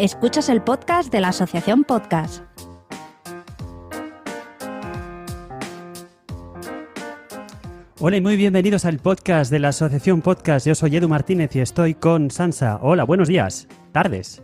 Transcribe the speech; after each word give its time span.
Escuchas 0.00 0.48
el 0.48 0.62
podcast 0.62 1.12
de 1.12 1.20
la 1.20 1.28
Asociación 1.28 1.84
Podcast. 1.84 2.42
Hola 7.98 8.16
y 8.16 8.22
muy 8.22 8.38
bienvenidos 8.38 8.86
al 8.86 8.98
podcast 8.98 9.50
de 9.50 9.58
la 9.58 9.68
Asociación 9.68 10.22
Podcast. 10.22 10.66
Yo 10.66 10.74
soy 10.74 10.96
Edu 10.96 11.06
Martínez 11.06 11.54
y 11.54 11.60
estoy 11.60 11.92
con 11.92 12.30
Sansa. 12.30 12.78
Hola, 12.80 13.04
buenos 13.04 13.28
días, 13.28 13.68
tardes. 13.92 14.42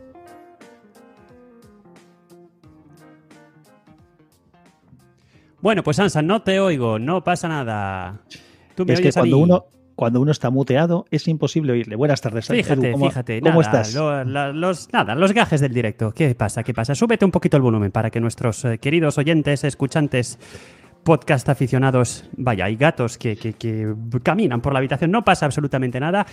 Bueno, 5.63 5.83
pues 5.83 5.97
Sansa, 5.97 6.21
no 6.21 6.43
te 6.43 6.61
oigo, 6.61 6.99
no 6.99 7.25
pasa 7.25 7.49
nada. 7.49 8.21
¿Tú 8.75 8.85
me 8.85 8.93
es 8.93 9.01
que 9.01 9.11
cuando 9.11 9.39
uno, 9.39 9.65
cuando 9.97 10.21
uno 10.21 10.31
está 10.31 10.51
muteado 10.51 11.07
es 11.11 11.27
imposible 11.27 11.73
oírle. 11.73 11.97
Buenas 11.97 12.21
tardes. 12.21 12.47
Fíjate, 12.47 12.93
¿cómo, 12.93 13.09
fíjate. 13.09 13.41
¿cómo 13.41 13.63
estás? 13.63 13.95
los, 13.95 14.93
nada, 14.93 15.15
los 15.15 15.33
gajes 15.33 15.61
del 15.61 15.73
directo. 15.73 16.13
¿Qué 16.13 16.35
pasa? 16.35 16.63
¿Qué 16.63 16.75
pasa? 16.75 16.95
Súbete 16.95 17.25
un 17.25 17.31
poquito 17.31 17.57
el 17.57 17.63
volumen 17.63 17.91
para 17.91 18.11
que 18.11 18.21
nuestros 18.21 18.65
eh, 18.67 18.79
queridos 18.79 19.17
oyentes, 19.17 19.65
escuchantes, 19.65 20.39
podcast 21.03 21.49
aficionados, 21.49 22.29
vaya, 22.37 22.67
hay 22.67 22.77
gatos 22.77 23.17
que, 23.17 23.37
que 23.37 23.95
caminan 24.23 24.61
por 24.61 24.75
la 24.75 24.81
habitación. 24.81 25.11
No 25.11 25.25
pasa 25.25 25.47
absolutamente 25.47 25.99
nada. 25.99 26.27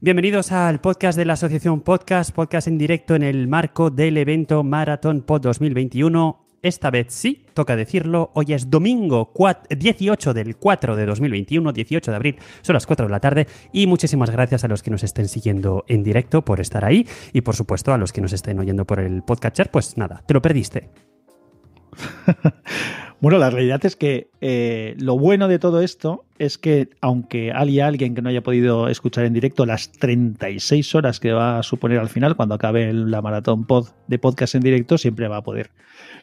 Bienvenidos 0.00 0.50
al 0.50 0.80
podcast 0.80 1.18
de 1.18 1.26
la 1.26 1.34
Asociación 1.34 1.82
Podcast, 1.82 2.32
podcast 2.34 2.66
en 2.66 2.78
directo 2.78 3.14
en 3.14 3.22
el 3.22 3.46
marco 3.46 3.90
del 3.90 4.16
evento 4.16 4.64
Marathon 4.64 5.20
Pod 5.20 5.42
2021 5.42 6.51
esta 6.62 6.90
vez 6.90 7.08
sí, 7.10 7.44
toca 7.54 7.76
decirlo, 7.76 8.30
hoy 8.34 8.52
es 8.52 8.70
domingo 8.70 9.32
18 9.68 10.32
del 10.34 10.56
4 10.56 10.96
de 10.96 11.06
2021, 11.06 11.72
18 11.72 12.10
de 12.10 12.16
abril, 12.16 12.36
son 12.62 12.74
las 12.74 12.86
4 12.86 13.06
de 13.06 13.12
la 13.12 13.20
tarde 13.20 13.46
y 13.72 13.86
muchísimas 13.86 14.30
gracias 14.30 14.64
a 14.64 14.68
los 14.68 14.82
que 14.82 14.90
nos 14.90 15.02
estén 15.02 15.28
siguiendo 15.28 15.84
en 15.88 16.04
directo 16.04 16.44
por 16.44 16.60
estar 16.60 16.84
ahí 16.84 17.06
y 17.32 17.40
por 17.40 17.56
supuesto 17.56 17.92
a 17.92 17.98
los 17.98 18.12
que 18.12 18.20
nos 18.20 18.32
estén 18.32 18.58
oyendo 18.60 18.86
por 18.86 19.00
el 19.00 19.22
podcatcher, 19.22 19.70
pues 19.70 19.96
nada, 19.98 20.22
te 20.26 20.34
lo 20.34 20.40
perdiste. 20.40 20.90
bueno, 23.20 23.38
la 23.38 23.50
realidad 23.50 23.84
es 23.84 23.96
que 23.96 24.30
eh, 24.40 24.94
lo 24.98 25.18
bueno 25.18 25.48
de 25.48 25.58
todo 25.58 25.82
esto 25.82 26.24
es 26.38 26.58
que 26.58 26.88
aunque 27.00 27.52
haya 27.52 27.86
alguien 27.86 28.14
que 28.14 28.22
no 28.22 28.28
haya 28.28 28.42
podido 28.42 28.88
escuchar 28.88 29.24
en 29.24 29.34
directo 29.34 29.66
las 29.66 29.92
36 29.92 30.94
horas 30.94 31.20
que 31.20 31.32
va 31.32 31.58
a 31.58 31.62
suponer 31.62 31.98
al 31.98 32.08
final 32.08 32.36
cuando 32.36 32.54
acabe 32.54 32.92
la 32.92 33.20
maratón 33.20 33.66
pod 33.66 33.88
de 34.06 34.18
podcast 34.18 34.54
en 34.54 34.62
directo, 34.62 34.96
siempre 34.96 35.28
va 35.28 35.38
a 35.38 35.42
poder 35.42 35.70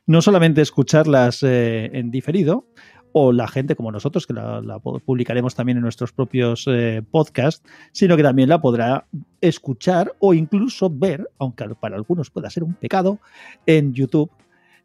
no 0.09 0.23
solamente 0.23 0.61
escucharlas 0.61 1.43
eh, 1.43 1.91
en 1.93 2.09
diferido, 2.09 2.65
o 3.11 3.31
la 3.31 3.47
gente 3.47 3.75
como 3.75 3.91
nosotros, 3.91 4.25
que 4.25 4.33
la, 4.33 4.79
publicaremos 5.05 5.53
también 5.53 5.77
en 5.77 5.83
nuestros 5.83 6.13
propios 6.13 6.65
eh, 6.67 7.03
podcasts, 7.11 7.63
sino 7.91 8.17
que 8.17 8.23
también 8.23 8.49
la 8.49 8.59
podrá 8.59 9.05
escuchar 9.39 10.15
o 10.17 10.33
incluso 10.33 10.89
ver, 10.89 11.30
aunque 11.37 11.63
para 11.80 11.95
algunos 11.95 12.31
pueda 12.31 12.49
ser 12.49 12.63
un 12.63 12.73
pecado, 12.73 13.19
en 13.67 13.93
YouTube. 13.93 14.31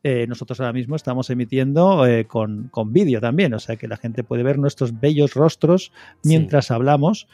Eh, 0.02 0.27
nosotros 0.28 0.61
ahora 0.61 0.75
mismo 0.75 0.95
estamos 0.95 1.30
emitiendo 1.30 2.05
con, 2.28 2.70
vídeo 2.92 3.19
también, 3.22 3.55
o 3.55 3.58
sea 3.58 3.77
que 3.77 3.89
la 3.89 3.97
gente 3.97 4.25
puede 4.25 4.42
ver 4.42 4.58
nuestros 4.58 5.00
bellos 5.00 5.33
rostros 5.33 5.91
mientras 6.22 6.70
hablamos 6.70 7.28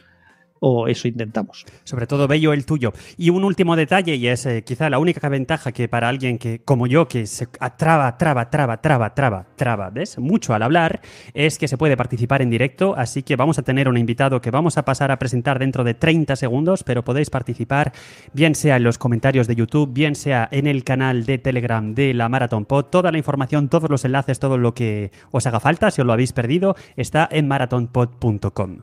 o 0.60 0.86
eso 0.86 1.08
intentamos. 1.08 1.64
Sobre 1.84 2.06
todo 2.06 2.28
bello 2.28 2.52
el 2.52 2.64
tuyo. 2.64 2.92
Y 3.16 3.30
un 3.30 3.44
último 3.44 3.76
detalle, 3.76 4.14
y 4.14 4.28
es 4.28 4.46
eh, 4.46 4.62
quizá 4.62 4.88
la 4.88 4.98
única 4.98 5.28
ventaja 5.28 5.72
que 5.72 5.88
para 5.88 6.08
alguien 6.08 6.38
que, 6.38 6.60
como 6.60 6.86
yo, 6.86 7.08
que 7.08 7.26
se 7.26 7.46
traba, 7.76 8.16
traba, 8.16 8.50
traba, 8.50 8.80
traba, 8.80 9.14
traba, 9.14 9.46
traba, 9.56 9.90
¿ves? 9.90 10.18
Mucho 10.18 10.54
al 10.54 10.62
hablar, 10.62 11.00
es 11.34 11.58
que 11.58 11.66
se 11.66 11.78
puede 11.78 11.96
participar 11.96 12.42
en 12.42 12.50
directo, 12.50 12.94
así 12.96 13.22
que 13.22 13.36
vamos 13.36 13.58
a 13.58 13.62
tener 13.62 13.88
un 13.88 13.96
invitado 13.96 14.40
que 14.40 14.50
vamos 14.50 14.78
a 14.78 14.84
pasar 14.84 15.10
a 15.10 15.18
presentar 15.18 15.58
dentro 15.58 15.82
de 15.82 15.94
30 15.94 16.36
segundos, 16.36 16.84
pero 16.84 17.02
podéis 17.04 17.30
participar, 17.30 17.92
bien 18.32 18.54
sea 18.54 18.76
en 18.76 18.84
los 18.84 18.98
comentarios 18.98 19.46
de 19.46 19.56
YouTube, 19.56 19.92
bien 19.92 20.14
sea 20.14 20.48
en 20.52 20.66
el 20.66 20.84
canal 20.84 21.24
de 21.24 21.38
Telegram 21.38 21.94
de 21.94 22.14
la 22.14 22.28
Marathon 22.28 22.66
Pod, 22.66 22.84
toda 22.86 23.10
la 23.10 23.18
información, 23.18 23.68
todos 23.68 23.90
los 23.90 24.04
enlaces, 24.04 24.38
todo 24.38 24.58
lo 24.58 24.74
que 24.74 25.10
os 25.30 25.46
haga 25.46 25.60
falta, 25.60 25.90
si 25.90 26.02
os 26.02 26.06
lo 26.06 26.12
habéis 26.12 26.32
perdido, 26.32 26.76
está 26.96 27.28
en 27.30 27.48
marathonpod.com. 27.48 28.82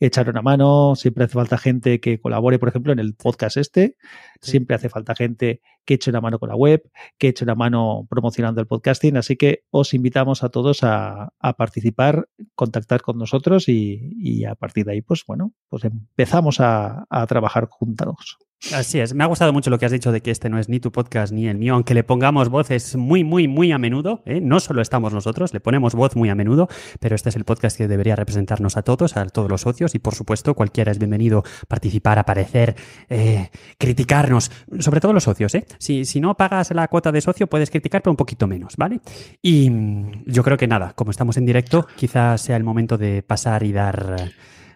echar 0.00 0.30
una 0.30 0.42
mano, 0.42 0.96
siempre 0.96 1.24
hace 1.24 1.34
falta 1.34 1.58
gente 1.58 2.00
que 2.00 2.20
colabore, 2.20 2.58
por 2.58 2.70
ejemplo, 2.70 2.92
en 2.92 2.98
el 2.98 3.14
podcast 3.14 3.58
este, 3.58 3.96
siempre 4.40 4.74
hace 4.74 4.88
falta 4.88 5.14
gente 5.14 5.60
que 5.84 5.94
eche 5.94 6.10
una 6.10 6.20
mano 6.20 6.38
con 6.38 6.48
la 6.48 6.56
web, 6.56 6.90
que 7.18 7.28
eche 7.28 7.44
una 7.44 7.54
mano 7.54 8.06
promocionando 8.08 8.60
el 8.60 8.66
podcasting, 8.66 9.18
así 9.18 9.36
que 9.36 9.64
os 9.70 9.92
invitamos 9.92 10.42
a 10.42 10.48
todos 10.48 10.80
a, 10.82 11.32
participar, 11.56 12.28
contactar 12.54 13.02
con 13.02 13.18
nosotros 13.18 13.68
y, 13.68 14.44
a 14.44 14.54
partir 14.54 14.86
de 14.86 14.92
ahí, 14.92 15.02
pues 15.02 15.24
bueno, 15.26 15.52
pues 15.68 15.84
empezamos 15.84 16.60
a, 16.60 17.06
a 17.10 17.26
trabajar 17.26 17.66
juntos. 17.66 18.38
Así 18.74 19.00
es, 19.00 19.14
me 19.14 19.24
ha 19.24 19.26
gustado 19.26 19.54
mucho 19.54 19.70
lo 19.70 19.78
que 19.78 19.86
has 19.86 19.92
dicho 19.92 20.12
de 20.12 20.20
que 20.20 20.30
este 20.30 20.50
no 20.50 20.58
es 20.58 20.68
ni 20.68 20.80
tu 20.80 20.92
podcast 20.92 21.32
ni 21.32 21.48
el 21.48 21.56
mío, 21.56 21.74
aunque 21.74 21.94
le 21.94 22.04
pongamos 22.04 22.50
voces 22.50 22.94
muy, 22.94 23.24
muy, 23.24 23.48
muy 23.48 23.72
a 23.72 23.78
menudo. 23.78 24.22
¿eh? 24.26 24.40
No 24.42 24.60
solo 24.60 24.82
estamos 24.82 25.14
nosotros, 25.14 25.54
le 25.54 25.60
ponemos 25.60 25.94
voz 25.94 26.14
muy 26.14 26.28
a 26.28 26.34
menudo, 26.34 26.68
pero 27.00 27.16
este 27.16 27.30
es 27.30 27.36
el 27.36 27.44
podcast 27.44 27.78
que 27.78 27.88
debería 27.88 28.16
representarnos 28.16 28.76
a 28.76 28.82
todos, 28.82 29.16
a 29.16 29.24
todos 29.26 29.50
los 29.50 29.62
socios 29.62 29.94
y 29.94 29.98
por 29.98 30.14
supuesto 30.14 30.54
cualquiera 30.54 30.92
es 30.92 30.98
bienvenido 30.98 31.38
a 31.38 31.66
participar, 31.66 32.18
aparecer, 32.18 32.76
eh, 33.08 33.48
criticarnos, 33.78 34.52
sobre 34.78 35.00
todo 35.00 35.14
los 35.14 35.24
socios. 35.24 35.54
¿eh? 35.54 35.64
Si, 35.78 36.04
si 36.04 36.20
no 36.20 36.36
pagas 36.36 36.70
la 36.72 36.86
cuota 36.88 37.10
de 37.10 37.22
socio 37.22 37.46
puedes 37.46 37.70
criticar, 37.70 38.02
pero 38.02 38.12
un 38.12 38.18
poquito 38.18 38.46
menos, 38.46 38.76
¿vale? 38.76 39.00
Y 39.40 39.70
mm, 39.70 40.24
yo 40.26 40.42
creo 40.42 40.58
que 40.58 40.66
nada, 40.66 40.92
como 40.94 41.10
estamos 41.10 41.38
en 41.38 41.46
directo, 41.46 41.86
quizás 41.96 42.42
sea 42.42 42.56
el 42.56 42.64
momento 42.64 42.98
de 42.98 43.22
pasar 43.22 43.62
y 43.62 43.72
dar 43.72 44.30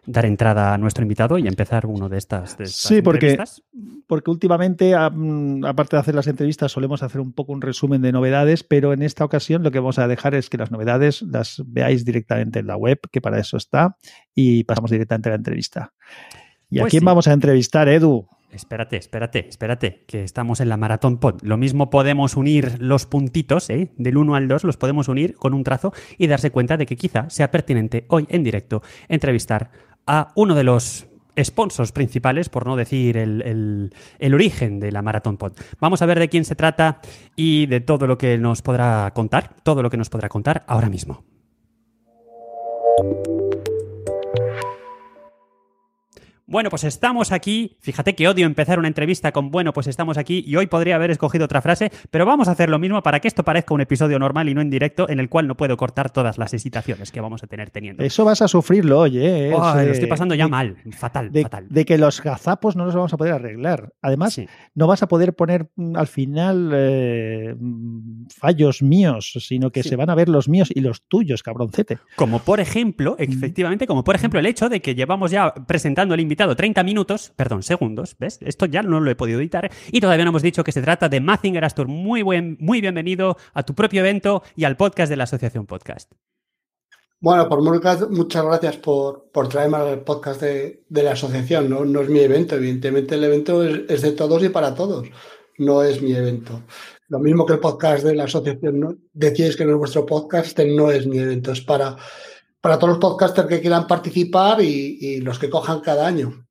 dar 0.07 0.27
entrada 0.27 0.75
a 0.75 0.79
nuestro 0.79 1.03
invitado 1.03 1.39
y 1.39 1.47
empezar 1.47 1.87
uno 1.87 2.09
de 2.09 2.19
estas, 2.19 2.57
de 2.59 2.67
sí, 2.67 3.03
porque, 3.03 3.39
porque 4.07 4.31
últimamente, 4.31 4.95
aparte 4.95 5.97
de 5.97 6.01
hacer 6.01 6.15
las 6.15 6.27
entrevistas, 6.27 6.73
solemos 6.73 7.03
hacer 7.03 7.21
un 7.21 7.33
poco 7.33 7.53
un 7.53 7.63
resumen 7.63 8.03
de 8.03 8.13
novedades, 8.13 8.63
pero 8.63 8.93
en 8.93 9.03
esta 9.03 9.25
ocasión 9.25 9.63
lo 9.63 9.71
que 9.71 9.79
vamos 9.79 9.99
a 9.99 10.09
dejar 10.09 10.35
es 10.35 10.51
que 10.51 10.59
las 10.59 10.71
novedades 10.71 11.23
las 11.23 11.63
veáis 11.67 12.05
directamente 12.05 12.59
en 12.61 12.67
la 12.67 12.77
web, 12.77 13.01
que 13.11 13.21
para 13.21 13.39
eso 13.39 13.57
está, 13.57 13.97
y 14.35 14.65
pasamos 14.65 14.91
directamente 14.91 15.29
a 15.29 15.33
la 15.33 15.37
entrevista. 15.37 15.93
¿Y 16.71 16.79
a 16.79 16.83
pues 16.83 16.91
quién 16.91 17.05
vamos 17.05 17.29
a 17.29 17.33
entrevistar, 17.33 17.89
Edu? 17.89 18.27
Espérate, 18.55 18.97
espérate, 18.97 19.49
espérate, 19.49 20.05
que 20.07 20.23
estamos 20.23 20.61
en 20.61 20.69
la 20.69 20.77
Maratón 20.77 21.19
Pod. 21.19 21.43
Lo 21.43 21.57
mismo 21.57 21.91
podemos 21.91 22.37
unir 22.37 22.77
los 22.79 23.05
puntitos, 23.05 23.69
¿eh? 23.69 23.91
del 23.97 24.17
1 24.17 24.37
al 24.37 24.47
2, 24.47 24.63
los 24.63 24.77
podemos 24.77 25.09
unir 25.09 25.35
con 25.35 25.55
un 25.55 25.65
trazo 25.65 25.93
y 26.19 26.29
darse 26.29 26.53
cuenta 26.53 26.77
de 26.77 26.87
que 26.87 26.95
quizá 26.95 27.29
sea 27.31 27.51
pertinente 27.51 28.07
hoy 28.09 28.27
en 28.29 28.45
directo 28.45 28.83
entrevistar 29.09 29.73
a 30.07 30.33
uno 30.35 30.55
de 30.55 30.65
los 30.65 31.07
sponsors 31.43 31.93
principales, 31.93 32.49
por 32.49 32.67
no 32.67 32.77
decir 32.77 33.17
el, 33.17 33.91
origen 34.21 34.81
de 34.81 34.93
la 34.93 35.03
Marathon 35.03 35.37
Pod. 35.37 35.53
Vamos 35.81 36.03
a 36.03 36.07
ver 36.07 36.19
de 36.19 36.29
quién 36.29 36.45
se 36.45 36.55
trata 36.55 37.01
y 37.37 37.67
de 37.67 37.81
todo 37.81 38.07
lo 38.07 38.19
que 38.19 38.39
nos 38.39 38.63
podrá 38.63 39.11
contar, 39.15 39.57
todo 39.63 39.83
lo 39.83 39.91
que 39.91 39.97
nos 39.97 40.11
podrá 40.11 40.29
contar 40.29 40.65
ahora 40.67 40.89
mismo. 40.89 41.25
Bueno, 46.55 46.71
pues 46.71 46.85
estamos 46.85 47.33
aquí. 47.33 47.77
Fíjate 47.81 48.15
que 48.15 48.29
odio 48.29 48.47
empezar 48.47 48.79
una 48.79 48.87
entrevista 48.87 49.33
con 49.33 49.51
bueno, 49.51 49.73
pues 49.73 49.89
estamos 49.89 50.17
aquí 50.19 50.45
y 50.47 50.55
hoy 50.55 50.69
podría 50.69 50.95
haber 50.95 51.11
escogido 51.11 51.47
otra 51.47 51.61
frase, 51.61 51.91
pero 52.13 52.27
vamos 52.27 52.47
a 52.47 52.53
hacer 52.53 52.71
lo 52.71 52.79
mismo 52.79 53.03
para 53.03 53.19
que 53.19 53.27
esto 53.27 53.43
parezca 53.43 53.75
un 53.75 53.81
episodio 53.81 54.21
normal 54.21 54.49
y 54.49 54.55
no 54.55 54.61
en 54.61 54.71
directo 54.71 55.09
en 55.11 55.19
el 55.19 55.29
cual 55.29 55.49
no 55.49 55.57
puedo 55.57 55.77
cortar 55.77 56.11
todas 56.11 56.39
las 56.39 56.55
excitaciones 56.55 57.11
que 57.11 57.21
vamos 57.21 57.43
a 57.43 57.49
tener 57.49 57.71
teniendo. 57.71 58.05
Eso 58.05 58.25
vas 58.25 58.41
a 58.41 58.47
sufrirlo, 58.47 59.01
oye. 59.01 59.49
¿eh? 59.49 59.51
lo 59.51 59.81
estoy 59.81 60.07
pasando 60.07 60.37
ya 60.37 60.47
mal, 60.47 60.77
fatal, 60.93 61.33
de, 61.33 61.43
fatal. 61.43 61.67
De 61.69 61.85
que 61.85 61.99
los 61.99 62.23
gazapos 62.23 62.77
no 62.77 62.85
los 62.85 62.95
vamos 62.95 63.13
a 63.13 63.17
poder 63.17 63.33
arreglar. 63.33 63.93
Además, 64.01 64.41
no 64.77 64.87
vas 64.87 65.03
a 65.03 65.09
poder 65.09 65.35
poner 65.35 65.71
mm, 65.75 65.97
al 65.97 66.07
final 66.07 66.71
eh, 66.73 67.57
mm, 67.59 68.27
fallos 68.29 68.81
míos, 68.81 69.33
sino 69.41 69.73
que 69.73 69.83
se 69.83 69.97
van 69.97 70.09
a 70.09 70.15
ver 70.15 70.29
los 70.29 70.49
míos 70.49 70.71
y 70.73 70.83
los 70.83 71.03
tuyos, 71.09 71.43
cabroncete. 71.43 71.99
Como 72.15 72.39
por 72.39 72.61
ejemplo, 72.61 73.17
efectivamente, 73.19 73.89
como 73.89 74.05
por 74.05 74.15
ejemplo 74.15 74.39
el 74.39 74.47
hecho 74.47 74.69
de 74.69 74.81
que 74.81 74.95
llevamos 74.95 75.33
ya 75.33 75.53
presentando 75.53 76.15
el 76.15 76.21
invitado 76.21 76.44
30 76.55 76.83
minutos, 76.85 77.33
perdón, 77.35 77.63
segundos, 77.63 78.17
¿ves? 78.19 78.39
Esto 78.43 78.67
ya 78.67 78.83
no 78.83 79.01
lo 79.01 79.11
he 79.11 79.17
podido 79.17 79.41
editar 79.41 79.71
y 79.91 80.01
todavía 80.01 80.25
no 80.27 80.31
hemos 80.31 80.43
dicho 80.43 80.63
que 80.63 80.73
se 80.73 80.83
trata 80.83 81.09
de 81.09 81.21
Mazinger 81.21 81.65
Astor. 81.65 81.89
Muy, 81.89 82.21
buen, 82.21 82.59
muy 82.61 82.83
bienvenido 82.83 83.39
a 83.55 83.63
tu 83.63 83.75
propio 83.75 84.01
evento 84.01 84.43
y 84.55 84.65
al 84.65 84.77
podcast 84.77 85.09
de 85.09 85.17
la 85.17 85.25
Asociación 85.25 85.67
Podcast. 85.67 86.13
Bueno, 87.25 87.49
por 87.49 87.63
muchas 87.63 88.45
gracias 88.45 88.77
por, 88.77 89.31
por 89.33 89.49
traerme 89.49 89.79
al 89.79 90.01
podcast 90.01 90.43
de, 90.43 90.85
la 90.91 91.13
asociación. 91.13 91.71
¿no? 91.71 91.87
no 91.87 92.03
es 92.03 92.09
mi 92.11 92.21
evento, 92.21 92.57
evidentemente 92.57 93.15
el 93.15 93.25
evento 93.25 93.65
es, 93.65 94.03
de 94.03 94.13
todos 94.13 94.45
y 94.45 94.51
para 94.51 94.75
todos. 94.75 95.09
No 95.57 95.83
es 95.83 96.03
mi 96.03 96.13
evento. 96.13 96.65
Lo 97.09 97.21
mismo 97.21 97.47
que 97.47 97.55
el 97.55 97.61
podcast 97.61 98.05
de 98.05 98.15
la 98.15 98.25
asociación, 98.25 98.79
¿no? 98.79 98.97
decíais 99.15 99.57
que 99.57 99.65
no 99.65 99.73
es 99.73 99.79
vuestro 99.79 100.05
podcast, 100.05 100.49
este 100.49 100.67
no 100.67 100.91
es 100.91 101.07
mi 101.07 101.19
evento, 101.19 101.53
es 101.53 101.63
para 101.63 101.97
para 102.65 102.79
todos 102.79 102.95
los 102.95 102.99
podcasters 102.99 103.47
que 103.47 103.61
quieran 103.61 103.87
participar 103.87 104.63
y, 104.63 105.21
los 105.21 105.39
que 105.39 105.51
cojan 105.51 105.81
cada 105.81 106.07
año. 106.07 106.47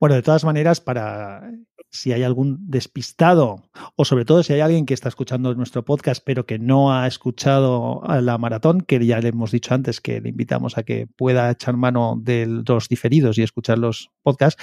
Bueno, 0.00 0.14
de 0.14 0.22
todas 0.22 0.42
maneras, 0.42 0.80
para 0.80 1.42
si 1.90 2.12
hay 2.12 2.22
algún 2.22 2.56
despistado 2.70 3.56
o 3.94 4.06
sobre 4.06 4.24
todo 4.24 4.42
si 4.42 4.54
hay 4.54 4.60
alguien 4.60 4.86
que 4.86 4.94
está 4.94 5.10
escuchando 5.10 5.54
nuestro 5.54 5.84
podcast 5.84 6.22
pero 6.24 6.46
que 6.46 6.58
no 6.58 6.94
ha 6.94 7.06
escuchado 7.06 8.02
la 8.22 8.38
maratón, 8.38 8.80
que 8.80 9.04
ya 9.04 9.20
le 9.20 9.28
hemos 9.28 9.50
dicho 9.50 9.74
antes 9.74 10.00
que 10.00 10.22
le 10.22 10.30
invitamos 10.30 10.78
a 10.78 10.82
que 10.82 11.06
pueda 11.06 11.50
echar 11.50 11.76
mano 11.76 12.18
de 12.18 12.46
los 12.46 12.88
diferidos 12.88 13.36
y 13.36 13.42
escuchar 13.42 13.78
los 13.78 14.10
podcasts, 14.22 14.62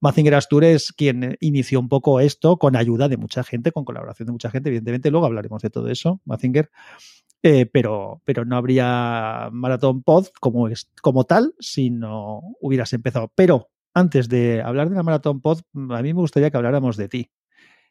Mazinger 0.00 0.36
Astur 0.36 0.62
es 0.62 0.92
quien 0.92 1.36
inició 1.40 1.80
un 1.80 1.88
poco 1.88 2.20
esto 2.20 2.56
con 2.56 2.76
ayuda 2.76 3.08
de 3.08 3.16
mucha 3.16 3.42
gente, 3.42 3.72
con 3.72 3.84
colaboración 3.84 4.26
de 4.26 4.32
mucha 4.32 4.50
gente, 4.50 4.68
evidentemente 4.68 5.10
luego 5.10 5.26
hablaremos 5.26 5.60
de 5.60 5.70
todo 5.70 5.88
eso, 5.88 6.20
Mazinger. 6.24 6.70
Eh, 7.46 7.66
pero, 7.66 8.22
pero 8.24 8.46
no 8.46 8.56
habría 8.56 9.50
Maratón 9.52 10.02
Pod 10.02 10.28
como, 10.40 10.66
como 11.02 11.24
tal 11.24 11.54
si 11.60 11.90
no 11.90 12.40
hubieras 12.58 12.94
empezado. 12.94 13.30
Pero 13.34 13.68
antes 13.92 14.30
de 14.30 14.62
hablar 14.62 14.88
de 14.88 14.96
la 14.96 15.02
Maratón 15.02 15.42
Pod, 15.42 15.58
a 15.74 16.00
mí 16.00 16.14
me 16.14 16.20
gustaría 16.20 16.50
que 16.50 16.56
habláramos 16.56 16.96
de 16.96 17.08
ti. 17.10 17.30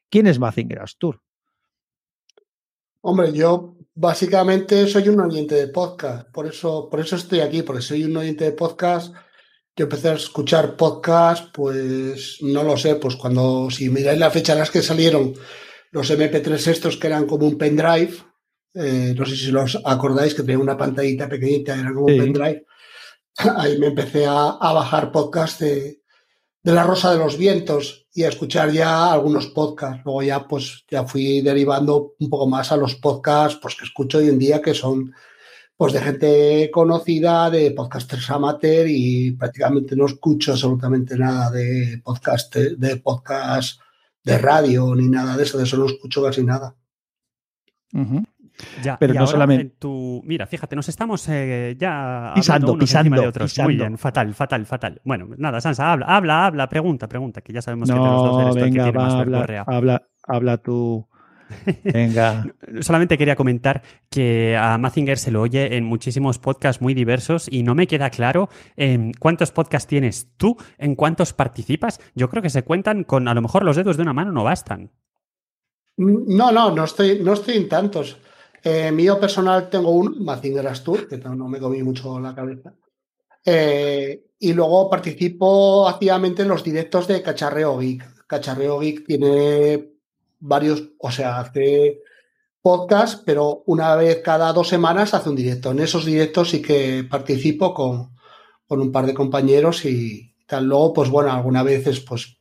¿Quién 0.09 0.25
es 0.25 0.39
Mazinger 0.39 0.79
Astur? 0.79 1.21
Hombre, 3.01 3.31
yo 3.31 3.77
básicamente 3.93 4.87
soy 4.87 5.09
un 5.09 5.19
oyente 5.19 5.53
de 5.53 5.67
podcast, 5.67 6.31
por 6.31 6.47
eso, 6.47 6.89
por 6.89 7.01
eso 7.01 7.15
estoy 7.15 7.41
aquí, 7.41 7.61
porque 7.61 7.83
soy 7.83 8.05
un 8.05 8.17
oyente 8.17 8.45
de 8.45 8.53
podcast. 8.53 9.13
Yo 9.75 9.83
empecé 9.83 10.09
a 10.09 10.13
escuchar 10.13 10.75
podcast, 10.75 11.53
pues 11.53 12.39
no 12.41 12.63
lo 12.63 12.75
sé, 12.75 12.95
pues 12.95 13.15
cuando, 13.17 13.69
si 13.69 13.87
miráis 13.91 14.17
la 14.17 14.31
fecha 14.31 14.53
en 14.53 14.59
las 14.59 14.71
que 14.71 14.81
salieron 14.81 15.35
los 15.91 16.09
MP3 16.09 16.67
estos 16.71 16.97
que 16.97 17.05
eran 17.05 17.27
como 17.27 17.45
un 17.45 17.59
pendrive, 17.59 18.32
eh, 18.73 19.13
no 19.17 19.25
sé 19.25 19.35
si 19.35 19.53
os 19.55 19.79
acordáis 19.85 20.33
que 20.33 20.41
tenía 20.41 20.59
una 20.59 20.77
pantallita 20.77 21.29
pequeñita, 21.29 21.79
era 21.79 21.93
como 21.93 22.07
un 22.07 22.17
pendrive. 22.17 22.65
Ahí 23.57 23.77
me 23.77 23.87
empecé 23.87 24.25
a, 24.25 24.57
bajar 24.59 25.11
podcasts 25.11 25.59
de, 25.59 26.01
La 26.63 26.83
Rosa 26.83 27.11
de 27.11 27.19
los 27.19 27.37
Vientos 27.37 28.07
y 28.13 28.23
a 28.23 28.29
escuchar 28.29 28.71
ya 28.71 29.11
algunos 29.11 29.47
podcasts. 29.47 30.01
Luego 30.05 30.23
ya 30.23 30.47
pues 30.47 30.85
ya 30.89 31.03
fui 31.03 31.41
derivando 31.41 32.15
un 32.19 32.29
poco 32.29 32.47
más 32.47 32.71
a 32.71 32.77
los 32.77 32.95
podcasts 32.95 33.59
pues, 33.61 33.75
que 33.75 33.85
escucho 33.85 34.19
hoy 34.19 34.29
en 34.29 34.39
día 34.39 34.61
que 34.61 34.73
son 34.73 35.13
pues 35.75 35.93
de 35.93 36.01
gente 36.01 36.71
conocida, 36.71 37.49
de 37.49 37.71
podcasters 37.71 38.29
amateur 38.29 38.87
y 38.87 39.31
prácticamente 39.31 39.95
no 39.95 40.05
escucho 40.05 40.51
absolutamente 40.51 41.17
nada 41.17 41.49
de 41.51 41.99
podcast, 42.03 42.55
de 42.55 42.95
podcast 42.97 43.81
de 44.23 44.37
radio 44.37 44.95
ni 44.95 45.09
nada 45.09 45.35
de 45.35 45.43
eso, 45.43 45.57
de 45.57 45.65
eso 45.65 45.77
no 45.77 45.87
escucho 45.87 46.23
casi 46.23 46.43
nada. 46.43 46.75
Ya, 48.83 48.97
pero 48.97 49.13
no 49.13 49.27
solamente. 49.27 49.75
Tu... 49.79 50.21
Mira, 50.25 50.45
fíjate, 50.45 50.75
nos 50.75 50.89
estamos 50.89 51.27
eh, 51.29 51.75
ya 51.77 52.31
pisando, 52.35 52.77
pisando, 52.77 53.21
de 53.21 53.27
otros. 53.27 53.57
Muy 53.59 53.75
bien, 53.75 53.97
fatal, 53.97 54.33
fatal, 54.33 54.65
fatal. 54.65 55.01
Bueno, 55.03 55.29
nada, 55.37 55.61
Sansa, 55.61 55.91
habla, 55.91 56.05
habla, 56.07 56.45
habla, 56.45 56.69
pregunta, 56.69 57.07
pregunta, 57.07 57.41
que 57.41 57.53
ya 57.53 57.61
sabemos 57.61 57.89
que 57.89 57.95
los 57.95 58.05
dos 58.05 58.41
eres 58.41 58.55
venga, 58.55 58.85
que 58.85 58.97
más 58.97 59.13
habla, 59.13 59.63
habla, 59.67 60.03
habla 60.27 60.57
tú. 60.57 61.07
Venga. 61.83 62.45
Solamente 62.81 63.17
quería 63.17 63.35
comentar 63.35 63.83
que 64.09 64.57
a 64.57 64.77
Mazinger 64.77 65.17
se 65.17 65.31
lo 65.31 65.41
oye 65.41 65.75
en 65.75 65.83
muchísimos 65.83 66.39
podcasts 66.39 66.81
muy 66.81 66.93
diversos 66.93 67.47
y 67.51 67.63
no 67.63 67.75
me 67.75 67.87
queda 67.87 68.09
claro 68.09 68.49
en 68.75 69.11
cuántos 69.13 69.51
podcasts 69.51 69.87
tienes 69.87 70.29
tú, 70.37 70.57
en 70.77 70.95
cuántos 70.95 71.33
participas. 71.33 71.99
Yo 72.15 72.29
creo 72.29 72.41
que 72.41 72.49
se 72.49 72.63
cuentan 72.63 73.03
con 73.03 73.27
a 73.27 73.33
lo 73.33 73.41
mejor 73.41 73.63
los 73.63 73.75
dedos 73.75 73.97
de 73.97 74.03
una 74.03 74.13
mano 74.13 74.31
no 74.31 74.43
bastan. 74.43 74.91
No, 75.97 76.51
no, 76.51 76.71
no 76.71 76.83
estoy, 76.83 77.19
no 77.21 77.33
estoy 77.33 77.57
en 77.57 77.69
tantos. 77.69 78.17
Eh, 78.63 78.91
mío 78.91 79.19
personal 79.19 79.69
tengo 79.69 79.91
un 79.91 80.23
Mazinger 80.23 80.65
Astur, 80.67 81.07
que 81.07 81.17
no 81.17 81.49
me 81.49 81.59
comí 81.59 81.83
mucho 81.83 82.17
la 82.19 82.33
cabeza. 82.33 82.73
Eh, 83.45 84.27
y 84.39 84.53
luego 84.53 84.89
participo 84.89 85.87
activamente 85.87 86.43
en 86.43 86.47
los 86.47 86.63
directos 86.63 87.07
de 87.07 87.21
Cacharreo 87.21 87.77
Geek. 87.77 88.25
Cacharreo 88.25 88.79
Geek 88.79 89.05
tiene 89.05 89.91
varios, 90.39 90.91
o 90.97 91.11
sea, 91.11 91.41
hace 91.41 92.01
podcast, 92.61 93.23
pero 93.25 93.63
una 93.65 93.95
vez 93.95 94.21
cada 94.23 94.53
dos 94.53 94.69
semanas 94.69 95.13
hace 95.13 95.29
un 95.29 95.35
directo. 95.35 95.71
En 95.71 95.81
esos 95.81 96.05
directos 96.05 96.49
sí 96.51 96.61
que 96.61 97.03
participo 97.03 97.73
con, 97.73 98.15
con 98.65 98.79
un 98.79 98.91
par 98.93 99.05
de 99.05 99.13
compañeros 99.13 99.83
y 99.83 100.33
tal. 100.47 100.65
Luego, 100.65 100.93
pues 100.93 101.09
bueno, 101.09 101.33
algunas 101.33 101.65
veces, 101.65 101.99
pues 101.99 102.37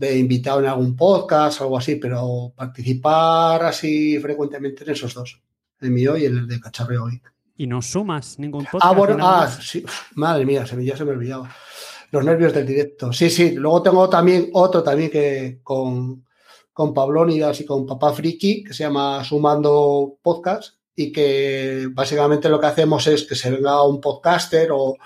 de 0.00 0.18
invitado 0.18 0.60
en 0.60 0.66
algún 0.66 0.96
podcast 0.96 1.60
o 1.60 1.64
algo 1.64 1.76
así, 1.76 1.96
pero 1.96 2.54
participar 2.56 3.62
así 3.64 4.18
frecuentemente 4.18 4.82
en 4.82 4.90
esos 4.92 5.12
dos, 5.12 5.42
el 5.78 5.90
mío 5.90 6.16
y 6.16 6.24
el 6.24 6.48
de 6.48 6.58
Cacharreo 6.58 7.04
hoy. 7.04 7.20
¿Y 7.58 7.66
no 7.66 7.82
sumas 7.82 8.38
ningún 8.38 8.64
podcast? 8.64 8.82
Ah, 8.82 8.92
bueno, 8.92 9.18
ah, 9.20 9.46
sí, 9.46 9.84
madre 10.14 10.46
mía, 10.46 10.64
se 10.64 10.74
me, 10.74 10.86
ya 10.86 10.96
se 10.96 11.04
me 11.04 11.10
olvidaba. 11.10 11.54
Los 12.12 12.24
nervios 12.24 12.54
del 12.54 12.66
directo. 12.66 13.12
Sí, 13.12 13.28
sí, 13.28 13.50
luego 13.50 13.82
tengo 13.82 14.08
también 14.08 14.48
otro 14.54 14.82
también 14.82 15.10
que 15.10 15.60
con, 15.62 16.24
con 16.72 16.94
Pablónidas 16.94 17.60
y 17.60 17.66
con 17.66 17.84
Papá 17.84 18.14
Friki, 18.14 18.64
que 18.64 18.72
se 18.72 18.84
llama 18.84 19.22
Sumando 19.22 20.16
Podcast, 20.22 20.76
y 20.96 21.12
que 21.12 21.88
básicamente 21.92 22.48
lo 22.48 22.58
que 22.58 22.66
hacemos 22.68 23.06
es 23.06 23.24
que 23.24 23.34
se 23.34 23.50
venga 23.50 23.86
un 23.86 24.00
podcaster 24.00 24.70
o 24.72 24.96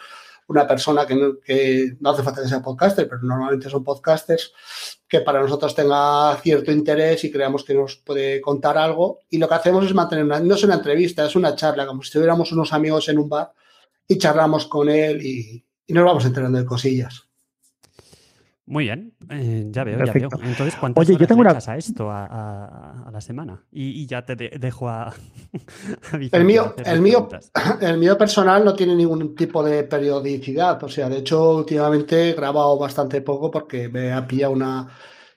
una 0.46 0.66
persona 0.66 1.06
que 1.06 1.14
no, 1.14 1.40
que 1.40 1.96
no 2.00 2.10
hace 2.10 2.22
falta 2.22 2.42
que 2.42 2.48
sea 2.48 2.62
podcaster, 2.62 3.08
pero 3.08 3.22
normalmente 3.22 3.70
son 3.70 3.84
podcasters, 3.84 4.52
que 5.08 5.20
para 5.20 5.40
nosotros 5.40 5.74
tenga 5.74 6.36
cierto 6.36 6.70
interés 6.72 7.24
y 7.24 7.30
creamos 7.32 7.64
que 7.64 7.74
nos 7.74 7.96
puede 7.96 8.40
contar 8.40 8.76
algo. 8.76 9.20
Y 9.30 9.38
lo 9.38 9.48
que 9.48 9.54
hacemos 9.54 9.84
es 9.86 9.94
mantener 9.94 10.24
una, 10.24 10.40
no 10.40 10.54
es 10.54 10.64
una 10.64 10.74
entrevista, 10.74 11.26
es 11.26 11.36
una 11.36 11.54
charla, 11.54 11.86
como 11.86 12.02
si 12.02 12.08
estuviéramos 12.08 12.52
unos 12.52 12.72
amigos 12.72 13.08
en 13.08 13.18
un 13.18 13.28
bar 13.28 13.52
y 14.06 14.18
charlamos 14.18 14.66
con 14.66 14.88
él 14.88 15.24
y, 15.24 15.64
y 15.86 15.92
nos 15.92 16.04
vamos 16.04 16.24
enterando 16.24 16.58
de 16.58 16.64
cosillas. 16.64 17.23
Muy 18.66 18.84
bien, 18.84 19.12
eh, 19.28 19.66
ya 19.70 19.84
veo, 19.84 20.02
ya 20.02 20.12
veo. 20.12 20.28
Entonces, 20.42 20.74
¿cuántas 20.76 21.06
Oye, 21.06 21.18
yo 21.18 21.26
tengo 21.26 21.42
a 21.42 21.76
esto 21.76 22.10
a, 22.10 23.10
la 23.12 23.20
semana? 23.20 23.62
Y, 23.70 24.06
ya 24.06 24.24
te 24.24 24.36
dejo 24.36 24.88
a, 24.88 25.12
el 26.32 26.44
mío, 26.44 26.74
el 26.82 27.00
mío, 27.02 27.28
el 27.82 27.98
mío 27.98 28.16
personal 28.16 28.64
no 28.64 28.74
tiene 28.74 28.94
ningún 28.94 29.34
tipo 29.34 29.62
de 29.62 29.84
periodicidad. 29.84 30.82
O 30.82 30.88
sea, 30.88 31.10
de 31.10 31.18
hecho, 31.18 31.56
últimamente 31.56 32.30
he 32.30 32.32
grabado 32.32 32.78
bastante 32.78 33.20
poco 33.20 33.50
porque 33.50 33.90
me 33.90 34.12
ha 34.12 34.26
pillado 34.26 34.54
una 34.54 34.88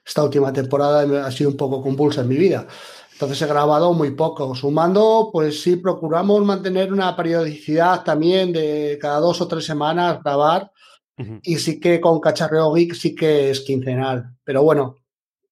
esta 0.06 0.24
última 0.24 0.50
temporada 0.50 1.04
y 1.04 1.14
ha 1.14 1.30
sido 1.30 1.50
un 1.50 1.56
poco 1.58 1.82
convulsa 1.82 2.22
en 2.22 2.28
mi 2.28 2.36
vida. 2.36 2.66
Entonces 3.12 3.42
he 3.42 3.46
grabado 3.46 3.92
muy 3.92 4.12
poco. 4.12 4.54
Sumando, 4.54 5.28
pues 5.30 5.60
sí, 5.60 5.76
procuramos 5.76 6.42
mantener 6.46 6.94
una 6.94 7.14
periodicidad 7.14 8.04
también 8.04 8.52
de 8.54 8.96
cada 8.98 9.20
dos 9.20 9.38
o 9.42 9.48
tres 9.48 9.66
semanas 9.66 10.22
grabar 10.22 10.70
y 11.42 11.58
sí 11.58 11.80
que 11.80 12.00
con 12.00 12.20
Cacharreo 12.20 12.72
Geek 12.72 12.94
sí 12.94 13.14
que 13.14 13.50
es 13.50 13.60
quincenal. 13.60 14.36
Pero 14.44 14.62
bueno, 14.62 14.96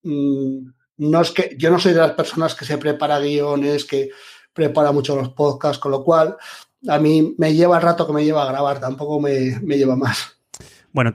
mm, 0.03 0.69
no 0.97 1.21
es 1.21 1.31
que 1.31 1.55
yo 1.57 1.69
no 1.69 1.79
soy 1.79 1.93
de 1.93 1.99
las 1.99 2.13
personas 2.13 2.55
que 2.55 2.65
se 2.65 2.77
prepara 2.77 3.19
guiones, 3.19 3.85
que 3.85 4.09
prepara 4.53 4.91
mucho 4.91 5.15
los 5.15 5.29
podcasts, 5.29 5.79
con 5.79 5.91
lo 5.91 6.03
cual 6.03 6.37
a 6.87 6.99
mí 6.99 7.35
me 7.37 7.53
lleva 7.53 7.77
el 7.77 7.83
rato 7.83 8.07
que 8.07 8.13
me 8.13 8.23
lleva 8.23 8.43
a 8.43 8.51
grabar, 8.51 8.79
tampoco 8.79 9.19
me, 9.19 9.59
me 9.61 9.77
lleva 9.77 9.95
más. 9.95 10.36
Bueno, 10.97 11.13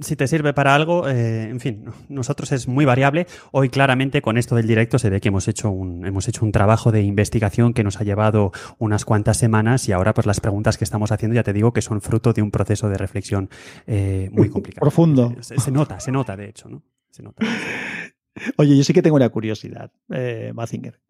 si 0.00 0.16
te 0.16 0.26
sirve 0.26 0.54
para 0.54 0.74
algo, 0.74 1.06
eh, 1.06 1.50
en 1.50 1.60
fin, 1.60 1.84
nosotros 2.08 2.50
es 2.52 2.66
muy 2.66 2.86
variable. 2.86 3.26
Hoy 3.52 3.68
claramente 3.68 4.22
con 4.22 4.38
esto 4.38 4.54
del 4.56 4.66
directo 4.66 4.98
se 4.98 5.10
ve 5.10 5.20
que 5.20 5.28
hemos 5.28 5.48
hecho 5.48 5.70
un 5.70 6.06
hemos 6.06 6.28
hecho 6.28 6.46
un 6.46 6.50
trabajo 6.50 6.92
de 6.92 7.02
investigación 7.02 7.74
que 7.74 7.84
nos 7.84 8.00
ha 8.00 8.04
llevado 8.04 8.52
unas 8.78 9.04
cuantas 9.04 9.36
semanas 9.36 9.86
y 9.86 9.92
ahora 9.92 10.14
pues 10.14 10.26
las 10.26 10.40
preguntas 10.40 10.78
que 10.78 10.84
estamos 10.84 11.12
haciendo 11.12 11.34
ya 11.34 11.42
te 11.42 11.52
digo 11.52 11.74
que 11.74 11.82
son 11.82 12.00
fruto 12.00 12.32
de 12.32 12.40
un 12.40 12.50
proceso 12.50 12.88
de 12.88 12.96
reflexión 12.96 13.50
eh, 13.86 14.30
muy 14.32 14.48
complicado. 14.50 14.80
Profundo. 14.80 15.36
Se, 15.42 15.70
nota, 15.70 16.00
se 16.00 16.10
nota 16.10 16.34
de 16.34 16.48
hecho, 16.48 16.70
¿no? 16.70 16.82
Se 17.10 17.22
nota. 17.22 17.44
Oye, 18.56 18.78
yo 18.78 18.82
sí 18.82 18.94
que 18.94 19.02
tengo 19.02 19.16
una 19.16 19.28
curiosidad, 19.28 19.92
eh, 20.08 20.52
Mazinger. 20.54 21.00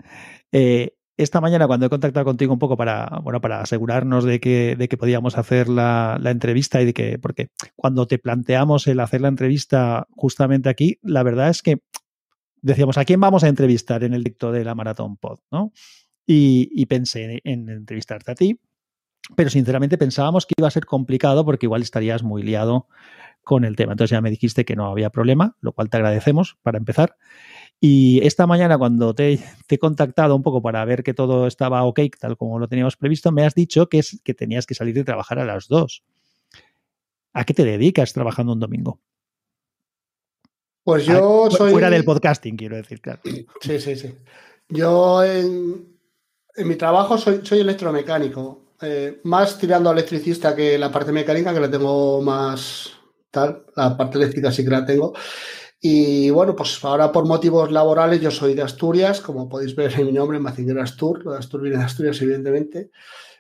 Eh, 0.51 0.98
esta 1.19 1.41
mañana 1.41 1.67
cuando 1.67 1.85
he 1.85 1.91
contactado 1.91 2.25
contigo 2.25 2.53
un 2.53 2.61
poco 2.61 2.77
para, 2.77 3.21
bueno, 3.25 3.41
para 3.41 3.61
asegurarnos 3.61 4.25
de 4.25 4.39
que, 4.39 4.77
de 4.77 4.89
que 4.89 4.97
podíamos 4.97 5.37
hacer 5.37 5.69
la, 5.69 6.19
entrevista 6.25 6.81
y 6.81 6.87
de 6.87 6.95
que, 6.95 7.19
porque 7.19 7.51
cuando 7.75 8.07
te 8.07 8.19
planteamos 8.19 8.87
el 8.87 9.01
hacer 9.01 9.21
la 9.21 9.29
entrevista 9.29 10.07
justamente 10.11 10.69
aquí, 10.69 11.01
la 11.03 11.25
verdad 11.25 11.51
es 11.51 11.61
que 11.61 11.81
decíamos, 12.63 12.99
¿a 12.99 13.05
quién 13.05 13.21
vamos 13.21 13.43
a 13.43 13.49
entrevistar 13.49 14.05
en 14.05 14.15
el 14.15 14.23
dicto 14.23 14.53
de 14.53 14.65
la 14.65 14.77
Maratón 14.77 15.17
Pod? 15.17 15.41
¿no? 15.51 15.73
Y, 16.25 16.87
pensé 16.87 17.41
en, 17.43 17.69
entrevistarte 17.69 18.31
a 18.31 18.35
ti, 18.37 18.61
pero 19.35 19.51
sinceramente 19.51 19.99
pensábamos 19.99 20.47
que 20.47 20.55
iba 20.57 20.69
a 20.69 20.71
ser 20.71 20.87
complicado 20.87 21.45
porque 21.45 21.67
igual 21.67 21.83
estarías 21.83 22.23
muy 22.23 22.45
liado 22.45 22.87
con 23.43 23.65
el 23.65 23.75
tema. 23.75 23.93
Entonces 23.93 24.15
ya 24.15 24.21
me 24.21 24.31
dijiste 24.31 24.65
que 24.65 24.77
no 24.77 24.87
había 24.87 25.11
problema, 25.11 25.57
lo 25.61 25.73
cual 25.73 25.91
te 25.91 25.97
agradecemos 25.97 26.59
para 26.63 26.79
empezar. 26.79 27.17
Y 27.81 28.21
esta 28.27 28.47
mañana, 28.47 28.77
cuando 28.77 29.15
te, 29.15 29.39
he 29.69 29.79
contactado 29.79 30.35
un 30.35 30.43
poco 30.43 30.61
para 30.61 30.85
ver 30.85 31.05
que 31.05 31.15
todo 31.15 31.47
estaba 31.47 31.85
ok, 31.85 32.01
tal 32.19 32.37
como 32.37 32.59
lo 32.59 32.67
teníamos 32.67 32.97
previsto, 32.97 33.31
me 33.31 33.45
has 33.45 33.55
dicho 33.55 33.89
que, 33.89 34.01
es, 34.01 34.21
que 34.25 34.35
tenías 34.35 34.67
que 34.67 34.75
salir 34.75 34.97
y 34.99 35.05
trabajar 35.05 35.39
a 35.39 35.45
las 35.45 35.69
dos. 35.69 36.03
¿A 37.33 37.45
qué 37.45 37.55
te 37.55 37.65
dedicas 37.65 38.13
trabajando 38.13 38.53
un 38.53 38.61
domingo? 38.61 39.01
Pues 40.83 41.07
yo 41.07 41.49
soy. 41.51 41.71
Fuera 41.71 41.91
del 41.91 42.05
podcasting, 42.05 42.57
quiero 42.57 42.77
decir, 42.77 43.01
claro. 43.01 43.21
Sí, 43.61 43.79
sí, 43.79 43.95
sí. 43.95 44.15
Yo 44.69 45.23
en, 45.23 45.99
mi 46.57 46.75
trabajo 46.77 47.17
soy, 47.17 47.41
soy 47.45 47.61
electromecánico. 47.61 48.75
Eh, 48.81 49.21
más 49.25 49.59
tirando 49.59 49.91
a 49.91 49.93
electricista 49.93 50.55
que 50.55 50.79
la 50.79 50.91
parte 50.91 51.13
mecánica, 51.13 51.53
que 51.53 51.61
la 51.61 51.71
tengo 51.71 52.23
más 52.23 52.91
tal. 53.31 53.67
La 53.77 53.97
parte 53.97 54.19
eléctrica 54.19 54.51
sí 54.51 54.65
que 54.65 54.71
la 54.71 54.85
tengo. 54.85 55.13
Y 55.81 56.31
bueno, 56.31 56.57
pues 56.57 56.85
ahora 56.85 57.13
por 57.13 57.27
motivos 57.27 57.71
laborales 57.71 58.21
yo 58.21 58.31
soy 58.31 58.55
de 58.55 58.63
Asturias, 58.63 59.21
como 59.21 59.49
podéis 59.49 59.77
ver 59.77 59.93
en 59.99 60.07
mi 60.07 60.13
nombre, 60.13 60.41
Mazinger 60.41 60.79
Astur, 60.81 61.23
Astur 61.37 61.63
viene 61.63 61.79
de 61.79 61.85
Asturias 61.85 62.21
evidentemente. 62.21 62.91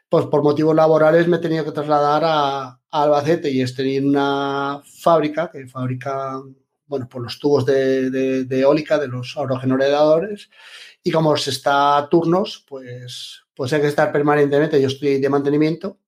Pues 0.09 0.27
por 0.27 0.43
motivos 0.43 0.75
laborales 0.75 1.27
me 1.29 1.37
he 1.37 1.41
tenido 1.41 1.65
que 1.65 1.73
trasladar 1.73 2.23
a, 2.25 2.81
Albacete 2.91 3.51
y 3.51 3.61
estoy 3.61 3.97
en 3.97 4.09
una 4.09 4.81
fábrica 5.03 5.51
que 5.53 5.67
fabrica, 5.67 6.41
bueno, 6.87 7.07
pues 7.11 7.23
los 7.23 7.39
tubos 7.39 7.67
de, 7.67 8.11
de, 8.11 8.61
eólica 8.61 8.99
de 8.99 9.09
los 9.09 9.37
aerogeneradores 9.37 10.49
y 11.03 11.11
como 11.11 11.37
se 11.37 11.51
está 11.51 11.99
a 11.99 12.09
turnos, 12.09 12.65
pues, 12.67 13.45
pues 13.55 13.73
hay 13.75 13.83
que 13.83 13.89
estar 13.89 14.11
permanentemente, 14.11 14.81
yo 14.81 14.89
estoy 14.89 15.21
de 15.21 15.29
mantenimiento 15.29 15.99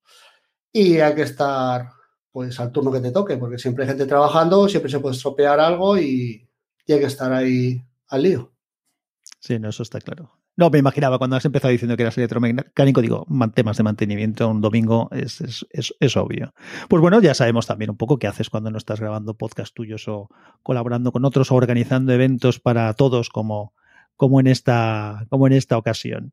y 0.72 1.00
hay 1.00 1.14
que 1.14 1.22
estar 1.22 1.90
pues 2.32 2.58
al 2.60 2.72
turno 2.72 2.92
que 2.92 3.00
te 3.00 3.10
toque, 3.10 3.37
porque 3.37 3.58
siempre 3.58 3.84
hay 3.84 3.90
gente 3.90 4.06
trabajando, 4.06 4.68
siempre 4.68 4.90
se 4.90 5.00
puede 5.00 5.16
estropear 5.16 5.60
algo 5.60 5.99
y, 5.99 6.46
hay 6.88 6.99
que 6.99 7.04
estar 7.04 7.32
ahí 7.32 7.84
al 8.08 8.22
lío. 8.22 8.52
Sí, 9.38 9.60
no, 9.60 9.68
eso 9.68 9.84
está 9.84 10.00
claro. 10.00 10.32
No, 10.56 10.70
me 10.70 10.78
imaginaba 10.78 11.18
cuando 11.18 11.37
has 11.37 11.44
empezado 11.44 11.70
diciendo 11.70 11.96
que 11.96 12.02
eras 12.02 12.18
electromecánico, 12.18 13.00
digo, 13.00 13.26
temas 13.54 13.76
de 13.76 13.82
mantenimiento 13.84 14.49
un 14.49 14.60
domingo 14.60 15.08
es, 15.12 15.40
es, 15.70 16.16
obvio. 16.16 16.52
Pues 16.88 17.00
bueno, 17.00 17.20
ya 17.20 17.32
sabemos 17.34 17.66
también 17.66 17.90
un 17.90 17.96
poco 17.96 18.18
qué 18.18 18.26
haces 18.26 18.50
cuando 18.50 18.70
no 18.72 18.76
estás 18.76 19.00
grabando 19.00 19.34
podcast 19.34 19.72
tuyos 19.72 20.08
o 20.08 20.28
colaborando 20.64 21.12
con 21.12 21.25
otros 21.25 21.52
o 21.52 21.54
organizando 21.54 22.12
eventos 22.12 22.58
para 22.58 22.92
todos 22.94 23.30
como, 23.30 23.72
como, 24.16 24.40
en, 24.40 24.49
esta, 24.49 25.26
como 25.30 25.46
en 25.46 25.52
esta 25.52 25.78
ocasión. 25.78 26.32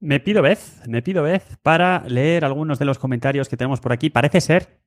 Me 0.00 0.18
pido 0.18 0.40
vez, 0.40 0.80
me 0.88 1.02
pido 1.02 1.22
vez 1.22 1.58
para 1.62 2.02
leer 2.08 2.44
algunos 2.44 2.78
de 2.78 2.86
los 2.86 2.98
comentarios 2.98 3.48
que 3.48 3.56
tenemos 3.56 3.80
por 3.80 3.92
aquí. 3.92 4.08
Parece 4.08 4.40
ser, 4.40 4.80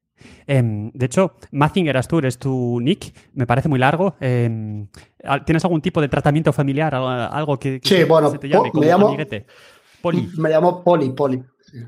em, 0.47 0.91
de 0.91 1.05
hecho, 1.05 1.35
Mazinger 1.51 1.95
Astur 1.97 2.25
es 2.25 2.39
tu 2.39 2.79
nick, 2.81 3.13
me 3.33 3.45
parece 3.45 3.69
muy 3.69 3.77
largo. 3.77 4.15
Em, 4.19 4.87
¿Tienes 5.45 5.63
algún 5.63 5.81
tipo 5.81 6.01
de 6.01 6.09
tratamiento 6.09 6.51
familiar, 6.51 6.95
algo 6.95 7.59
que, 7.59 7.79
sí, 7.83 8.03
bueno, 8.05 8.31
se 8.31 8.39
te 8.39 8.49
llame 8.49 8.71
como 8.71 8.81
me 8.81 8.87
llamo, 8.87 9.15
Poli. 10.01 10.29
Me 10.37 10.49
llamo 10.49 10.83
Poli, 10.83 11.11
Poli. 11.11 11.43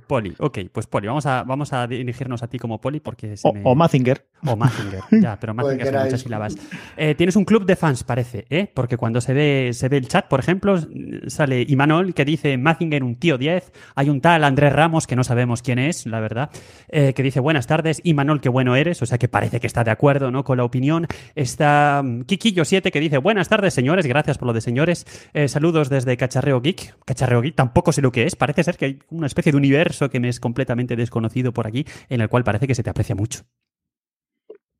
Poli, 0.07 0.33
ok, 0.39 0.59
pues 0.71 0.87
Poli, 0.87 1.07
vamos 1.07 1.25
a, 1.25 1.43
vamos 1.43 1.71
a 1.73 1.85
dirigirnos 1.87 2.41
a 2.41 2.47
ti 2.47 2.57
como 2.57 2.81
Poli 2.81 2.99
porque 2.99 3.37
se 3.37 3.47
o, 3.47 3.53
me... 3.53 3.61
o 3.63 3.75
Mazinger. 3.75 4.25
O 4.45 4.55
Mazinger, 4.55 5.01
ya, 5.21 5.39
pero 5.39 5.53
Mazinger 5.53 5.87
son 5.87 6.03
muchas 6.03 6.21
sílabas. 6.21 6.57
Eh, 6.97 7.15
tienes 7.15 7.35
un 7.35 7.45
club 7.45 7.65
de 7.65 7.75
fans, 7.75 8.03
parece, 8.03 8.45
¿eh? 8.49 8.71
Porque 8.73 8.97
cuando 8.97 9.21
se 9.21 9.33
ve, 9.33 9.71
se 9.73 9.87
ve 9.89 9.97
el 9.97 10.07
chat, 10.07 10.27
por 10.27 10.39
ejemplo, 10.39 10.79
sale 11.27 11.65
Imanol 11.67 12.13
que 12.13 12.25
dice 12.25 12.57
Mazinger 12.57 13.03
un 13.03 13.15
tío 13.15 13.37
10, 13.37 13.71
hay 13.95 14.09
un 14.09 14.21
tal 14.21 14.43
Andrés 14.43 14.73
Ramos 14.73 15.05
que 15.05 15.15
no 15.15 15.23
sabemos 15.23 15.61
quién 15.61 15.77
es, 15.77 16.05
la 16.05 16.19
verdad, 16.19 16.49
eh, 16.89 17.13
que 17.13 17.21
dice 17.21 17.39
buenas 17.39 17.67
tardes, 17.67 18.01
Imanol, 18.03 18.41
qué 18.41 18.49
bueno 18.49 18.75
eres, 18.75 19.01
o 19.01 19.05
sea 19.05 19.17
que 19.17 19.27
parece 19.27 19.59
que 19.59 19.67
está 19.67 19.83
de 19.83 19.91
acuerdo, 19.91 20.31
¿no? 20.31 20.43
Con 20.43 20.57
la 20.57 20.63
opinión. 20.63 21.07
Está 21.35 22.01
mm, 22.03 22.21
Kikillo7 22.21 22.91
que 22.91 22.99
dice 22.99 23.19
buenas 23.19 23.49
tardes, 23.49 23.73
señores, 23.73 24.07
gracias 24.07 24.37
por 24.37 24.47
lo 24.47 24.53
de 24.53 24.61
señores, 24.61 25.05
eh, 25.33 25.47
saludos 25.47 25.89
desde 25.89 26.17
Cacharreo 26.17 26.59
Geek. 26.61 26.95
Cacharreo 27.05 27.41
Geek 27.41 27.55
tampoco 27.55 27.91
sé 27.91 28.01
lo 28.01 28.11
que 28.11 28.23
es, 28.23 28.35
parece 28.35 28.63
ser 28.63 28.77
que 28.77 28.85
hay 28.85 28.99
una 29.09 29.27
especie 29.27 29.51
de 29.51 29.57
universo 29.57 29.74
que 30.11 30.19
me 30.19 30.29
es 30.29 30.39
completamente 30.39 30.95
desconocido 30.95 31.51
por 31.53 31.67
aquí, 31.67 31.85
en 32.09 32.21
el 32.21 32.29
cual 32.29 32.43
parece 32.43 32.67
que 32.67 32.75
se 32.75 32.83
te 32.83 32.89
aprecia 32.89 33.15
mucho. 33.15 33.41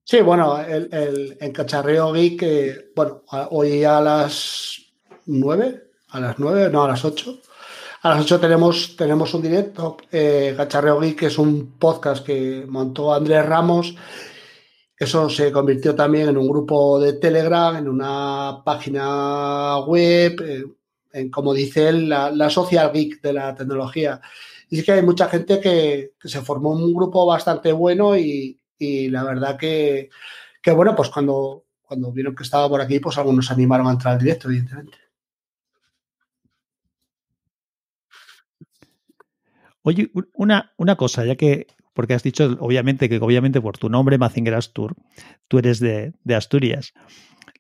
Sí, 0.04 0.22
bueno, 0.22 0.62
el, 0.62 1.36
Cacharreo 1.52 2.14
Geek, 2.14 2.44
eh, 2.44 2.92
bueno, 2.96 3.24
hoy 3.50 3.84
a 3.84 4.00
las 4.00 4.78
nueve, 5.26 5.82
a 6.10 6.20
las 6.20 6.38
nueve, 6.38 6.70
no, 6.72 6.84
a 6.84 6.90
las 6.90 7.04
ocho. 7.04 7.42
A 8.04 8.10
las 8.10 8.22
ocho 8.22 8.40
tenemos, 8.40 8.96
tenemos 8.96 9.34
un 9.34 9.42
directo. 9.42 9.98
Eh, 10.12 10.54
Cacharreo 10.56 11.00
Geek 11.00 11.24
es 11.24 11.40
un 11.40 11.80
podcast 11.80 12.24
que 12.24 12.66
montó 12.68 13.14
Andrés 13.16 13.44
Ramos. 13.48 13.96
Eso 14.96 15.28
se 15.28 15.52
convirtió 15.52 15.96
también 15.96 16.30
en 16.30 16.38
un 16.38 16.48
grupo 16.48 17.00
de 17.00 17.14
Telegram, 17.14 17.76
en 17.76 17.90
una 17.90 18.62
página 18.64 19.80
web, 19.80 20.40
eh, 20.42 20.64
en, 21.14 21.32
como 21.32 21.52
dice 21.52 21.90
él, 21.90 22.10
la 22.10 22.50
social 22.52 22.92
geek 22.94 23.22
de 23.22 23.34
la 23.34 23.56
tecnología. 23.56 24.22
Y 24.70 24.80
es 24.80 24.86
que 24.86 24.94
hay 24.94 25.02
mucha 25.02 25.28
gente 25.30 25.60
que, 25.60 26.14
se 26.24 26.42
formó 26.42 26.72
un 26.72 26.94
grupo 26.94 27.26
bastante 27.26 27.72
bueno 27.72 28.18
y, 28.18 28.60
la 28.80 29.24
verdad 29.24 29.58
que, 29.58 30.10
bueno, 30.74 30.96
pues 30.96 31.10
cuando, 31.10 31.66
cuando 31.82 32.12
vieron 32.12 32.36
que 32.36 32.44
estaba 32.44 32.68
por 32.70 32.82
aquí, 32.82 33.00
pues 33.00 33.18
algunos 33.18 33.52
animaron 33.52 33.88
a 33.88 33.92
entrar 33.92 34.14
al 34.14 34.20
directo, 34.20 34.48
evidentemente. 34.50 34.98
Oye, 39.84 40.12
una, 40.34 40.74
una 40.78 40.96
cosa, 40.96 41.26
ya 41.26 41.36
que, 41.36 41.68
porque 41.94 42.16
has 42.16 42.24
dicho, 42.24 42.58
obviamente, 42.60 43.08
que 43.08 43.18
obviamente 43.18 43.62
por 43.62 43.78
tu 43.78 43.88
nombre, 43.88 44.18
Mazinger 44.18 44.56
Astur, 44.56 44.96
tú 45.48 45.60
eres 45.60 45.80
de, 45.80 46.14
de 46.24 46.36
Asturias. 46.36 46.94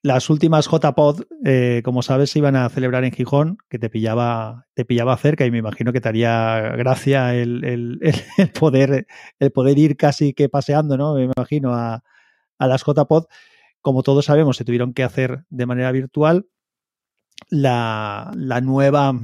Las 0.05 0.29
últimas 0.29 0.69
JPod, 0.69 1.23
eh, 1.45 1.81
como 1.83 2.03
sabes, 2.03 2.29
se 2.29 2.37
iban 2.37 2.55
a 2.55 2.69
celebrar 2.69 3.03
en 3.05 3.11
Gijón, 3.11 3.57
que 3.67 3.79
te 3.79 3.89
pillaba, 3.89 4.67
te 4.75 4.85
pillaba 4.85 5.17
cerca 5.17 5.47
y 5.47 5.49
me 5.49 5.57
imagino 5.57 5.91
que 5.93 5.99
te 5.99 6.07
haría 6.07 6.75
gracia 6.77 7.33
el, 7.33 7.99
poder, 8.59 9.07
el 9.39 9.51
poder 9.51 9.79
ir 9.79 9.97
casi 9.97 10.33
que 10.33 10.47
paseando, 10.47 10.95
¿no? 10.95 11.15
Me 11.15 11.23
imagino 11.23 11.73
a, 11.73 12.03
las 12.59 12.83
JPod. 12.85 13.25
Como 13.81 14.03
todos 14.03 14.25
sabemos, 14.25 14.57
se 14.57 14.63
tuvieron 14.63 14.93
que 14.93 15.01
hacer 15.01 15.43
de 15.49 15.65
manera 15.65 15.91
virtual. 15.91 16.45
La, 17.49 18.31
nueva 18.61 19.19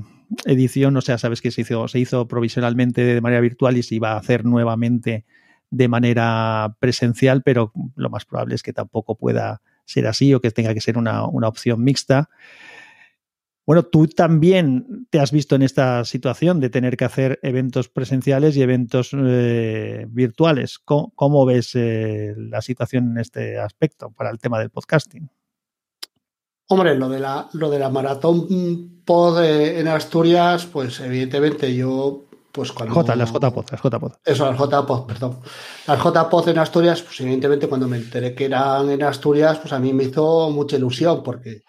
edición, 0.46 0.98
o 0.98 1.02
sea, 1.02 1.20
sabes 1.20 1.42
que 1.42 1.52
se 1.52 1.62
hizo, 1.62 1.88
se 1.90 2.00
hizo 2.00 2.28
provisionalmente 2.28 3.04
de 3.04 3.22
manera 3.22 3.42
virtual 3.42 3.78
y 3.78 3.84
se 3.84 3.94
iba 3.94 4.14
a 4.14 4.18
hacer 4.18 4.46
nuevamente 4.46 5.26
de 5.70 5.88
manera 5.88 6.76
presencial, 6.80 7.44
pero 7.44 7.72
lo 7.96 8.10
más 8.10 8.26
probable 8.26 8.56
es 8.56 8.64
que 8.64 8.74
tampoco 8.74 9.16
pueda 9.16 9.62
ser 9.86 10.08
así 10.08 10.34
o 10.34 10.42
que 10.42 10.52
tenga 10.52 10.74
que 10.74 10.82
ser 10.82 10.98
una, 10.98 11.24
opción 11.24 11.84
mixta. 11.84 12.30
Bueno, 13.66 13.84
tú 13.84 14.08
también 14.08 15.08
te 15.10 15.20
has 15.20 15.32
visto 15.32 15.56
en 15.56 15.62
esta 15.62 16.04
situación 16.04 16.60
de 16.60 16.70
tener 16.70 16.98
que 16.98 17.06
hacer 17.06 17.40
eventos 17.44 17.90
presenciales 17.90 18.58
y 18.58 18.62
eventos 18.62 19.12
eh, 19.14 20.06
virtuales. 20.10 20.80
¿Cómo, 20.80 21.46
ves 21.46 21.72
eh, 21.76 22.34
la 22.38 22.62
situación 22.62 23.12
en 23.12 23.20
este 23.20 23.60
aspecto 23.60 24.12
para 24.12 24.32
el 24.32 24.40
tema 24.40 24.60
del 24.60 24.72
podcasting? 24.72 25.30
Hombre, 26.68 26.96
lo 26.96 27.10
de 27.10 27.20
la, 27.20 27.50
lo 27.54 27.70
de 27.70 27.80
la 27.80 27.90
maratón 27.90 29.04
pod 29.06 29.44
eh, 29.44 29.80
en 29.80 29.88
Asturias, 29.88 30.66
pues 30.66 31.00
evidentemente 31.02 31.76
yo 31.76 32.24
pues 32.52 32.72
cuando... 32.72 32.96
J, 32.96 33.16
las 33.16 33.32
JPod, 33.32 33.66
las 33.72 33.82
JPod. 33.82 34.14
Eso, 34.26 34.52
las 34.52 34.58
JPod, 34.60 35.06
perdón. 35.06 35.40
Las 35.88 36.00
JPod 36.00 36.48
en 36.50 36.60
Asturias, 36.60 37.02
pues 37.02 37.20
evidentemente 37.22 37.68
cuando 37.68 37.88
me 37.88 37.98
enteré 37.98 38.36
que 38.36 38.46
eran 38.46 38.90
en 38.92 39.02
Asturias, 39.02 39.58
pues 39.58 39.74
a 39.74 39.80
mí 39.80 39.94
me 39.94 40.04
hizo 40.04 40.52
mucha 40.52 40.78
ilusión 40.78 41.24
porque 41.24 41.64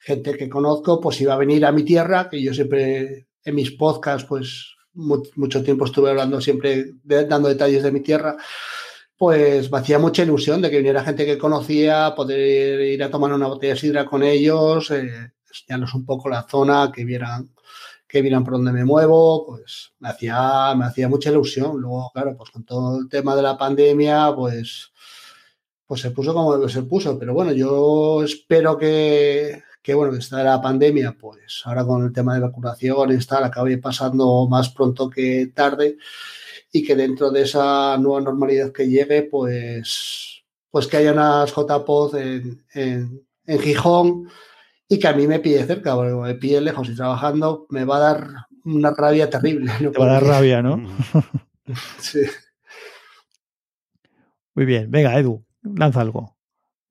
gente 0.00 0.36
que 0.36 0.48
conozco 0.48 1.00
pues 1.00 1.20
iba 1.20 1.34
a 1.34 1.38
venir 1.38 1.64
a 1.64 1.70
mi 1.70 1.84
tierra, 1.84 2.28
que 2.28 2.42
yo 2.42 2.52
siempre 2.52 3.28
en 3.44 3.54
mis 3.54 3.70
podcasts 3.70 4.26
pues 4.28 4.74
mucho 4.94 5.62
tiempo 5.62 5.84
estuve 5.84 6.10
hablando 6.10 6.40
siempre, 6.40 6.94
dando 7.04 7.48
detalles 7.48 7.84
de 7.84 7.92
mi 7.92 8.00
tierra, 8.00 8.36
pues 9.16 9.70
me 9.70 9.78
hacía 9.78 10.00
mucha 10.00 10.24
ilusión 10.24 10.60
de 10.60 10.68
que 10.68 10.78
viniera 10.78 11.04
gente 11.04 11.24
que 11.24 11.38
conocía, 11.38 12.14
poder 12.16 12.80
ir 12.80 13.02
a 13.02 13.10
tomar 13.10 13.32
una 13.32 13.46
botella 13.46 13.74
de 13.74 13.80
sidra 13.80 14.04
con 14.04 14.24
ellos, 14.24 14.90
eh, 14.90 15.32
enseñarles 15.48 15.94
un 15.94 16.04
poco 16.04 16.28
la 16.28 16.42
zona, 16.42 16.90
que 16.92 17.04
vieran 17.04 17.50
que 18.12 18.20
vieran 18.20 18.44
por 18.44 18.52
dónde 18.52 18.72
me 18.72 18.84
muevo, 18.84 19.46
pues 19.46 19.94
me 19.98 20.10
hacía, 20.10 20.74
me 20.76 20.84
hacía 20.84 21.08
mucha 21.08 21.30
ilusión. 21.30 21.80
Luego, 21.80 22.10
claro, 22.12 22.36
pues 22.36 22.50
con 22.50 22.62
todo 22.62 23.00
el 23.00 23.08
tema 23.08 23.34
de 23.34 23.40
la 23.40 23.56
pandemia, 23.56 24.34
pues, 24.36 24.92
pues 25.86 26.02
se 26.02 26.10
puso 26.10 26.34
como 26.34 26.68
se 26.68 26.82
puso. 26.82 27.18
Pero 27.18 27.32
bueno, 27.32 27.52
yo 27.52 28.22
espero 28.22 28.76
que, 28.76 29.62
que 29.82 29.94
bueno, 29.94 30.12
que 30.12 30.36
la 30.36 30.60
pandemia, 30.60 31.16
pues 31.18 31.62
ahora 31.64 31.86
con 31.86 32.04
el 32.04 32.12
tema 32.12 32.34
de 32.34 32.40
vacunación 32.40 33.12
y 33.12 33.24
tal, 33.24 33.44
acabe 33.44 33.78
pasando 33.78 34.46
más 34.46 34.68
pronto 34.68 35.08
que 35.08 35.50
tarde 35.54 35.96
y 36.70 36.84
que 36.84 36.94
dentro 36.94 37.30
de 37.30 37.42
esa 37.42 37.96
nueva 37.96 38.20
normalidad 38.20 38.72
que 38.72 38.90
llegue, 38.90 39.22
pues, 39.22 40.44
pues 40.70 40.86
que 40.86 40.98
haya 40.98 41.12
unas 41.14 41.50
JPOD 41.50 42.16
en, 42.16 42.66
en, 42.74 43.26
en 43.46 43.58
Gijón 43.58 44.28
y 44.92 44.98
que 44.98 45.08
a 45.08 45.14
mí 45.14 45.26
me 45.26 45.40
pide 45.40 45.64
cerca, 45.64 45.94
porque 45.94 46.12
me 46.12 46.34
pide 46.34 46.60
lejos 46.60 46.86
y 46.90 46.94
trabajando, 46.94 47.66
me 47.70 47.86
va 47.86 47.96
a 47.96 48.00
dar 48.00 48.28
una 48.66 48.90
rabia 48.90 49.30
terrible. 49.30 49.72
Te 49.78 49.88
va 49.88 50.04
a 50.04 50.12
dar 50.20 50.22
rabia, 50.22 50.60
¿no? 50.60 50.86
sí. 51.98 52.20
Muy 54.54 54.66
bien, 54.66 54.90
venga, 54.90 55.18
Edu, 55.18 55.42
lanza 55.62 56.02
algo. 56.02 56.31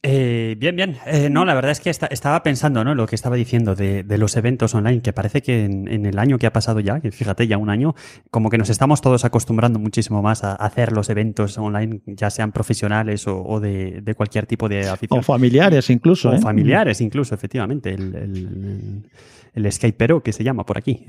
Eh, 0.03 0.55
bien, 0.57 0.75
bien. 0.75 0.97
Eh, 1.05 1.29
no, 1.29 1.45
la 1.45 1.53
verdad 1.53 1.71
es 1.71 1.79
que 1.79 1.91
estaba 1.91 2.41
pensando, 2.41 2.83
¿no? 2.83 2.95
Lo 2.95 3.05
que 3.05 3.13
estaba 3.13 3.35
diciendo 3.35 3.75
de, 3.75 4.03
los 4.17 4.35
eventos 4.35 4.73
online, 4.73 5.01
que 5.01 5.13
parece 5.13 5.43
que 5.43 5.65
en, 5.65 6.05
el 6.05 6.17
año 6.17 6.39
que 6.39 6.47
ha 6.47 6.53
pasado 6.53 6.79
ya, 6.79 6.99
que 6.99 7.11
fíjate, 7.11 7.45
ya 7.47 7.57
un 7.57 7.69
año, 7.69 7.93
como 8.31 8.49
que 8.49 8.57
nos 8.57 8.69
estamos 8.69 9.01
todos 9.01 9.25
acostumbrando 9.25 9.77
muchísimo 9.77 10.23
más 10.23 10.43
a 10.43 10.53
hacer 10.55 10.91
los 10.91 11.09
eventos 11.09 11.55
online, 11.59 12.01
ya 12.07 12.31
sean 12.31 12.51
profesionales 12.51 13.25
o, 13.27 13.59
de, 13.59 14.13
cualquier 14.17 14.47
tipo 14.47 14.67
de 14.67 14.89
afición. 14.89 15.19
O 15.19 15.23
familiares 15.23 15.89
incluso. 15.91 16.31
O 16.31 16.33
¿eh? 16.33 16.39
familiares 16.39 16.99
incluso, 16.99 17.35
efectivamente. 17.35 17.91
El, 17.91 18.15
el, 18.15 19.09
el, 19.53 19.71
Skype 19.71 20.21
que 20.23 20.33
se 20.33 20.43
llama 20.43 20.65
por 20.65 20.79
aquí, 20.79 21.05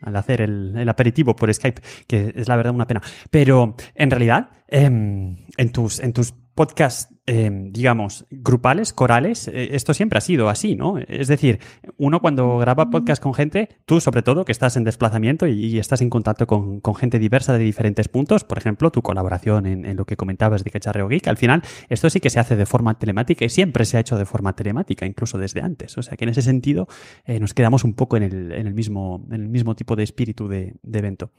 al 0.00 0.16
hacer 0.16 0.40
el, 0.40 0.88
aperitivo 0.88 1.36
por 1.36 1.52
Skype, 1.52 1.82
que 2.06 2.32
es 2.34 2.48
la 2.48 2.56
verdad 2.56 2.74
una 2.74 2.86
pena. 2.86 3.02
Pero 3.30 3.76
en 3.94 4.10
realidad, 4.10 4.48
em, 4.68 5.36
en, 5.58 5.70
tus, 5.70 6.00
en 6.00 6.14
tus 6.14 6.32
podcast, 6.62 7.10
eh, 7.26 7.50
digamos, 7.72 8.24
grupales, 8.30 8.92
corales, 8.92 9.48
eh, 9.48 9.70
esto 9.72 9.94
siempre 9.94 10.18
ha 10.18 10.20
sido 10.20 10.48
así, 10.48 10.76
¿no? 10.76 10.96
Es 11.08 11.26
decir, 11.26 11.58
uno 11.96 12.20
cuando 12.20 12.56
graba 12.58 12.88
podcast 12.88 13.20
con 13.20 13.34
gente, 13.34 13.68
tú 13.84 14.00
sobre 14.00 14.22
todo 14.22 14.44
que 14.44 14.52
estás 14.52 14.76
en 14.76 14.84
desplazamiento 14.84 15.48
y, 15.48 15.80
estás 15.80 16.02
en 16.02 16.08
contacto 16.08 16.46
con, 16.46 16.80
gente 16.94 17.18
diversa 17.18 17.54
de 17.54 17.64
diferentes 17.64 18.06
puntos, 18.06 18.44
por 18.44 18.58
ejemplo, 18.58 18.92
tu 18.92 19.02
colaboración 19.02 19.66
en, 19.66 19.96
lo 19.96 20.04
que 20.04 20.16
comentabas 20.16 20.62
de 20.62 20.70
Cacharreo 20.70 21.08
Geek, 21.08 21.26
al 21.26 21.36
final 21.36 21.62
esto 21.88 22.08
sí 22.08 22.20
que 22.20 22.30
se 22.30 22.38
hace 22.38 22.54
de 22.54 22.64
forma 22.64 22.96
telemática 22.96 23.44
y 23.44 23.48
siempre 23.48 23.84
se 23.84 23.96
ha 23.96 24.00
hecho 24.00 24.16
de 24.16 24.24
forma 24.24 24.54
telemática, 24.54 25.04
incluso 25.04 25.38
desde 25.38 25.62
antes. 25.62 25.98
O 25.98 26.02
sea 26.02 26.16
que 26.16 26.26
en 26.26 26.28
ese 26.28 26.42
sentido 26.42 26.86
eh, 27.24 27.40
nos 27.40 27.54
quedamos 27.54 27.82
un 27.82 27.94
poco 27.94 28.16
en 28.16 28.22
el, 28.22 28.72
mismo, 28.72 29.26
en 29.32 29.40
el 29.40 29.48
mismo 29.48 29.74
tipo 29.74 29.96
de 29.96 30.04
espíritu 30.04 30.46
de 30.46 30.76
evento. 30.92 31.32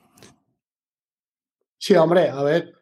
Sí, 1.78 1.96
hombre, 1.96 2.28
a 2.28 2.44
ver, 2.44 2.74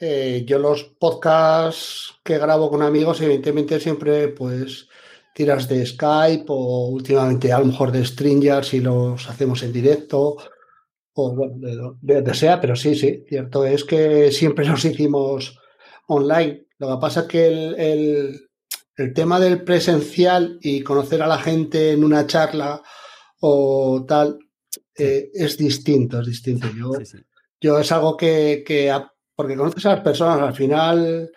eh, 0.00 0.44
yo 0.46 0.58
los 0.58 0.84
podcasts 0.84 2.14
que 2.22 2.38
grabo 2.38 2.70
con 2.70 2.82
amigos, 2.82 3.20
evidentemente 3.20 3.80
siempre 3.80 4.28
pues 4.28 4.88
tiras 5.34 5.68
de 5.68 5.84
Skype 5.84 6.44
o 6.48 6.88
últimamente 6.88 7.52
a 7.52 7.58
lo 7.58 7.66
mejor 7.66 7.90
de 7.90 8.04
Stringer 8.04 8.64
si 8.64 8.80
los 8.80 9.28
hacemos 9.28 9.62
en 9.62 9.72
directo 9.72 10.36
o 11.14 11.34
bueno, 11.34 11.98
de 12.00 12.14
donde 12.14 12.34
sea, 12.34 12.60
pero 12.60 12.76
sí, 12.76 12.94
sí, 12.94 13.24
cierto 13.28 13.64
es 13.64 13.84
que 13.84 14.30
siempre 14.30 14.64
los 14.68 14.84
hicimos 14.84 15.58
online. 16.06 16.66
Lo 16.78 16.94
que 16.94 17.00
pasa 17.00 17.20
es 17.22 17.26
que 17.26 17.46
el, 17.46 18.48
el, 18.96 19.14
tema 19.14 19.40
del 19.40 19.64
presencial 19.64 20.58
y 20.60 20.82
conocer 20.82 21.22
a 21.22 21.26
la 21.26 21.38
gente 21.38 21.90
en 21.90 22.04
una 22.04 22.26
charla 22.26 22.82
o 23.40 24.04
tal 24.06 24.38
eh, 24.96 25.30
es 25.34 25.58
distinto, 25.58 26.20
es 26.20 26.26
distinto. 26.26 26.68
Yo, 26.76 26.92
yo 27.60 27.78
es 27.80 27.90
algo 27.90 28.16
que, 28.16 28.62
que 28.64 28.92
porque 29.38 29.54
conoces 29.54 29.86
a 29.86 29.90
las 29.90 30.00
personas, 30.00 30.40
al 30.40 30.52
final, 30.52 31.30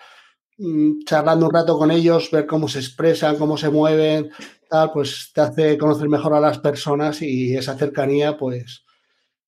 mm, 0.58 1.04
charlando 1.06 1.46
un 1.46 1.54
rato 1.54 1.78
con 1.78 1.92
ellos, 1.92 2.32
ver 2.32 2.48
cómo 2.48 2.68
se 2.68 2.80
expresan, 2.80 3.38
cómo 3.38 3.58
se 3.58 3.70
mueven, 3.70 4.32
tal, 4.68 4.92
pues 4.92 5.30
te 5.32 5.42
hace 5.42 5.78
conocer 5.78 6.10
mejor 6.10 6.34
a 6.34 6.40
las 6.40 6.58
personas 6.58 7.22
y 7.22 7.56
esa 7.56 7.78
cercanía, 7.78 8.38
pues, 8.38 8.86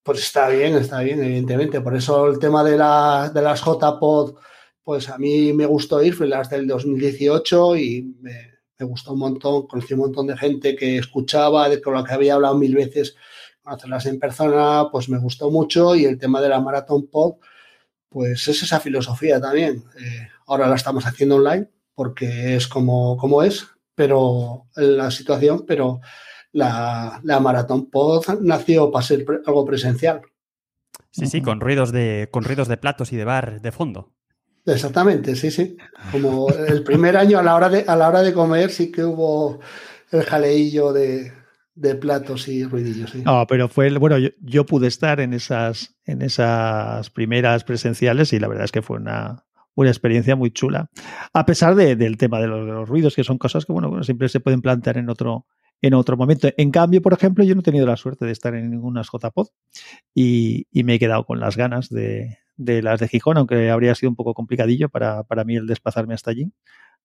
pues 0.04 0.20
está 0.20 0.50
bien, 0.50 0.76
está 0.76 1.02
bien, 1.02 1.24
evidentemente. 1.24 1.82
Por 1.82 1.96
eso 1.96 2.28
el 2.28 2.38
tema 2.38 2.64
de, 2.64 2.78
la, 2.78 3.32
de 3.34 3.42
las 3.42 3.62
JPod, 3.66 4.36
pues 4.84 5.10
a 5.10 5.18
mí 5.18 5.52
me 5.54 5.66
gustó 5.66 6.04
ir, 6.04 6.14
fui 6.14 6.28
las 6.28 6.48
del 6.52 6.68
2018 6.68 7.76
y 7.78 8.04
me, 8.22 8.52
me, 8.78 8.86
gustó 8.86 9.14
un 9.14 9.20
montón, 9.20 9.66
conocí 9.66 9.96
un 9.96 10.02
montón 10.02 10.28
de 10.28 10.38
gente 10.38 10.76
que 10.76 10.98
escuchaba, 11.00 11.70
de 11.70 11.82
con 11.82 11.96
la 11.96 12.04
que 12.04 12.14
había 12.14 12.36
hablado 12.36 12.56
mil 12.56 12.76
veces, 12.76 13.16
conocerlas 13.64 14.06
en 14.06 14.20
persona, 14.20 14.90
pues 14.92 15.10
me 15.10 15.18
gustó 15.18 15.50
mucho 15.50 15.96
y 15.96 16.06
el 16.06 16.20
tema 16.20 16.40
de 16.40 16.50
la 16.50 16.62
Marathon 16.62 17.08
Pod, 17.08 17.38
pues 18.14 18.48
es 18.48 18.62
esa 18.62 18.80
filosofía 18.80 19.42
también. 19.42 19.84
Eh, 20.00 20.28
ahora 20.46 20.68
la 20.68 20.76
estamos 20.76 21.06
haciendo 21.06 21.38
online 21.38 21.68
porque 21.96 22.56
es 22.56 22.68
como, 22.68 23.18
como 23.18 23.42
es, 23.44 23.68
pero 23.96 24.68
la 24.76 25.12
situación, 25.12 25.66
pero 25.68 26.00
la, 26.52 27.20
la 27.24 27.40
Maratón 27.40 27.90
Pod 27.90 28.40
nació 28.42 28.92
para 28.92 29.06
ser 29.06 29.26
algo 29.46 29.66
presencial. 29.66 30.22
Sí, 31.12 31.26
sí, 31.28 31.42
con 31.42 31.60
ruidos 31.60 31.92
de, 31.92 32.30
con 32.32 32.44
ruidos 32.44 32.68
de 32.68 32.78
platos 32.78 33.12
y 33.12 33.18
de 33.18 33.26
bar 33.26 33.62
de 33.62 33.72
fondo. 33.72 34.12
Exactamente, 34.66 35.36
sí, 35.36 35.52
sí. 35.52 35.76
Como 36.12 36.50
el 36.50 36.84
primer 36.84 37.18
año 37.18 37.38
a 37.38 37.44
la 37.44 37.56
hora 37.56 37.70
de, 37.70 37.84
a 37.88 37.96
la 37.96 38.08
hora 38.08 38.22
de 38.22 38.34
comer 38.34 38.72
sí 38.72 38.92
que 38.92 39.04
hubo 39.04 39.60
el 40.12 40.24
jaleillo 40.24 40.94
de, 40.94 41.34
de 41.76 41.96
platos 41.96 42.48
y 42.48 42.64
ruidillos. 42.64 43.12
Sí. 43.12 43.24
No, 43.24 43.46
pero 43.48 43.68
fue, 43.68 43.92
bueno, 43.98 44.18
yo, 44.18 44.66
pude 44.66 44.88
estar 44.88 45.20
en 45.20 45.34
esas, 45.34 45.96
en 46.06 46.22
esas 46.22 47.10
primeras 47.10 47.64
presenciales 47.64 48.34
y 48.34 48.40
la 48.40 48.48
verdad 48.48 48.66
es 48.66 48.72
que 48.72 48.82
fue 48.82 48.98
una, 48.98 49.46
una 49.76 49.90
experiencia 49.90 50.36
muy 50.36 50.52
chula. 50.52 50.90
A 51.34 51.46
pesar 51.46 51.76
de, 51.76 51.96
del 51.96 52.18
tema 52.18 52.40
de 52.40 52.48
los, 52.48 52.88
ruidos, 52.88 53.16
que 53.16 53.24
son 53.24 53.38
cosas 53.38 53.66
que, 53.66 53.74
bueno, 53.74 54.04
siempre 54.04 54.30
se 54.30 54.40
pueden 54.40 54.62
plantear 54.62 54.98
en 54.98 55.10
otro, 55.10 55.48
en 55.82 55.94
otro 55.96 56.16
momento. 56.16 56.50
En 56.58 56.72
cambio, 56.72 57.02
por 57.02 57.14
ejemplo, 57.14 57.44
yo 57.44 57.56
no 57.56 57.62
he 57.62 57.64
tenido 57.64 57.88
la 57.88 57.98
suerte 57.98 58.26
de 58.26 58.32
estar 58.32 58.54
en 58.54 58.70
ninguna 58.70 59.02
JPod 59.02 59.48
y, 60.14 60.68
y 60.72 60.84
me 60.84 60.96
he 60.96 61.00
quedado 61.00 61.26
con 61.26 61.40
las 61.40 61.58
ganas 61.58 61.90
de, 61.90 62.38
de, 62.56 62.82
las 62.84 63.00
de 63.00 63.08
Gijón, 63.08 63.38
aunque 63.38 63.72
habría 63.72 63.96
sido 63.96 64.12
un 64.12 64.16
poco 64.16 64.34
complicadillo 64.34 64.90
para, 64.90 65.24
para 65.24 65.44
mí 65.44 65.56
el 65.56 65.66
desplazarme 65.66 66.14
hasta 66.14 66.32
allí. 66.32 66.52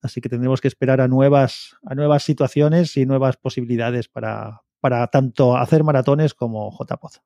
Así 0.03 0.21
que 0.21 0.29
tendremos 0.29 0.61
que 0.61 0.69
esperar 0.69 1.01
a 1.01 1.09
nuevas, 1.09 1.77
a 1.85 1.95
nuevas 1.95 2.23
situaciones 2.23 2.97
y 2.97 3.07
nuevas 3.07 3.37
posibilidades 3.37 4.09
para, 4.09 4.63
para 4.81 5.07
tanto 5.09 5.57
hacer 5.57 5.85
maratones 5.85 6.35
como 6.35 6.71
JPOD. 6.71 7.17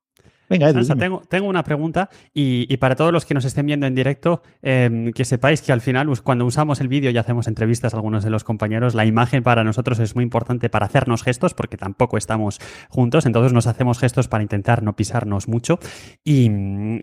Venga, 0.53 0.69
Edu, 0.69 0.85
tengo, 0.97 1.23
tengo, 1.31 1.49
una 1.49 1.65
pregunta 1.65 2.11
y, 2.35 2.77
para 2.77 2.95
todos 2.95 3.11
los 3.11 3.25
que 3.25 3.33
nos 3.33 3.47
estén 3.47 3.65
viendo 3.65 3.87
en 3.87 3.95
directo, 3.95 4.43
em, 4.61 5.11
que 5.13 5.25
sepáis 5.25 5.63
que 5.63 5.73
al 5.73 5.81
final, 5.81 6.09
cuando 6.23 6.45
usamos 6.45 6.83
el 6.83 6.89
vídeo 6.89 7.11
y 7.11 7.17
hacemos 7.17 7.49
entrevistas 7.49 7.95
a 7.95 7.97
algunos 7.97 8.23
de 8.23 8.29
los 8.29 8.45
compañeros, 8.45 8.95
la 8.95 9.07
imagen 9.07 9.43
para 9.43 9.65
nosotros 9.65 9.99
es 9.99 10.15
muy 10.15 10.25
importante 10.25 10.69
para 10.69 10.85
hacernos 10.85 11.23
gestos, 11.23 11.55
porque 11.55 11.79
tampoco 11.79 12.19
estamos 12.19 12.61
juntos, 12.91 13.25
entonces 13.25 13.55
nos 13.55 13.67
hacemos 13.67 13.99
gestos 13.99 14.29
para 14.29 14.43
intentar 14.43 14.83
no 14.83 14.95
pisarnos 14.95 15.49
mucho. 15.49 15.79
Y, 16.23 16.51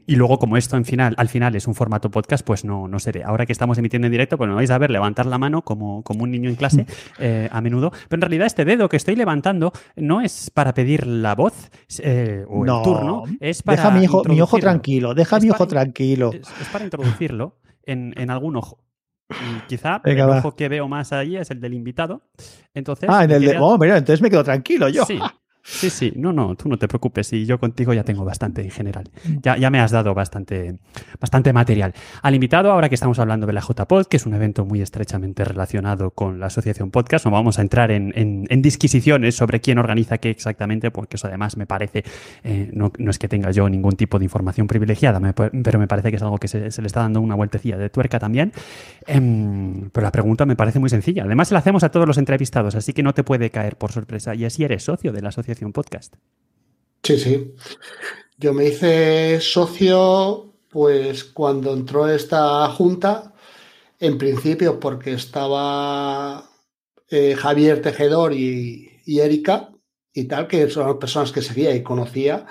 luego, 0.05 0.37
como 0.37 0.55
esto 0.55 0.77
en 0.77 0.85
final, 0.85 1.15
al 1.17 1.29
final 1.29 1.55
es 1.55 1.65
un 1.65 1.73
formato 1.73 2.11
podcast, 2.11 2.45
pues 2.45 2.63
no, 2.63 2.87
no 2.87 2.99
se 2.99 3.11
ve. 3.11 3.23
Ahora 3.23 3.47
que 3.47 3.51
estamos 3.51 3.79
emitiendo 3.79 4.05
en 4.05 4.11
directo, 4.11 4.37
pues 4.37 4.47
me 4.47 4.55
vais 4.55 4.69
a 4.69 4.77
ver 4.77 4.91
levantar 4.91 5.25
la 5.25 5.39
mano 5.39 5.63
como, 5.63 6.03
como 6.03 6.23
un 6.23 6.29
niño 6.29 6.51
en 6.51 6.55
clase 6.55 6.85
eh, 7.19 7.49
a 7.51 7.61
menudo. 7.61 7.89
Pero 8.07 8.17
en 8.17 8.21
realidad 8.21 8.45
este 8.45 8.63
dedo 8.63 8.89
que 8.89 8.97
estoy 8.97 9.15
levantando 9.15 9.71
no 9.95 10.21
es 10.21 10.51
para 10.51 10.75
pedir 10.75 11.07
la 11.07 11.33
voz 11.33 11.71
eh, 12.03 12.45
o 12.47 12.63
el 12.63 12.83
turno, 12.83 13.23
deja 13.39 13.91
mi, 13.91 14.03
hijo, 14.03 14.23
mi 14.25 14.41
ojo 14.41 14.57
tranquilo, 14.59 15.13
deja 15.13 15.39
mi 15.39 15.49
ojo 15.49 15.67
tranquilo. 15.67 16.31
Es, 16.33 16.49
para 16.71 16.83
introducirlo 16.83 17.57
en, 17.83 18.13
en, 18.17 18.29
algún 18.29 18.55
ojo. 18.57 18.83
Y 19.29 19.67
quizá 19.67 20.01
el 20.05 20.19
ojo 20.21 20.55
que 20.55 20.67
veo 20.69 20.87
más 20.87 21.13
ahí 21.13 21.37
es 21.37 21.51
el 21.51 21.61
del 21.61 21.73
invitado. 21.73 22.21
Entonces, 22.73 23.09
ah, 23.11 23.23
en 23.23 23.31
el 23.31 23.45
de. 23.45 23.57
Oh, 23.59 23.77
mira, 23.77 23.97
entonces 23.97 24.21
me 24.21 24.29
quedo 24.29 24.43
tranquilo 24.43 24.89
yo. 24.89 25.05
Sí, 25.05 25.19
Sí, 25.61 25.89
sí, 25.89 26.13
no, 26.15 26.31
no, 26.31 26.55
tú 26.55 26.69
no 26.69 26.77
te 26.77 26.87
preocupes 26.87 27.31
y 27.33 27.45
yo 27.45 27.59
contigo 27.59 27.93
ya 27.93 28.03
tengo 28.03 28.23
bastante 28.23 28.61
en 28.61 28.71
general. 28.71 29.09
Ya, 29.41 29.57
ya 29.57 29.69
me 29.69 29.79
has 29.79 29.91
dado 29.91 30.13
bastante, 30.13 30.77
bastante 31.19 31.53
material. 31.53 31.93
Al 32.21 32.33
invitado, 32.33 32.71
ahora 32.71 32.89
que 32.89 32.95
estamos 32.95 33.19
hablando 33.19 33.45
de 33.45 33.53
la 33.53 33.61
JPod, 33.61 34.07
que 34.07 34.17
es 34.17 34.25
un 34.25 34.33
evento 34.33 34.65
muy 34.65 34.81
estrechamente 34.81 35.43
relacionado 35.43 36.11
con 36.11 36.39
la 36.39 36.47
Asociación 36.47 36.91
Podcast, 36.91 37.25
no 37.25 37.31
vamos 37.31 37.59
a 37.59 37.61
entrar 37.61 37.91
en, 37.91 38.13
en, 38.15 38.61
disquisiciones 38.61 39.35
sobre 39.35 39.59
quién 39.59 39.77
organiza 39.77 40.17
qué 40.17 40.29
exactamente, 40.29 40.91
porque 40.91 41.17
eso 41.17 41.27
además 41.27 41.55
me 41.57 41.65
parece, 41.65 42.03
eh, 42.43 42.69
no, 42.73 42.91
no, 42.97 43.11
es 43.11 43.19
que 43.19 43.27
tenga 43.27 43.51
yo 43.51 43.69
ningún 43.69 43.93
tipo 43.93 44.17
de 44.17 44.25
información 44.25 44.67
privilegiada, 44.67 45.19
pero 45.33 45.79
me 45.79 45.87
parece 45.87 46.09
que 46.09 46.17
es 46.17 46.23
algo 46.23 46.37
que 46.37 46.47
se, 46.47 46.59
le 46.59 46.87
está 46.87 47.01
dando 47.01 47.21
una 47.21 47.35
vueltecilla 47.35 47.77
de 47.77 47.89
tuerca 47.89 48.17
también. 48.17 48.53
Em, 49.05 49.89
pero 49.91 50.03
la 50.03 50.11
pregunta 50.11 50.45
me 50.45 50.55
parece 50.55 50.79
muy 50.79 50.89
sencilla. 50.89 51.23
Además, 51.23 51.51
la 51.51 51.59
hacemos 51.59 51.83
a 51.83 51.89
todos 51.89 52.07
los 52.07 52.17
entrevistados, 52.17 52.75
así 52.75 52.93
que 52.93 53.03
no 53.03 53.13
te 53.13 53.23
puede 53.23 53.49
caer 53.49 53.75
por 53.75 53.91
sorpresa. 53.91 54.35
Y 54.35 54.45
así 54.45 54.63
eres 54.63 54.83
socio 54.83 55.11
de 55.11 55.21
la 55.21 55.29
Asociación 55.29 55.48
un 55.65 55.73
Podcast. 55.73 56.15
Sí, 57.03 57.17
sí. 57.17 57.55
Yo 58.37 58.53
me 58.53 58.67
hice 58.67 59.39
socio, 59.41 60.53
pues 60.69 61.23
cuando 61.23 61.73
entró 61.73 62.07
esta 62.07 62.67
junta 62.69 63.33
en 63.99 64.17
principio 64.17 64.79
porque 64.79 65.13
estaba 65.13 66.49
eh, 67.09 67.35
Javier 67.35 67.81
Tejedor 67.81 68.33
y, 68.33 69.01
y 69.05 69.19
Erika 69.19 69.71
y 70.13 70.25
tal, 70.25 70.47
que 70.47 70.69
son 70.69 70.87
las 70.87 70.97
personas 70.97 71.31
que 71.31 71.41
seguía 71.41 71.75
y 71.75 71.83
conocía. 71.83 72.45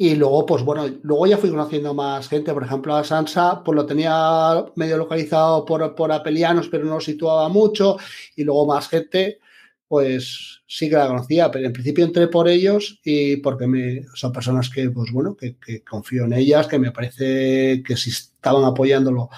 Y 0.00 0.14
luego, 0.14 0.46
pues 0.46 0.62
bueno, 0.62 0.86
luego 1.02 1.26
ya 1.26 1.38
fui 1.38 1.50
conociendo 1.50 1.92
más 1.92 2.28
gente. 2.28 2.54
Por 2.54 2.62
ejemplo, 2.62 2.94
a 2.94 3.02
Sansa, 3.02 3.64
pues 3.64 3.74
lo 3.74 3.84
tenía 3.84 4.64
medio 4.76 4.96
localizado 4.96 5.64
por, 5.64 5.94
por 5.96 6.12
apelianos, 6.12 6.68
pero 6.68 6.84
no 6.84 6.94
lo 6.94 7.00
situaba 7.00 7.48
mucho. 7.48 7.96
Y 8.36 8.44
luego 8.44 8.64
más 8.66 8.88
gente, 8.88 9.40
pues 9.88 10.62
sí 10.66 10.90
que 10.90 10.96
la 10.96 11.08
conocía, 11.08 11.50
pero 11.50 11.66
en 11.66 11.72
principio 11.72 12.04
entré 12.04 12.28
por 12.28 12.46
ellos 12.46 13.00
y 13.02 13.36
porque 13.38 13.66
me, 13.66 14.04
son 14.14 14.32
personas 14.32 14.68
que, 14.68 14.90
pues 14.90 15.10
bueno, 15.10 15.34
que, 15.34 15.82
confío 15.82 16.24
en 16.26 16.34
ellas, 16.34 16.68
que 16.68 16.78
me 16.78 16.92
parece 16.92 17.82
que 17.82 17.96
si 17.96 18.10
estaban 18.10 18.64
apoyándolo, 18.64 19.30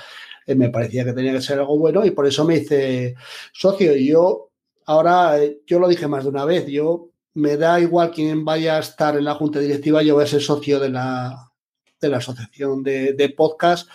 eh, 0.46 0.56
me 0.56 0.70
parecía 0.70 1.04
que 1.04 1.12
tenía 1.12 1.32
que 1.32 1.40
ser 1.40 1.60
algo 1.60 1.78
bueno 1.78 2.04
y 2.04 2.10
por 2.10 2.26
eso 2.26 2.44
me 2.44 2.56
hice 2.56 3.14
socio. 3.52 3.96
Y 3.96 4.08
yo, 4.08 4.50
ahora, 4.86 5.40
eh, 5.40 5.60
yo 5.66 5.78
lo 5.78 5.88
dije 5.88 6.08
más 6.08 6.24
de 6.24 6.30
una 6.30 6.44
vez, 6.44 6.66
yo 6.66 7.10
me 7.34 7.56
da 7.56 7.80
igual 7.80 8.10
quién 8.10 8.44
vaya 8.44 8.76
a 8.76 8.80
estar 8.80 9.16
en 9.16 9.24
la 9.24 9.36
junta 9.36 9.60
directiva, 9.60 10.02
yo 10.02 10.16
voy 10.16 10.24
a 10.24 10.26
ser 10.26 10.42
socio 10.42 10.80
de 10.80 10.88
la, 10.90 11.52
de 12.00 12.08
la 12.08 12.16
asociación 12.18 12.82
de, 12.82 13.12
de 13.12 13.28
podcast, 13.28 13.88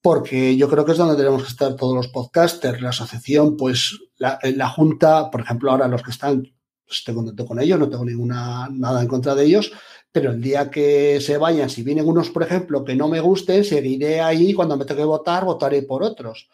porque 0.00 0.56
yo 0.56 0.70
creo 0.70 0.86
que 0.86 0.92
es 0.92 0.98
donde 0.98 1.16
tenemos 1.16 1.42
que 1.42 1.50
estar 1.50 1.76
todos 1.76 1.94
los 1.94 2.08
podcasters, 2.08 2.80
la 2.80 2.90
asociación, 2.90 3.58
pues 3.58 3.98
la, 4.18 4.38
la 4.42 4.68
junta, 4.68 5.30
por 5.30 5.40
ejemplo, 5.40 5.70
ahora 5.70 5.88
los 5.88 6.02
que 6.02 6.10
están, 6.10 6.42
pues, 6.42 6.98
estoy 6.98 7.14
contento 7.14 7.46
con 7.46 7.60
ellos, 7.60 7.78
no 7.78 7.88
tengo 7.88 8.04
ninguna 8.04 8.68
nada 8.70 9.02
en 9.02 9.08
contra 9.08 9.34
de 9.34 9.44
ellos, 9.44 9.72
pero 10.12 10.30
el 10.30 10.40
día 10.40 10.70
que 10.70 11.20
se 11.20 11.36
vayan, 11.36 11.68
si 11.68 11.82
vienen 11.82 12.08
unos, 12.08 12.30
por 12.30 12.42
ejemplo, 12.42 12.84
que 12.84 12.96
no 12.96 13.08
me 13.08 13.20
gusten, 13.20 13.64
seguiré 13.64 14.20
ahí, 14.20 14.54
cuando 14.54 14.76
me 14.76 14.84
toque 14.84 15.04
votar, 15.04 15.44
votaré 15.44 15.82
por 15.82 16.02
otros. 16.02 16.48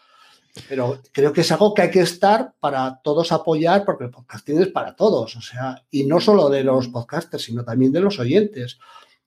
Pero 0.68 1.01
creo 1.12 1.33
que 1.33 1.40
es 1.42 1.53
algo 1.53 1.72
que 1.72 1.83
hay 1.83 1.90
que 1.90 2.01
estar 2.01 2.55
para 2.61 3.01
todos 3.03 3.33
apoyar, 3.33 3.85
porque 3.85 4.05
el 4.05 4.11
podcasting 4.11 4.61
es 4.61 4.68
para 4.68 4.94
todos, 4.94 5.37
o 5.37 5.40
sea, 5.40 5.83
y 5.90 6.05
no 6.05 6.20
solo 6.20 6.51
de 6.51 6.64
los 6.64 6.88
podcasters, 6.88 7.44
sino 7.44 7.64
también 7.64 7.92
de 7.92 8.01
los 8.01 8.18
oyentes. 8.18 8.79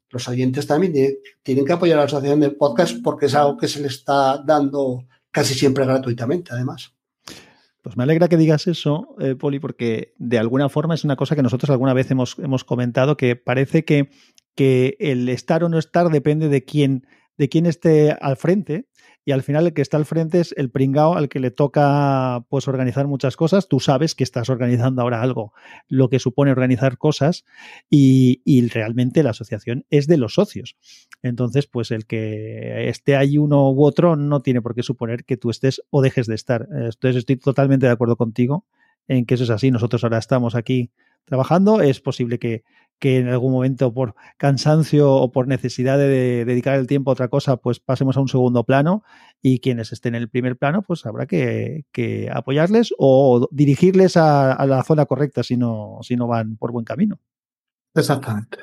Los 0.10 0.28
oyentes 0.28 0.68
también 0.68 1.18
tienen 1.42 1.66
que 1.66 1.74
apoyar 1.74 1.98
a 1.98 2.02
la 2.02 2.06
asociación 2.06 2.40
de 2.40 2.52
podcast 2.52 2.98
porque 3.04 3.26
es 3.26 3.36
algo 3.36 3.58
que 3.58 3.68
se 3.68 3.82
le 3.82 3.88
está 3.88 4.38
dando 4.38 5.06
casi 5.32 5.56
siempre 5.56 5.86
gratuitamente, 5.86 6.52
además. 6.54 6.95
Pues 7.86 7.98
me 7.98 8.04
alegra 8.04 8.28
que 8.28 8.36
digas 8.36 8.66
eso, 8.66 9.16
eh, 9.20 9.36
Poli, 9.36 9.60
porque 9.60 10.16
de 10.18 10.40
alguna 10.40 10.70
forma 10.70 10.96
es 10.96 11.04
una 11.04 11.16
cosa 11.16 11.36
que 11.36 11.44
nosotros 11.44 11.70
alguna 11.70 11.94
vez 11.94 12.10
hemos, 12.10 12.36
hemos 12.40 12.64
comentado, 12.64 13.16
que 13.16 13.36
parece 13.36 13.86
que, 13.86 14.10
que 14.56 14.98
el 15.00 15.30
estar 15.30 15.64
o 15.64 15.70
no 15.70 15.78
estar 15.78 16.10
depende 16.10 16.50
de 16.50 16.64
quién, 16.64 17.06
de 17.38 17.48
quién 17.48 17.68
esté 17.68 18.18
al 18.20 18.38
frente 18.38 18.88
y 19.26 19.32
al 19.32 19.42
final 19.42 19.66
el 19.66 19.74
que 19.74 19.82
está 19.82 19.98
al 19.98 20.06
frente 20.06 20.40
es 20.40 20.54
el 20.56 20.70
pringao 20.70 21.16
al 21.16 21.30
que 21.30 21.40
le 21.40 21.50
toca 21.50 22.46
pues 22.48 22.68
organizar 22.68 23.08
muchas 23.08 23.36
cosas. 23.36 23.68
Tú 23.68 23.80
sabes 23.80 24.14
que 24.14 24.24
estás 24.24 24.52
organizando 24.52 25.02
ahora 25.02 25.24
algo, 25.24 25.52
lo 25.88 26.10
que 26.10 26.20
supone 26.20 26.52
organizar 26.52 27.00
cosas 27.00 27.44
y, 27.90 28.44
realmente 28.70 29.24
la 29.24 29.32
asociación 29.32 29.86
es 29.90 30.06
de 30.08 30.18
los 30.18 30.36
socios. 30.36 30.78
Entonces, 31.24 31.66
pues 31.66 31.90
el 31.90 32.06
que 32.06 32.88
esté 32.90 33.16
ahí 33.16 33.38
uno 33.38 33.72
u 33.72 33.84
otro 33.84 34.16
no 34.16 34.42
tiene 34.42 34.62
por 34.62 34.76
qué 34.76 34.84
suponer 34.84 35.26
que 35.26 35.38
tú 35.38 35.50
estés 35.50 35.82
o 35.90 36.02
dejes 36.02 36.28
de 36.28 36.36
estar. 36.36 36.68
Entonces, 36.72 37.16
estoy 37.16 37.38
totalmente 37.38 37.88
de 37.88 37.92
acuerdo 37.92 38.18
contigo 38.18 38.66
en 39.08 39.26
que 39.26 39.34
eso 39.34 39.44
es 39.44 39.50
así. 39.50 39.72
Nosotros 39.72 40.04
ahora 40.04 40.20
estamos 40.20 40.54
aquí 40.54 40.92
trabajando. 41.26 41.82
Es 41.82 42.00
posible 42.00 42.38
que, 42.38 42.64
que 43.00 43.20
en 43.20 43.28
algún 43.28 43.52
momento 43.52 43.94
por 43.94 44.16
cansancio 44.38 45.14
o 45.14 45.32
por 45.32 45.48
necesidad 45.48 45.98
de, 45.98 46.46
dedicar 46.46 46.76
el 46.80 46.88
tiempo 46.88 47.12
a 47.12 47.14
otra 47.14 47.28
cosa, 47.28 47.58
pues 47.58 47.80
pasemos 47.80 48.18
a 48.18 48.22
un 48.22 48.28
segundo 48.28 48.64
plano 48.64 49.04
y 49.42 49.60
quienes 49.60 49.92
estén 49.92 50.16
en 50.16 50.22
el 50.22 50.30
primer 50.30 50.58
plano, 50.58 50.82
pues 50.82 51.06
habrá 51.06 51.26
que, 51.26 51.86
apoyarles 52.34 52.94
o 52.98 53.48
dirigirles 53.52 54.18
a, 54.18 54.66
la 54.66 54.84
zona 54.84 55.06
correcta 55.06 55.44
si 55.44 55.58
no, 55.58 56.00
si 56.02 56.16
no 56.16 56.28
van 56.28 56.58
por 56.58 56.72
buen 56.72 56.86
camino. 56.86 57.20
Exactamente. 57.94 58.58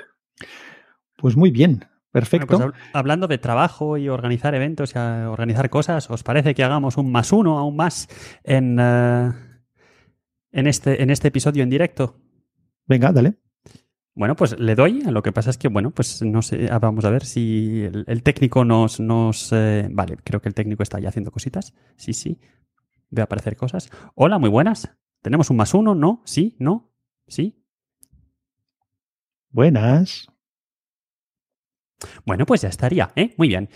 Pues 1.16 1.36
muy 1.36 1.50
bien. 1.50 1.86
Perfecto. 2.10 2.58
Pues 2.58 2.74
hablando 2.92 3.26
de 3.26 3.38
trabajo 3.38 3.96
y 3.96 4.10
organizar 4.10 4.54
eventos 4.54 4.94
y 4.94 4.98
organizar 4.98 5.70
cosas, 5.70 6.10
¿os 6.10 6.22
parece 6.22 6.54
que 6.54 6.62
hagamos 6.62 6.98
un 6.98 7.10
más 7.10 7.32
uno, 7.32 7.58
aún 7.58 7.74
más, 7.74 8.06
en, 8.44 8.76
eh, 8.78 9.30
en, 10.50 10.66
este, 10.66 11.02
en 11.02 11.08
este 11.08 11.28
episodio 11.28 11.62
en 11.62 11.70
directo? 11.70 12.20
Venga, 12.86 13.12
dale. 13.12 13.38
Bueno, 14.14 14.36
pues 14.36 14.58
le 14.58 14.74
doy. 14.74 15.00
Lo 15.02 15.22
que 15.22 15.32
pasa 15.32 15.50
es 15.50 15.58
que, 15.58 15.68
bueno, 15.68 15.90
pues 15.90 16.22
no 16.22 16.42
sé, 16.42 16.68
ah, 16.70 16.78
vamos 16.78 17.04
a 17.04 17.10
ver 17.10 17.24
si 17.24 17.82
el, 17.82 18.22
técnico 18.22 18.64
nos... 18.64 19.00
nos 19.00 19.52
eh, 19.52 19.88
vale, 19.90 20.18
creo 20.22 20.40
que 20.40 20.48
el 20.48 20.54
técnico 20.54 20.82
está 20.82 21.00
ya 21.00 21.08
haciendo 21.08 21.30
cositas. 21.30 21.74
Sí, 21.96 22.12
sí. 22.12 22.38
Ve 23.10 23.22
a 23.22 23.24
aparecer 23.24 23.56
cosas. 23.56 23.90
Hola, 24.14 24.38
muy 24.38 24.50
buenas. 24.50 24.90
¿Tenemos 25.22 25.50
un 25.50 25.56
más 25.56 25.72
uno? 25.72 25.94
¿No? 25.94 26.22
¿Sí? 26.24 26.56
¿No? 26.58 26.90
¿Sí? 27.26 27.64
Buenas. 29.50 30.26
Bueno, 32.26 32.46
pues 32.46 32.62
ya 32.62 32.68
estaría, 32.68 33.12
¿eh? 33.16 33.34
Muy 33.38 33.48
bien. 33.48 33.68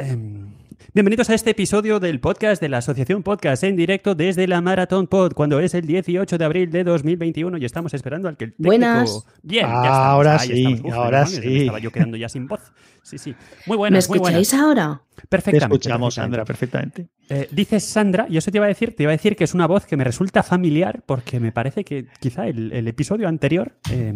Em, 0.00 0.54
bienvenidos 0.94 1.28
a 1.28 1.34
este 1.34 1.50
episodio 1.50 2.00
del 2.00 2.20
podcast 2.20 2.62
de 2.62 2.70
la 2.70 2.78
Asociación 2.78 3.22
Podcast 3.22 3.64
en 3.64 3.76
directo 3.76 4.14
desde 4.14 4.48
la 4.48 4.62
Marathon 4.62 5.06
Pod, 5.06 5.34
cuando 5.34 5.60
es 5.60 5.74
el 5.74 5.86
18 5.86 6.38
de 6.38 6.44
abril 6.46 6.70
de 6.70 6.84
2021 6.84 7.58
y 7.58 7.66
estamos 7.66 7.92
esperando 7.92 8.26
al 8.26 8.38
que 8.38 8.44
el 8.44 8.50
técnico... 8.52 8.68
Buenas. 8.70 9.26
Bien, 9.42 9.66
ya 9.66 10.06
ahora 10.06 10.38
sí, 10.38 10.80
ahora 10.90 11.26
sí. 11.26 11.58
estaba 11.58 11.80
yo 11.80 11.90
quedando 11.90 12.16
ya 12.16 12.30
sin 12.30 12.46
voz. 12.46 12.72
Sí, 13.02 13.18
sí. 13.18 13.34
Muy 13.66 13.76
buenas, 13.76 14.08
¿Me 14.08 14.16
escucháis 14.16 14.54
ahora? 14.54 15.02
Perfectamente. 15.28 15.68
Te 15.68 15.74
escuchamos, 15.74 16.14
Sandra, 16.14 16.44
perfectamente. 16.46 17.08
Eh, 17.28 17.48
dices 17.50 17.84
Sandra, 17.84 18.26
y 18.30 18.38
eso 18.38 18.50
te 18.50 18.56
iba 18.56 18.64
a 18.64 18.68
decir, 18.68 18.96
te 18.96 19.02
iba 19.02 19.12
a 19.12 19.16
decir 19.16 19.36
que 19.36 19.44
es 19.44 19.52
una 19.52 19.66
voz 19.66 19.84
que 19.84 19.98
me 19.98 20.04
resulta 20.04 20.42
familiar 20.42 21.02
porque 21.04 21.40
me 21.40 21.52
parece 21.52 21.84
que 21.84 22.06
quizá 22.20 22.46
el, 22.46 22.88
episodio 22.88 23.28
anterior 23.28 23.76
eh, 23.90 24.14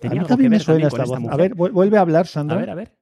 tenía 0.00 0.22
algo 0.22 0.38
que 0.38 0.48
ver 0.48 0.64
con 0.64 0.80
esta 0.80 1.04
voz. 1.04 1.20
A 1.28 1.36
ver, 1.36 1.54
vuelve 1.54 1.98
a 1.98 2.00
hablar, 2.00 2.26
Sandra. 2.26 2.56
A 2.56 2.60
ver, 2.60 2.70
a 2.70 2.74
ver. 2.74 2.97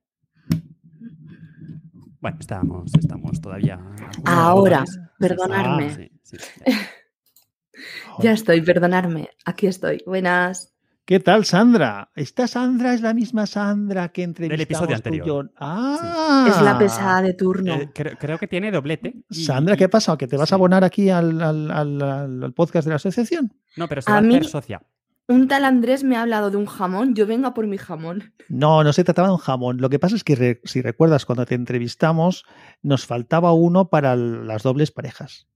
Bueno, 2.26 2.38
estamos, 2.40 2.92
estamos 2.98 3.40
todavía. 3.40 3.78
Ahora, 4.24 4.82
perdonarme. 5.16 6.10
ya 8.18 8.32
estoy, 8.32 8.62
perdonarme. 8.62 9.28
Aquí 9.44 9.68
estoy. 9.68 10.02
Buenas. 10.04 10.74
¿Qué 11.04 11.20
tal, 11.20 11.44
Sandra? 11.44 12.10
Esta 12.16 12.48
Sandra 12.48 12.94
es 12.94 13.00
la 13.00 13.14
misma 13.14 13.46
Sandra 13.46 14.08
que 14.08 14.24
entrevistamos 14.24 14.58
Del 14.58 14.60
episodio 14.60 14.96
anterior. 14.96 15.52
Ah. 15.56 16.46
Es 16.48 16.60
la 16.60 16.76
pesada 16.76 17.22
de 17.22 17.34
turno. 17.34 17.74
Eh, 17.76 17.90
creo, 17.94 18.38
que 18.38 18.48
tiene 18.48 18.72
doblete. 18.72 19.22
Sandra, 19.30 19.76
¿qué 19.76 19.88
pasa? 19.88 20.18
¿Que 20.18 20.26
te 20.26 20.36
vas 20.36 20.50
a 20.50 20.56
abonar 20.56 20.82
aquí 20.82 21.08
al, 21.10 22.52
podcast 22.56 22.86
de 22.86 22.90
la 22.90 22.96
asociación? 22.96 23.52
No, 23.76 23.86
pero 23.86 24.02
se 24.02 24.10
va 24.10 24.16
a 24.16 24.20
hacer 24.20 24.46
socia 24.46 24.82
un 25.28 25.48
tal 25.48 25.64
Andrés 25.64 26.04
me 26.04 26.16
ha 26.16 26.22
hablado 26.22 26.50
de 26.50 26.56
un 26.56 26.66
jamón, 26.66 27.14
yo 27.14 27.26
vengo 27.26 27.52
por 27.52 27.66
mi 27.66 27.78
jamón. 27.78 28.32
No, 28.48 28.84
no 28.84 28.92
se 28.92 29.04
trataba 29.04 29.28
de 29.28 29.34
un 29.34 29.40
jamón. 29.40 29.78
Lo 29.78 29.90
que 29.90 29.98
pasa 29.98 30.16
es 30.16 30.24
que 30.24 30.60
si 30.64 30.82
recuerdas, 30.82 31.26
cuando 31.26 31.46
te 31.46 31.54
entrevistamos, 31.54 32.44
nos 32.82 33.06
faltaba 33.06 33.52
uno 33.52 33.88
para 33.88 34.14
las 34.14 34.62
dobles 34.62 34.92
parejas. 34.92 35.48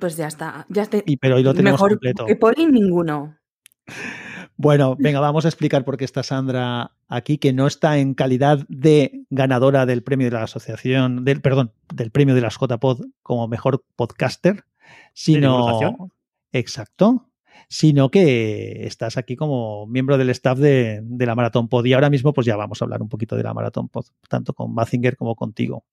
Pues 0.00 0.16
ya 0.16 0.26
está. 0.26 0.66
Ya 0.68 0.82
está. 0.82 0.98
Y, 1.06 1.16
pero 1.16 1.36
hoy 1.36 1.42
lo 1.42 1.54
tenemos 1.54 1.80
Mejor 1.80 1.90
completo. 1.92 2.26
que 2.26 2.36
Poli 2.36 2.66
ninguno. 2.66 3.38
Bueno, 4.56 4.96
venga, 4.98 5.20
vamos 5.20 5.44
a 5.44 5.48
explicar 5.48 5.84
por 5.84 5.96
qué 5.96 6.04
está 6.04 6.24
Sandra 6.24 6.90
aquí, 7.06 7.38
que 7.38 7.52
no 7.52 7.68
está 7.68 7.98
en 7.98 8.14
calidad 8.14 8.66
de 8.68 9.24
ganadora 9.30 9.86
del 9.86 10.02
premio 10.02 10.26
de 10.26 10.32
la 10.32 10.42
asociación, 10.42 11.24
del, 11.24 11.40
perdón, 11.40 11.72
del 11.94 12.10
premio 12.10 12.34
de 12.34 12.40
las 12.40 12.58
JPod 12.58 13.06
como 13.22 13.46
mejor 13.46 13.84
podcaster, 13.94 14.64
sino. 15.14 16.10
Exacto 16.50 17.27
sino 17.68 18.10
que 18.10 18.86
estás 18.86 19.18
aquí 19.18 19.36
como 19.36 19.86
miembro 19.86 20.16
del 20.16 20.30
staff 20.30 20.58
de, 20.58 21.02
la 21.18 21.34
Maratón 21.34 21.68
Pod. 21.68 21.84
Y 21.84 21.92
ahora 21.92 22.10
mismo, 22.10 22.32
pues 22.32 22.46
ya 22.46 22.56
vamos 22.56 22.80
a 22.80 22.84
hablar 22.86 23.02
un 23.02 23.08
poquito 23.08 23.36
de 23.36 23.42
la 23.42 23.54
Maratón 23.54 23.88
Pod, 23.88 24.06
tanto 24.28 24.54
con 24.54 24.74
Mazinger 24.74 25.16
como 25.16 25.36
contigo. 25.36 25.84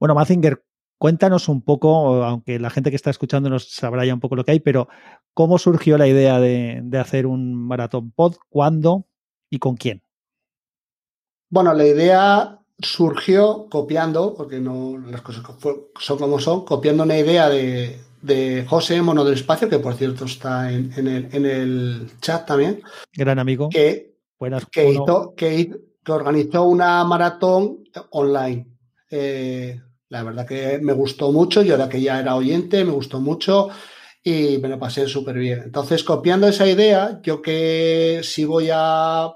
Bueno, 0.00 0.16
Mazinger, 0.16 0.64
cuéntanos 0.98 1.48
un 1.48 1.62
poco, 1.62 2.24
aunque 2.24 2.58
la 2.58 2.70
gente 2.70 2.90
que 2.90 2.96
está 2.96 3.10
escuchándonos 3.10 3.70
sabrá 3.70 4.04
ya 4.04 4.14
un 4.14 4.20
poco 4.20 4.34
lo 4.34 4.44
que 4.44 4.52
hay, 4.52 4.60
pero 4.60 4.88
¿cómo 5.34 5.58
surgió 5.58 5.96
la 5.98 6.08
idea 6.08 6.40
de, 6.40 6.82
hacer 6.98 7.26
un 7.26 7.54
Maratón 7.54 8.10
Pod? 8.10 8.36
¿Cuándo 8.48 9.06
y 9.48 9.60
con 9.60 9.76
quién? 9.76 10.02
Bueno, 11.48 11.74
la 11.74 11.86
idea 11.86 12.58
surgió 12.78 13.68
copiando, 13.70 14.34
porque 14.34 14.58
no 14.58 14.98
las 14.98 15.22
cosas 15.22 15.44
son 16.00 16.18
como 16.18 16.40
son, 16.40 16.64
copiando 16.64 17.04
una 17.04 17.18
idea 17.18 17.48
de, 17.48 18.00
de 18.22 18.64
José 18.66 19.02
Mono 19.02 19.24
del 19.24 19.34
Espacio, 19.34 19.68
que 19.68 19.78
por 19.78 19.94
cierto 19.94 20.24
está 20.24 20.72
en, 20.72 20.92
el, 20.96 22.10
chat 22.20 22.46
también. 22.46 22.80
Gran 23.12 23.38
amigo. 23.38 23.68
Que, 23.68 24.14
que, 25.36 25.72
organizó 26.08 26.64
una 26.64 27.04
maratón 27.04 27.84
online. 28.10 28.66
Eh, 29.10 29.80
la 30.08 30.22
verdad 30.22 30.46
que 30.46 30.78
me 30.80 30.92
gustó 30.92 31.32
mucho, 31.32 31.62
yo 31.62 31.74
era 31.74 31.88
que 31.88 32.00
ya 32.00 32.20
era 32.20 32.36
oyente, 32.36 32.84
me 32.84 32.92
gustó 32.92 33.20
mucho 33.20 33.68
y 34.22 34.58
me 34.58 34.68
lo 34.68 34.78
pasé 34.78 35.06
súper 35.08 35.36
bien. 35.36 35.62
Entonces, 35.64 36.04
copiando 36.04 36.46
esa 36.46 36.66
idea, 36.66 37.20
yo 37.22 37.42
que 37.42 38.20
si 38.22 38.44
voy 38.44 38.68
a 38.72 39.32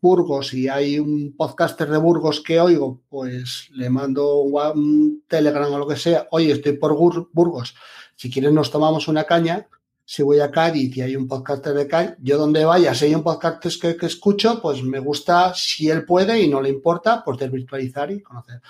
Burgos 0.00 0.52
y 0.52 0.68
hay 0.68 0.98
un 0.98 1.34
podcaster 1.36 1.88
de 1.88 1.98
Burgos 1.98 2.42
que 2.42 2.60
oigo, 2.60 3.00
pues 3.08 3.68
le 3.72 3.88
mando 3.88 4.40
un 4.40 5.24
Telegram 5.28 5.72
o 5.72 5.78
lo 5.78 5.86
que 5.86 5.96
sea, 5.96 6.26
oye, 6.30 6.52
estoy 6.52 6.72
por 6.74 6.94
Burgos, 6.94 7.74
si 8.16 8.30
quieres 8.30 8.52
nos 8.52 8.70
tomamos 8.70 9.08
una 9.08 9.24
caña, 9.24 9.68
si 10.06 10.22
voy 10.22 10.40
a 10.40 10.50
Cádiz 10.50 10.94
y 10.96 11.00
hay 11.00 11.16
un 11.16 11.26
podcaster 11.26 11.72
de 11.72 11.88
Cádiz, 11.88 12.16
yo 12.20 12.36
donde 12.36 12.64
vaya, 12.64 12.94
si 12.94 13.06
hay 13.06 13.14
un 13.14 13.22
podcaster 13.22 13.96
que, 13.98 14.06
escucho, 14.06 14.60
pues 14.60 14.82
me 14.82 14.98
gusta, 14.98 15.54
si 15.54 15.88
él 15.88 16.04
puede 16.04 16.40
y 16.42 16.48
no 16.48 16.60
le 16.60 16.68
importa, 16.68 17.22
pues 17.24 17.38
desvirtualizar 17.38 18.10
y 18.10 18.20
conocer. 18.20 18.60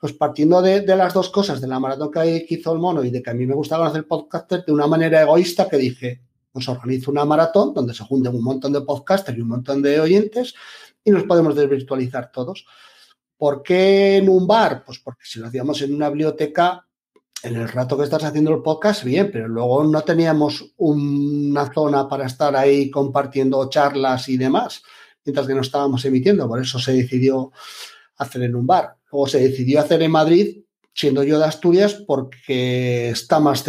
Pues 0.00 0.14
partiendo 0.14 0.62
de, 0.62 0.80
de 0.80 0.96
las 0.96 1.12
dos 1.12 1.28
cosas, 1.28 1.60
de 1.60 1.68
la 1.68 1.78
maratón 1.78 2.10
que 2.10 2.46
hizo 2.48 2.72
el 2.72 2.78
mono 2.78 3.04
y 3.04 3.10
de 3.10 3.22
que 3.22 3.30
a 3.30 3.34
mí 3.34 3.46
me 3.46 3.54
gusta 3.54 3.76
conocer 3.76 4.06
podcaster 4.06 4.64
de 4.64 4.72
una 4.72 4.86
manera 4.86 5.20
egoísta 5.20 5.68
que 5.68 5.76
dije, 5.76 6.22
pues 6.50 6.68
organizo 6.68 7.10
una 7.10 7.24
maratón 7.24 7.74
donde 7.74 7.94
se 7.94 8.04
junten 8.04 8.34
un 8.34 8.42
montón 8.42 8.72
de 8.72 8.80
podcasters 8.80 9.36
y 9.36 9.40
un 9.42 9.48
montón 9.48 9.82
de 9.82 10.00
oyentes 10.00 10.54
y 11.04 11.10
nos 11.10 11.24
podemos 11.24 11.54
desvirtualizar 11.54 12.30
todos. 12.32 12.66
¿Por 13.36 13.62
qué 13.62 14.16
en 14.16 14.28
un 14.28 14.46
bar? 14.46 14.84
Pues 14.84 14.98
porque 14.98 15.24
si 15.24 15.38
lo 15.38 15.46
hacíamos 15.46 15.80
en 15.82 15.94
una 15.94 16.08
biblioteca, 16.08 16.86
en 17.42 17.56
el 17.56 17.68
rato 17.68 17.96
que 17.96 18.04
estás 18.04 18.24
haciendo 18.24 18.54
el 18.54 18.62
podcast, 18.62 19.04
bien, 19.04 19.30
pero 19.32 19.48
luego 19.48 19.84
no 19.84 20.02
teníamos 20.02 20.72
una 20.76 21.72
zona 21.72 22.08
para 22.08 22.26
estar 22.26 22.54
ahí 22.54 22.90
compartiendo 22.90 23.68
charlas 23.70 24.28
y 24.28 24.36
demás, 24.36 24.82
mientras 25.24 25.46
que 25.46 25.54
no 25.54 25.62
estábamos 25.62 26.04
emitiendo. 26.04 26.46
Por 26.48 26.60
eso 26.60 26.78
se 26.78 26.92
decidió 26.92 27.52
hacer 28.18 28.42
en 28.42 28.54
un 28.54 28.66
bar. 28.66 28.96
Luego 29.10 29.26
se 29.26 29.40
decidió 29.40 29.80
hacer 29.80 30.02
en 30.02 30.10
Madrid, 30.10 30.58
siendo 30.92 31.22
yo 31.22 31.38
de 31.38 31.46
Asturias, 31.46 31.94
porque 32.06 33.10
está 33.10 33.40
más, 33.40 33.64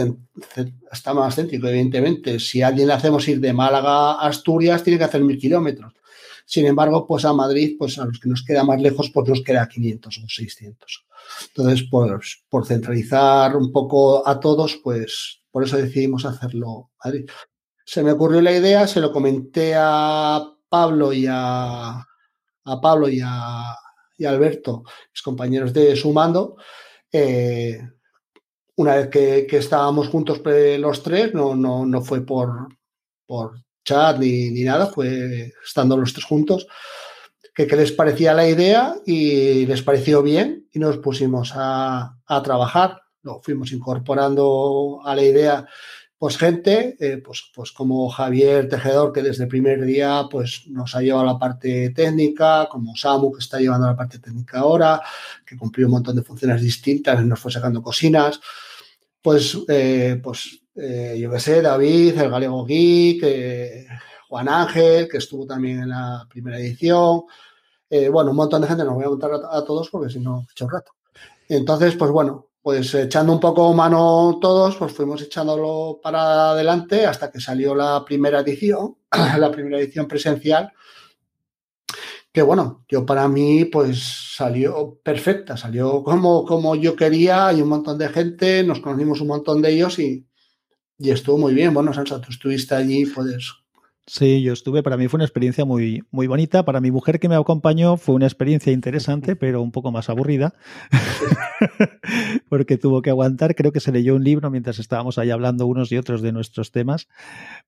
está 0.91 1.13
más 1.13 1.36
céntrico, 1.36 1.67
evidentemente. 1.67 2.39
Si 2.39 2.62
alguien 2.62 2.88
le 2.88 2.93
hacemos 2.93 3.27
ir 3.27 3.39
de 3.39 3.53
Málaga 3.53 4.13
a 4.13 4.27
Asturias, 4.27 4.84
tiene 4.84 4.99
que 4.99 5.05
hacer 5.05 5.21
mil 5.21 5.38
kilómetros. 5.38 5.93
Sin 6.52 6.66
embargo, 6.66 7.08
pues 7.08 7.24
a 7.24 7.32
Madrid, 7.32 7.78
pues 7.80 7.98
a 7.98 8.04
los 8.04 8.20
que 8.20 8.28
nos 8.28 8.44
queda 8.44 8.66
más 8.66 8.82
lejos, 8.82 9.10
pues 9.14 9.30
nos 9.30 9.42
queda 9.42 9.70
500 9.70 10.18
o 10.18 10.28
600. 10.28 11.06
Entonces, 11.48 11.88
pues 11.90 12.44
por 12.50 12.66
centralizar 12.66 13.56
un 13.56 13.72
poco 13.72 14.28
a 14.28 14.38
todos, 14.38 14.76
pues 14.84 15.44
por 15.50 15.64
eso 15.64 15.78
decidimos 15.78 16.26
hacerlo 16.26 16.92
Madrid. 17.06 17.26
Se 17.86 18.04
me 18.04 18.12
ocurrió 18.12 18.42
la 18.42 18.52
idea, 18.52 18.86
se 18.86 19.00
lo 19.00 19.14
comenté 19.14 19.76
a 19.78 20.46
Pablo 20.68 21.14
y 21.14 21.26
a, 21.26 21.92
a 22.66 22.82
Pablo 22.82 23.08
y 23.08 23.22
a, 23.24 23.74
y 24.18 24.26
Alberto, 24.26 24.84
mis 25.14 25.22
compañeros 25.22 25.72
de 25.72 25.96
Sumando. 25.96 26.58
Eh, 27.10 27.80
una 28.76 28.96
vez 28.96 29.08
que, 29.08 29.48
que, 29.50 29.56
estábamos 29.56 30.10
juntos 30.10 30.40
pues, 30.40 30.78
los 30.78 31.02
tres, 31.02 31.34
no, 31.34 31.56
no, 31.56 31.86
no 31.86 32.02
fue 32.02 32.26
por, 32.26 32.68
por 33.26 33.54
ni, 34.19 34.51
ni, 34.51 34.63
nada, 34.63 34.88
fue 34.88 35.54
estando 35.65 35.97
los 35.97 36.13
tres 36.13 36.25
juntos, 36.25 36.67
que, 37.54 37.65
les 37.65 37.91
parecía 37.91 38.34
la 38.34 38.47
idea 38.47 38.95
y 39.06 39.65
les 39.65 39.82
pareció 39.82 40.21
bien 40.21 40.67
y 40.71 40.80
nos 40.80 40.97
pusimos 40.97 41.54
a, 41.56 42.17
a 42.25 42.41
trabajar. 42.41 43.01
Lo 43.23 43.39
fuimos 43.39 43.71
incorporando 43.71 45.01
a 45.04 45.15
la 45.15 45.23
idea 45.23 45.67
pues 46.21 46.38
gente, 46.38 46.95
eh, 46.99 47.17
pues, 47.17 47.49
pues 47.51 47.71
como 47.71 48.08
Javier 48.08 48.69
Tejedor, 48.69 49.12
que 49.12 49.23
desde 49.23 49.45
el 49.45 49.49
primer 49.49 49.84
día 49.84 50.27
pues, 50.30 50.67
nos 50.67 50.93
ha 50.93 51.01
llevado 51.01 51.25
la 51.25 51.39
parte 51.39 51.89
técnica, 51.95 52.67
como 52.69 52.95
Samu, 52.95 53.32
que 53.32 53.39
está 53.39 53.60
llevando 53.60 53.88
la 53.88 53.95
parte 53.95 54.19
técnica 54.19 54.60
ahora, 54.60 55.01
que 55.43 55.58
cumplió 55.58 55.88
un 55.88 55.93
montón 55.93 56.15
de 56.15 56.21
funciones 56.21 56.62
distintas 56.62 57.25
nos 57.25 57.39
fue 57.39 57.51
sacando 57.51 57.82
cocinas. 57.82 58.39
Pues, 59.19 59.58
eh, 59.67 60.21
pues 60.21 60.61
eh, 60.75 61.17
yo 61.19 61.29
qué 61.31 61.39
sé, 61.39 61.62
David, 61.62 62.17
el 62.17 62.29
Galego 62.29 62.65
Geek, 62.65 63.23
eh, 63.23 63.88
Juan 64.29 64.47
Ángel, 64.47 65.10
que 65.10 65.17
estuvo 65.17 65.45
también 65.45 65.81
en 65.81 65.89
la 65.89 66.25
primera 66.29 66.57
edición. 66.57 67.23
Eh, 67.89 68.07
bueno, 68.07 68.31
un 68.31 68.38
montón 68.38 68.62
de 68.62 68.67
gente, 68.67 68.86
no 68.86 68.93
voy 68.93 69.03
a 69.03 69.10
contar 69.10 69.31
a, 69.34 69.65
todos 69.65 69.89
porque 69.89 70.10
si 70.10 70.19
no, 70.19 70.45
he 70.47 70.51
hecho 70.51 70.65
un 70.65 70.71
rato. 70.71 70.93
Entonces, 71.49 71.95
pues 71.95 72.12
bueno, 72.12 72.47
pues 72.62 72.93
echando 72.95 73.34
un 73.34 73.39
poco 73.39 73.73
mano 73.73 74.38
todos, 74.41 74.77
pues 74.77 74.93
fuimos 74.93 75.21
echándolo 75.21 75.99
para 76.01 76.51
adelante 76.51 77.05
hasta 77.05 77.29
que 77.29 77.41
salió 77.41 77.75
la 77.75 78.05
primera 78.05 78.39
edición, 78.39 78.95
la 79.38 79.51
primera 79.51 79.79
edición 79.79 80.07
presencial, 80.07 80.71
que 82.31 82.41
bueno, 82.41 82.86
yo 82.88 83.05
para 83.05 83.27
mí 83.27 83.65
pues 83.65 84.34
salió 84.38 84.97
perfecta, 85.03 85.57
salió 85.57 86.01
como, 86.03 86.45
como 86.45 86.75
yo 86.75 86.95
quería, 86.95 87.47
hay 87.47 87.62
un 87.62 87.67
montón 87.67 87.97
de 87.97 88.07
gente, 88.07 88.63
nos 88.63 88.79
conocimos 88.79 89.19
un 89.19 89.27
montón 89.27 89.62
de 89.62 89.71
ellos 89.73 89.99
y, 89.99 90.25
y 91.02 91.10
estuvo 91.12 91.38
muy 91.38 91.54
bien. 91.54 91.74
Bueno, 91.74 91.94
Sansa, 91.94 92.22
tú 92.22 92.30
estuviste 92.30 92.76
allí, 92.76 93.06
puedes 93.06 93.61
Sí, 94.13 94.41
yo 94.41 94.52
estuve, 94.52 94.84
para 94.84 94.97
mí 94.97 95.08
fue 95.08 95.19
una 95.19 95.24
experiencia 95.24 95.63
muy, 95.63 96.04
muy 96.12 96.28
bonita. 96.28 96.65
Para 96.65 96.82
mi 96.82 96.91
mujer 96.91 97.17
que 97.17 97.30
me 97.30 97.36
acompañó 97.36 97.95
fue 97.95 98.13
una 98.13 98.26
experiencia 98.26 98.74
interesante, 98.74 99.36
pero 99.38 99.62
un 99.62 99.71
poco 99.71 99.93
más 99.93 100.10
aburrida, 100.10 100.54
porque 102.50 102.78
tuvo 102.78 103.02
que 103.02 103.10
aguantar. 103.10 103.56
Creo 103.56 103.71
que 103.71 103.80
se 103.80 103.93
leyó 103.93 104.15
un 104.15 104.26
libro 104.26 104.52
mientras 104.52 104.80
estábamos 104.80 105.17
ahí 105.17 105.32
hablando 105.32 105.65
unos 105.65 105.93
y 105.93 105.97
otros 105.97 106.21
de 106.21 106.34
nuestros 106.34 106.71
temas, 106.71 107.08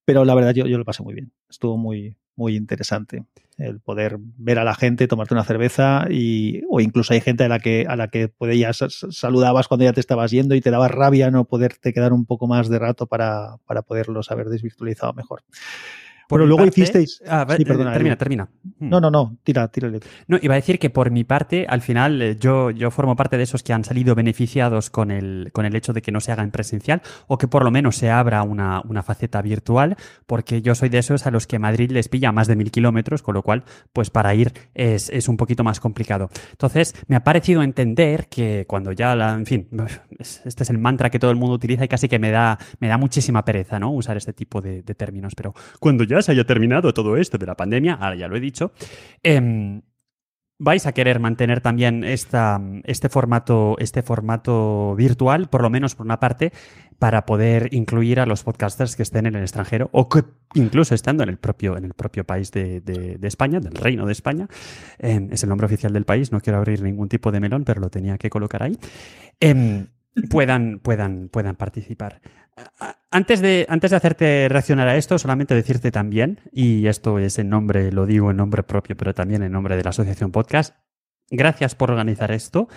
pero 0.04 0.26
la 0.26 0.36
verdad 0.36 0.54
yo, 0.54 0.66
yo 0.68 0.78
lo 0.78 0.84
pasé 0.84 1.02
muy 1.02 1.14
bien. 1.14 1.32
Estuvo 1.50 1.78
muy, 1.78 2.18
muy 2.36 2.58
interesante 2.58 3.24
el 3.58 3.80
poder 3.80 4.18
ver 4.20 4.60
a 4.60 4.66
la 4.66 4.76
gente, 4.76 5.08
tomarte 5.08 5.34
una 5.34 5.46
cerveza 5.46 6.08
y, 6.10 6.62
o 6.70 6.82
incluso 6.82 7.14
hay 7.14 7.22
gente 7.22 7.46
a 7.46 7.48
la 7.48 7.60
que, 7.60 7.86
a 7.88 7.96
la 7.96 8.10
que 8.10 8.28
podías, 8.28 8.84
saludabas 9.12 9.70
cuando 9.70 9.86
ya 9.86 9.94
te 9.94 10.02
estabas 10.02 10.32
yendo 10.32 10.56
y 10.56 10.62
te 10.62 10.72
daba 10.72 10.90
rabia 10.90 11.32
no 11.32 11.46
poderte 11.46 11.94
quedar 11.94 12.12
un 12.12 12.26
poco 12.26 12.48
más 12.48 12.68
de 12.68 12.80
rato 12.80 13.08
para, 13.08 13.60
para 13.66 13.82
poderlos 13.82 14.30
haber 14.30 14.50
desvirtualizado 14.50 15.14
mejor. 15.14 15.44
Bueno, 16.30 16.46
luego 16.46 16.64
parte, 16.64 16.82
hicisteis. 16.82 17.22
Ah, 17.28 17.46
sí, 17.56 17.66
perdona, 17.66 17.94
termina, 17.94 18.16
termina. 18.16 18.50
Hmm. 18.80 18.90
No, 18.90 19.00
no, 19.00 19.12
no, 19.12 19.38
tira, 19.44 19.68
tírale. 19.68 20.00
No, 20.28 20.38
iba 20.42 20.54
a 20.54 20.58
decir 20.58 20.80
que 20.80 20.90
por 20.90 21.12
mi 21.12 21.24
parte, 21.24 21.66
al 21.68 21.82
final, 21.82 22.22
eh, 22.22 22.38
yo, 22.40 22.72
yo 22.72 22.92
formo 22.92 23.16
parte 23.16 23.38
de 23.38 23.44
esos 23.44 23.64
que 23.64 23.74
han 23.74 23.84
salido 23.84 24.16
beneficiados 24.16 24.90
con 24.90 25.12
el, 25.12 25.50
con 25.54 25.66
el 25.66 25.76
hecho 25.76 25.94
de 25.94 26.02
que 26.02 26.12
no 26.12 26.22
se 26.22 26.32
haga 26.32 26.44
en 26.44 26.52
presencial 26.52 27.02
o 27.28 27.38
que 27.38 27.48
por 27.48 27.64
lo 27.64 27.72
menos 27.72 27.98
se 27.98 28.10
abra 28.10 28.44
una, 28.44 28.82
una 28.88 29.04
faceta 29.04 29.42
virtual, 29.42 29.98
porque 30.26 30.62
yo 30.62 30.76
soy 30.76 30.90
de 30.90 31.00
esos 31.00 31.26
a 31.28 31.32
los 31.32 31.48
que 31.48 31.60
Madrid 31.60 31.92
les 31.92 32.10
pilla 32.10 32.32
más 32.32 32.48
de 32.48 32.56
mil 32.56 32.72
kilómetros, 32.72 33.22
con 33.22 33.36
lo 33.36 33.44
cual, 33.44 33.64
pues 33.92 34.10
para 34.10 34.34
ir 34.36 34.54
es, 34.74 35.10
es 35.10 35.28
un 35.28 35.38
poquito 35.38 35.64
más 35.64 35.80
complicado. 35.80 36.30
Entonces, 36.52 36.96
me 37.08 37.16
ha 37.16 37.24
parecido 37.24 37.64
entender 37.64 38.28
que 38.28 38.66
cuando 38.68 38.92
ya, 38.92 39.16
la, 39.16 39.34
en 39.34 39.46
fin, 39.46 39.68
este 40.20 40.64
es 40.64 40.70
el 40.70 40.78
mantra 40.78 41.10
que 41.10 41.20
todo 41.20 41.32
el 41.32 41.38
mundo 41.38 41.56
utiliza 41.56 41.86
y 41.86 41.88
casi 41.88 42.08
que 42.08 42.20
me 42.20 42.32
da, 42.32 42.58
me 42.80 42.88
da 42.88 42.98
muchísima 42.98 43.44
pereza, 43.46 43.80
¿no? 43.80 43.92
Usar 43.92 44.18
este 44.18 44.34
tipo 44.34 44.62
de, 44.62 44.82
de 44.84 44.96
términos, 44.96 45.34
pero 45.36 45.54
cuando 45.80 46.04
ya 46.04 46.13
se 46.22 46.32
haya 46.32 46.46
terminado 46.46 46.94
todo 46.94 47.18
esto 47.18 47.38
de 47.38 47.46
la 47.46 47.56
pandemia, 47.56 47.96
ahora 47.96 48.16
ya 48.16 48.28
lo 48.28 48.36
he 48.36 48.40
dicho, 48.40 48.72
eh, 49.24 49.82
vais 50.60 50.86
a 50.86 50.94
querer 50.94 51.20
mantener 51.20 51.62
también 51.62 52.04
esta, 52.04 52.62
este, 52.86 53.10
formato, 53.10 53.76
este 53.80 54.02
formato 54.02 54.96
virtual, 54.96 55.50
por 55.50 55.62
lo 55.62 55.70
menos 55.70 55.96
por 55.96 56.06
una 56.06 56.20
parte, 56.20 56.54
para 57.00 57.26
poder 57.26 57.68
incluir 57.74 58.20
a 58.20 58.26
los 58.26 58.44
podcasters 58.44 58.96
que 58.96 59.04
estén 59.04 59.26
en 59.26 59.36
el 59.36 59.42
extranjero 59.42 59.90
o 59.92 60.08
que 60.08 60.24
incluso 60.54 60.96
estando 60.96 61.24
en 61.24 61.30
el 61.30 61.38
propio, 61.38 61.76
en 61.76 61.86
el 61.86 61.94
propio 61.94 62.24
país 62.24 62.52
de, 62.52 62.80
de, 62.80 63.18
de 63.18 63.28
España, 63.28 63.60
del 63.60 63.74
Reino 63.74 64.06
de 64.06 64.14
España. 64.14 64.48
Eh, 65.00 65.28
es 65.32 65.44
el 65.44 65.50
nombre 65.50 65.66
oficial 65.66 65.92
del 65.92 66.06
país, 66.06 66.32
no 66.32 66.40
quiero 66.40 66.60
abrir 66.60 66.82
ningún 66.82 67.10
tipo 67.10 67.32
de 67.32 67.42
melón, 67.42 67.66
pero 67.66 67.82
lo 67.82 67.90
tenía 67.90 68.18
que 68.18 68.30
colocar 68.30 68.64
ahí. 68.64 68.78
Eh, 69.42 69.86
puedan, 70.30 70.80
puedan, 70.80 71.30
puedan 71.30 71.56
participar. 71.56 72.22
Antes 73.12 73.42
de, 73.42 73.66
antes 73.70 73.92
de 73.92 73.98
hacerte 73.98 74.48
reaccionar 74.50 74.88
a 74.88 74.96
esto, 74.96 75.18
solamente 75.20 75.54
decirte 75.54 75.92
también, 75.92 76.40
y 76.52 76.88
esto 76.88 77.20
es 77.20 77.38
en 77.40 77.50
nombre, 77.50 77.92
lo 77.92 78.06
digo 78.06 78.32
en 78.32 78.38
nombre 78.38 78.64
propio, 78.64 78.98
pero 78.98 79.14
también 79.14 79.44
en 79.44 79.52
nombre 79.52 79.76
de 79.76 79.84
la 79.84 79.92
Asociación 79.92 80.32
Podcast, 80.32 80.76
gracias 81.30 81.76
por 81.76 81.92
organizar 81.92 82.32
esto. 82.32 82.68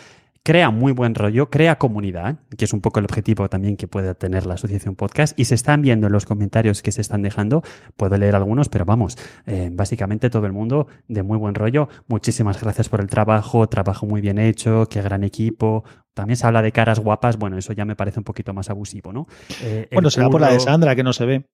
Crea 0.43 0.71
muy 0.71 0.93
buen 0.93 1.17
rollo, 1.17 1.51
crea 1.51 1.77
comunidad, 1.77 2.39
que 2.57 2.67
es 2.67 2.73
un 2.73 2.81
poco 2.81 3.01
el 3.01 3.07
objetivo 3.07 3.49
también 3.49 3.77
que 3.77 3.89
puede 3.89 4.15
tener 4.15 4.47
la 4.47 4.55
Asociación 4.55 4.95
Podcast. 4.95 5.37
Y 5.37 5.47
se 5.47 5.57
están 5.57 5.83
viendo 5.83 6.07
en 6.07 6.13
los 6.13 6.25
comentarios 6.25 6.83
que 6.83 6.93
se 6.93 7.01
están 7.01 7.23
dejando, 7.23 7.65
puedo 7.97 8.17
leer 8.17 8.37
algunos, 8.37 8.69
pero 8.69 8.85
vamos, 8.85 9.19
eh, 9.47 9.71
básicamente 9.73 10.31
todo 10.31 10.47
el 10.47 10.53
mundo 10.53 10.87
de 11.09 11.25
muy 11.25 11.37
buen 11.37 11.57
rollo. 11.57 11.89
Muchísimas 12.07 12.61
gracias 12.61 12.89
por 12.89 13.01
el 13.01 13.09
trabajo, 13.09 13.67
trabajo 13.69 14.07
muy 14.07 14.21
bien 14.21 14.39
hecho, 14.39 14.87
qué 14.89 15.03
gran 15.03 15.25
equipo, 15.25 15.83
también 16.17 16.37
se 16.39 16.47
habla 16.47 16.63
de 16.63 16.73
caras 16.73 16.99
guapas, 16.99 17.37
bueno, 17.37 17.59
eso 17.59 17.75
ya 17.75 17.85
me 17.85 17.95
parece 17.95 18.21
un 18.21 18.25
poquito 18.25 18.55
más 18.55 18.71
abusivo, 18.71 19.13
¿no? 19.13 19.27
Eh, 19.63 19.87
bueno, 19.93 20.09
será 20.09 20.31
por 20.31 20.41
la 20.41 20.51
de 20.51 20.61
Sandra, 20.61 20.97
que 20.97 21.03
no 21.03 21.13
se 21.13 21.27
ve. 21.27 21.45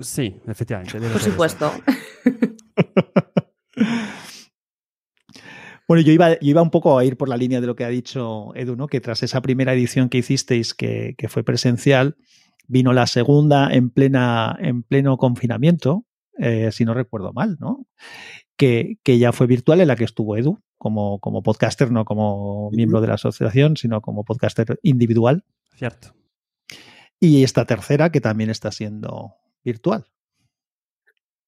Sí, 0.00 0.40
efectivamente. 0.46 0.98
Por 0.98 1.20
supuesto. 1.20 1.70
bueno, 5.86 6.02
yo 6.02 6.12
iba, 6.12 6.32
yo 6.32 6.38
iba 6.40 6.62
un 6.62 6.70
poco 6.70 6.98
a 6.98 7.04
ir 7.04 7.18
por 7.18 7.28
la 7.28 7.36
línea 7.36 7.60
de 7.60 7.66
lo 7.66 7.76
que 7.76 7.84
ha 7.84 7.90
dicho 7.90 8.54
Edu, 8.54 8.74
¿no? 8.74 8.86
Que 8.86 9.02
tras 9.02 9.22
esa 9.22 9.42
primera 9.42 9.74
edición 9.74 10.08
que 10.08 10.16
hicisteis, 10.16 10.72
que, 10.72 11.14
que 11.18 11.28
fue 11.28 11.44
presencial, 11.44 12.16
vino 12.66 12.94
la 12.94 13.06
segunda 13.06 13.68
en, 13.70 13.90
plena, 13.90 14.56
en 14.60 14.82
pleno 14.82 15.18
confinamiento, 15.18 16.06
eh, 16.38 16.70
si 16.72 16.86
no 16.86 16.94
recuerdo 16.94 17.34
mal, 17.34 17.58
¿no? 17.60 17.84
Que, 18.56 18.98
que, 19.02 19.18
ya 19.18 19.32
fue 19.32 19.46
virtual 19.46 19.80
en 19.80 19.88
la 19.88 19.96
que 19.96 20.04
estuvo 20.04 20.36
Edu 20.36 20.60
como, 20.78 21.18
como 21.18 21.42
podcaster, 21.42 21.90
no 21.90 22.04
como 22.04 22.70
miembro 22.70 23.00
de 23.00 23.08
la 23.08 23.14
asociación, 23.14 23.76
sino 23.76 24.00
como 24.00 24.24
podcaster 24.24 24.78
individual. 24.82 25.44
Cierto. 25.76 26.14
Y 27.18 27.42
esta 27.42 27.64
tercera 27.64 28.10
que 28.10 28.20
también 28.20 28.50
está 28.50 28.70
siendo 28.70 29.34
virtual. 29.64 30.06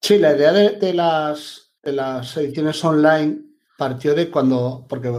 Sí, 0.01 0.19
la 0.19 0.37
idea 0.37 0.53
de, 0.53 0.79
de 0.79 0.95
las 0.95 1.67
de 1.87 1.93
las 1.93 2.37
ediciones 2.37 2.85
online 2.85 3.39
partió 3.79 4.15
de 4.15 4.29
cuando, 4.29 4.85
porque 4.89 5.13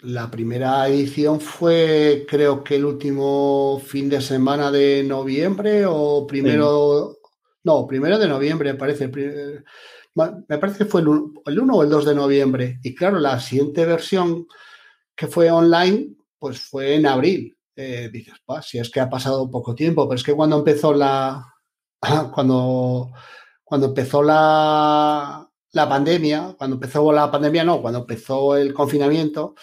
la 0.00 0.30
primera 0.30 0.88
edición 0.88 1.40
fue 1.40 2.24
creo 2.28 2.64
que 2.64 2.76
el 2.76 2.86
último 2.86 3.80
fin 3.84 4.08
de 4.08 4.22
semana 4.22 4.70
de 4.70 5.04
noviembre 5.04 5.84
o 5.86 6.26
primero, 6.26 7.18
no, 7.64 7.86
primero 7.86 8.18
de 8.18 8.28
noviembre 8.28 8.74
parece, 8.74 9.10
me 10.48 10.58
parece 10.58 10.78
que 10.78 10.84
fue 10.84 11.00
el, 11.00 11.08
1 11.08 11.74
o 11.74 11.82
el 11.82 11.88
2 11.90 12.04
de 12.04 12.14
noviembre. 12.14 12.78
Y 12.82 12.94
claro, 12.94 13.18
la 13.18 13.40
siguiente 13.40 13.84
versión 13.86 14.46
que 15.14 15.26
fue 15.26 15.50
online, 15.50 16.14
pues 16.38 16.60
fue 16.60 16.94
en 16.94 17.06
abril. 17.06 17.56
Eh, 17.76 18.10
dices, 18.12 18.34
si 18.62 18.78
es 18.78 18.90
que 18.90 19.00
ha 19.00 19.08
pasado 19.08 19.50
poco 19.50 19.74
tiempo, 19.74 20.08
pero 20.08 20.16
es 20.16 20.24
que 20.24 20.34
cuando 20.34 20.58
empezó 20.58 20.92
la, 20.92 21.54
cuando, 22.34 23.10
cuando 23.62 23.88
empezó 23.88 24.22
la, 24.22 25.48
la 25.72 25.88
pandemia, 25.88 26.54
cuando 26.58 26.76
empezó 26.76 27.12
la 27.12 27.30
pandemia, 27.30 27.64
no, 27.64 27.80
cuando 27.80 28.00
empezó 28.00 28.56
el 28.56 28.74
confinamiento, 28.74 29.54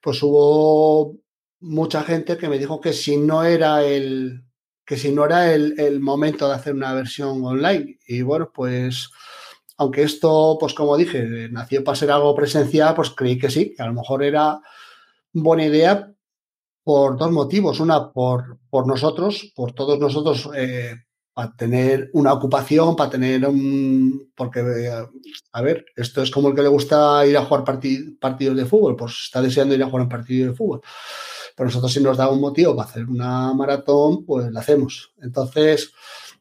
pues 0.00 0.22
hubo 0.22 1.16
mucha 1.60 2.02
gente 2.02 2.36
que 2.36 2.48
me 2.48 2.58
dijo 2.58 2.80
que 2.80 2.92
si 2.92 3.16
no 3.16 3.42
era 3.42 3.82
el 3.84 4.44
que 4.88 4.96
si 4.96 5.12
no 5.12 5.26
era 5.26 5.52
el, 5.52 6.00
momento 6.00 6.48
de 6.48 6.54
hacer 6.54 6.72
una 6.72 6.94
versión 6.94 7.44
online. 7.44 7.98
Y 8.06 8.22
bueno, 8.22 8.50
pues 8.54 9.10
aunque 9.78 10.02
esto, 10.02 10.56
pues 10.58 10.74
como 10.74 10.96
dije, 10.96 11.48
nació 11.50 11.84
para 11.84 11.96
ser 11.96 12.10
algo 12.10 12.34
presencial, 12.34 12.94
pues 12.94 13.10
creí 13.10 13.38
que 13.38 13.48
sí, 13.48 13.74
que 13.74 13.82
a 13.82 13.86
lo 13.86 13.94
mejor 13.94 14.24
era 14.24 14.60
buena 15.32 15.64
idea 15.64 16.12
por 16.82 17.16
dos 17.16 17.30
motivos. 17.30 17.78
Una, 17.78 18.10
por, 18.10 18.58
por 18.68 18.88
nosotros, 18.88 19.52
por 19.54 19.72
todos 19.72 20.00
nosotros 20.00 20.50
eh, 20.56 20.96
para 21.32 21.54
tener 21.54 22.10
una 22.14 22.32
ocupación, 22.32 22.96
para 22.96 23.10
tener 23.10 23.46
un... 23.46 24.32
Porque, 24.34 24.90
a 25.52 25.62
ver, 25.62 25.86
esto 25.94 26.22
es 26.22 26.30
como 26.32 26.48
el 26.48 26.56
que 26.56 26.62
le 26.62 26.68
gusta 26.68 27.24
ir 27.24 27.36
a 27.36 27.44
jugar 27.44 27.62
partidos 27.62 28.56
de 28.56 28.66
fútbol, 28.66 28.96
pues 28.96 29.26
está 29.26 29.40
deseando 29.40 29.76
ir 29.76 29.82
a 29.84 29.86
jugar 29.86 30.02
un 30.02 30.08
partido 30.08 30.50
de 30.50 30.56
fútbol. 30.56 30.80
Pero 31.54 31.68
nosotros 31.68 31.92
si 31.92 32.00
nos 32.00 32.16
da 32.16 32.28
un 32.28 32.40
motivo 32.40 32.74
para 32.74 32.88
hacer 32.88 33.04
una 33.04 33.54
maratón, 33.54 34.24
pues 34.26 34.50
la 34.50 34.58
hacemos. 34.58 35.12
Entonces 35.22 35.92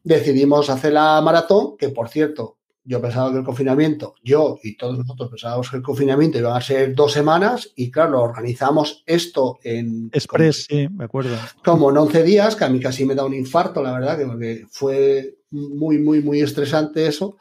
decidimos 0.03 0.71
hacer 0.71 0.93
la 0.93 1.21
maratón, 1.21 1.77
que 1.77 1.89
por 1.89 2.09
cierto, 2.09 2.56
yo 2.87 3.01
pensaba 3.01 3.31
que 3.31 3.39
el 3.39 3.43
confinamiento, 3.43 4.15
yo 4.23 4.57
y 4.63 4.77
todos 4.77 4.97
nosotros 4.97 5.29
pensábamos 5.29 5.69
que 5.69 5.75
el 5.75 5.83
confinamiento 5.83 6.37
iba 6.37 6.55
a 6.55 6.61
ser 6.61 6.95
dos 6.95 7.11
semanas 7.11 7.69
y 7.75 7.91
claro, 7.91 8.21
organizamos 8.21 9.03
esto 9.05 9.59
en... 9.61 10.09
Express, 10.13 10.67
sí, 10.69 10.87
me 10.87 11.03
acuerdo. 11.03 11.35
Como 11.65 11.89
en 11.89 11.97
11 11.97 12.23
días, 12.23 12.55
que 12.55 12.63
a 12.63 12.69
mí 12.69 12.79
casi 12.79 13.03
me 13.03 13.13
da 13.13 13.25
un 13.25 13.33
infarto, 13.33 13.83
la 13.83 13.91
verdad, 13.91 14.17
que 14.17 14.65
fue 14.71 15.35
muy, 15.49 15.99
muy, 15.99 16.21
muy 16.21 16.39
estresante 16.39 17.05
eso, 17.07 17.35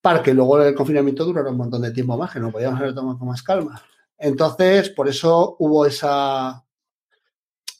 para 0.00 0.24
que 0.24 0.34
luego 0.34 0.60
el 0.60 0.74
confinamiento 0.74 1.24
durara 1.24 1.50
un 1.50 1.56
montón 1.56 1.82
de 1.82 1.92
tiempo 1.92 2.16
más, 2.16 2.32
que 2.32 2.40
no 2.40 2.50
podíamos 2.50 2.80
haber 2.80 2.96
tomado 2.96 3.16
con 3.16 3.28
más 3.28 3.44
calma. 3.44 3.80
Entonces, 4.18 4.90
por 4.90 5.08
eso 5.08 5.54
hubo 5.60 5.86
esa, 5.86 6.64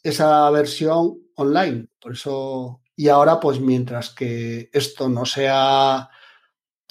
esa 0.00 0.48
versión 0.50 1.18
online. 1.34 1.88
Por 2.00 2.12
eso, 2.12 2.82
y 2.94 3.08
ahora, 3.08 3.40
pues 3.40 3.58
mientras 3.58 4.10
que 4.10 4.70
esto 4.72 5.08
no 5.08 5.26
sea 5.26 6.08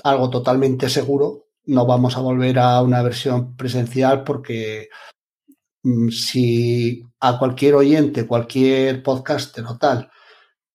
algo 0.03 0.29
totalmente 0.29 0.89
seguro. 0.89 1.47
No 1.65 1.85
vamos 1.85 2.17
a 2.17 2.21
volver 2.21 2.59
a 2.59 2.81
una 2.81 3.01
versión 3.01 3.55
presencial 3.55 4.23
porque 4.23 4.89
mm, 5.83 6.09
si 6.09 7.03
a 7.19 7.39
cualquier 7.39 7.75
oyente, 7.75 8.27
cualquier 8.27 9.01
podcaster 9.01 9.65
o 9.65 9.77
tal, 9.77 10.11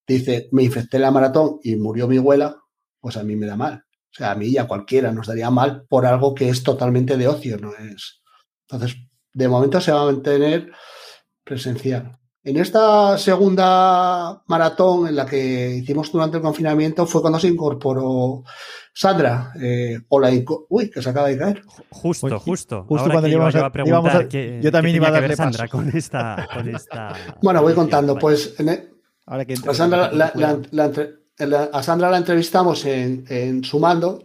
dice, 0.07 0.49
me 0.53 0.65
infecté 0.65 0.99
la 0.99 1.11
maratón 1.11 1.61
y 1.63 1.77
murió 1.77 2.09
mi 2.09 2.19
abuela, 2.19 2.57
pues 3.01 3.17
a 3.17 3.25
mí 3.25 3.37
me 3.37 3.47
da 3.47 3.57
mal. 3.57 3.85
O 4.11 4.15
sea, 4.19 4.33
a 4.33 4.35
mí 4.35 4.49
y 4.49 4.59
a 4.59 4.67
cualquiera 4.67 5.13
nos 5.13 5.27
daría 5.27 5.51
mal 5.51 5.85
por 5.89 6.07
algo 6.07 6.35
que 6.35 6.49
es 6.49 6.63
totalmente 6.63 7.17
de 7.17 7.29
ocio, 7.29 7.59
no 7.59 7.73
es. 7.75 8.23
Entonces, 8.69 8.97
de 9.33 9.49
momento 9.49 9.81
se 9.81 9.93
va 9.93 10.03
a 10.03 10.07
mantener 10.07 10.73
presencial. 11.45 12.18
En 12.49 12.57
esta 12.57 13.19
segunda 13.19 14.43
maratón 14.47 15.07
en 15.07 15.17
la 15.17 15.27
que 15.27 15.69
hicimos 15.77 16.11
durante 16.11 16.39
el 16.39 16.43
confinamiento 16.43 17.07
fue 17.07 17.21
cuando 17.21 17.39
se 17.39 17.49
incorporó 17.49 18.43
Sandra, 18.95 19.53
eh, 19.61 19.99
hola, 20.09 20.31
uy, 20.71 20.89
que 20.89 21.03
se 21.03 21.11
acaba 21.11 21.29
de 21.29 21.37
caer. 21.37 21.63
Justo, 21.91 22.41
justo. 22.41 22.87
Justo 22.89 23.11
cuando 23.11 23.29
íbamos 23.29 23.55
a, 23.55 23.71
preguntar 23.71 24.29
yo 24.31 24.73
también 24.73 24.97
iba 24.97 25.09
a 25.09 25.11
darle 25.11 25.37
Sandra 25.37 25.69
con 25.69 25.95
esta, 25.95 26.49
Bueno, 27.43 27.61
voy 27.61 27.75
contando. 27.75 28.19
Pues 28.19 28.55
a, 29.27 29.75
Sandra 29.75 30.11
la, 32.11 32.17
entrevistamos 32.17 32.87
en, 32.87 33.63
Sumando 33.63 34.25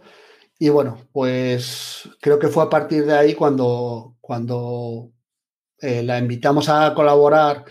y 0.58 0.70
bueno, 0.70 0.96
pues 1.12 2.08
creo 2.22 2.38
que 2.38 2.48
fue 2.48 2.62
a 2.62 2.70
partir 2.70 3.04
de 3.04 3.18
ahí 3.18 3.34
cuando, 3.34 4.16
cuando 4.18 5.10
eh, 5.78 6.02
la 6.02 6.16
invitamos 6.16 6.70
a 6.70 6.94
colaborar 6.94 7.66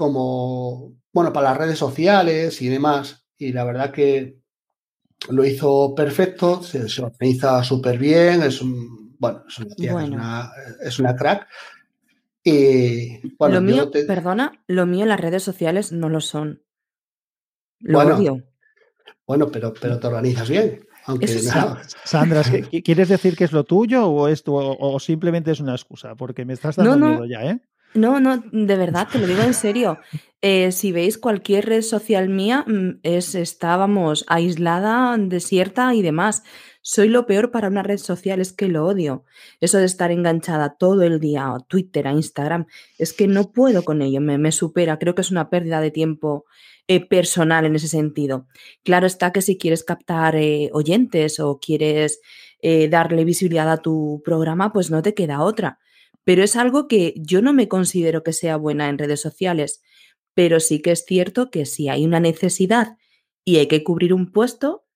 como, 0.00 0.94
bueno, 1.12 1.30
para 1.30 1.50
las 1.50 1.58
redes 1.58 1.78
sociales 1.78 2.62
y 2.62 2.68
demás. 2.68 3.26
Y 3.36 3.52
la 3.52 3.64
verdad 3.64 3.92
que 3.92 4.38
lo 5.28 5.44
hizo 5.44 5.94
perfecto, 5.94 6.62
se, 6.62 7.02
organiza 7.02 7.62
súper 7.62 7.98
bien, 7.98 8.42
es 8.42 8.62
un, 8.62 9.14
bueno, 9.18 9.44
es 9.46 9.58
una, 9.58 10.50
Es, 10.82 10.98
una 10.98 11.14
crack. 11.14 11.46
Y 12.42 13.36
bueno, 13.36 13.56
lo 13.56 13.60
mío, 13.60 13.90
perdona, 13.90 14.64
lo 14.66 14.86
mío 14.86 15.02
en 15.02 15.10
las 15.10 15.20
redes 15.20 15.42
sociales 15.42 15.92
no 15.92 16.08
lo 16.08 16.22
son. 16.22 16.62
Lo 17.80 17.98
bueno, 17.98 18.16
odio. 18.16 18.42
Bueno, 19.26 19.50
pero, 19.50 19.74
pero 19.78 19.98
te 19.98 20.06
organizas 20.06 20.48
bien. 20.48 20.88
Aunque 21.04 21.28
Sandra, 22.04 22.42
¿quieres 22.84 23.10
decir 23.10 23.36
que 23.36 23.44
es 23.44 23.52
lo 23.52 23.64
tuyo 23.64 24.06
o, 24.06 24.28
esto, 24.28 24.54
o, 24.54 24.98
simplemente 24.98 25.50
es 25.50 25.60
una 25.60 25.72
excusa? 25.72 26.14
Porque 26.14 26.46
me 26.46 26.54
estás 26.54 26.76
dando 26.76 26.96
miedo 26.96 27.26
ya, 27.26 27.44
¿eh? 27.44 27.60
No, 27.94 28.20
no, 28.20 28.42
de 28.52 28.76
verdad, 28.76 29.08
te 29.10 29.18
lo 29.18 29.26
digo 29.26 29.42
en 29.42 29.54
serio. 29.54 29.98
Eh, 30.42 30.72
si 30.72 30.92
veis 30.92 31.18
cualquier 31.18 31.66
red 31.66 31.82
social 31.82 32.28
mía, 32.28 32.64
mm, 32.66 33.00
es, 33.02 33.34
estábamos 33.34 34.24
aislada, 34.28 35.16
desierta 35.18 35.94
y 35.94 36.02
demás. 36.02 36.42
Soy 36.82 37.08
lo 37.08 37.26
peor 37.26 37.50
para 37.50 37.68
una 37.68 37.82
red 37.82 37.98
social, 37.98 38.40
es 38.40 38.52
que 38.52 38.68
lo 38.68 38.86
odio. 38.86 39.24
Eso 39.60 39.78
de 39.78 39.84
estar 39.84 40.12
enganchada 40.12 40.76
todo 40.78 41.02
el 41.02 41.20
día 41.20 41.48
a 41.48 41.58
Twitter, 41.60 42.06
a 42.06 42.12
Instagram, 42.12 42.66
es 42.96 43.12
que 43.12 43.26
no 43.26 43.52
puedo 43.52 43.84
con 43.84 44.02
ello, 44.02 44.20
me, 44.20 44.52
supera. 44.52 44.98
Creo 44.98 45.14
que 45.14 45.22
es 45.22 45.30
una 45.30 45.50
pérdida 45.50 45.80
de 45.80 45.90
tiempo 45.90 46.46
eh, 46.88 47.04
personal 47.06 47.66
en 47.66 47.74
ese 47.74 47.88
sentido. 47.88 48.46
Claro 48.84 49.06
está 49.06 49.32
que 49.32 49.42
si 49.42 49.58
quieres 49.58 49.84
captar 49.84 50.36
eh, 50.36 50.70
oyentes 50.72 51.40
o 51.40 51.58
quieres 51.58 52.20
darle 52.90 53.24
visibilidad 53.24 53.72
a 53.72 53.78
tu 53.78 54.20
programa, 54.22 54.70
pues 54.70 54.90
no 54.90 55.00
te 55.00 55.14
queda 55.14 55.40
otra 55.40 55.78
pero 56.24 56.42
es 56.42 56.56
algo 56.56 56.88
que 56.88 57.14
yo 57.16 57.42
no 57.42 57.52
me 57.52 57.68
considero 57.68 58.22
que 58.22 58.32
sea 58.32 58.56
buena 58.56 58.88
en 58.88 58.98
redes 58.98 59.20
sociales, 59.20 59.82
pero 60.34 60.60
sí 60.60 60.80
que 60.80 60.92
es 60.92 61.04
cierto 61.04 61.50
que 61.50 61.66
si 61.66 61.88
hay 61.88 62.04
una 62.04 62.20
necesidad 62.20 62.96
y 63.44 63.56
hay 63.56 63.66
que 63.66 63.82
cubrir 63.82 64.14
un 64.14 64.32
puesto, 64.32 64.86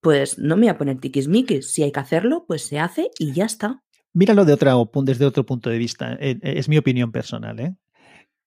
pues 0.00 0.38
no 0.38 0.56
me 0.56 0.62
voy 0.62 0.68
a 0.68 0.78
poner 0.78 1.00
tiquismiquis. 1.00 1.70
Si 1.70 1.82
hay 1.82 1.92
que 1.92 2.00
hacerlo, 2.00 2.44
pues 2.46 2.62
se 2.62 2.78
hace 2.78 3.10
y 3.18 3.32
ya 3.32 3.46
está. 3.46 3.82
Míralo 4.12 4.44
desde 4.44 5.24
otro 5.24 5.46
punto 5.46 5.70
de 5.70 5.78
vista. 5.78 6.12
Eh, 6.20 6.38
eh, 6.42 6.54
es 6.56 6.68
mi 6.68 6.76
opinión 6.76 7.10
personal. 7.10 7.58
¿eh? 7.58 7.74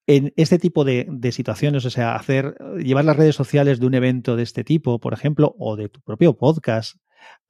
En 0.06 0.32
este 0.38 0.60
tipo 0.60 0.86
de, 0.86 1.08
de, 1.10 1.32
situaciones, 1.32 1.84
o 1.86 1.90
sea, 1.90 2.16
hacer, 2.16 2.56
llevar 2.78 3.06
las 3.06 3.18
redes 3.18 3.36
sociales 3.36 3.80
de 3.80 3.88
un 3.88 3.96
evento 3.96 4.36
de 4.36 4.44
este 4.44 4.64
tipo, 4.64 5.00
por 5.00 5.14
ejemplo, 5.14 5.56
o 5.58 5.76
de 5.76 5.90
tu 5.90 6.00
propio 6.02 6.38
podcast, 6.38 6.98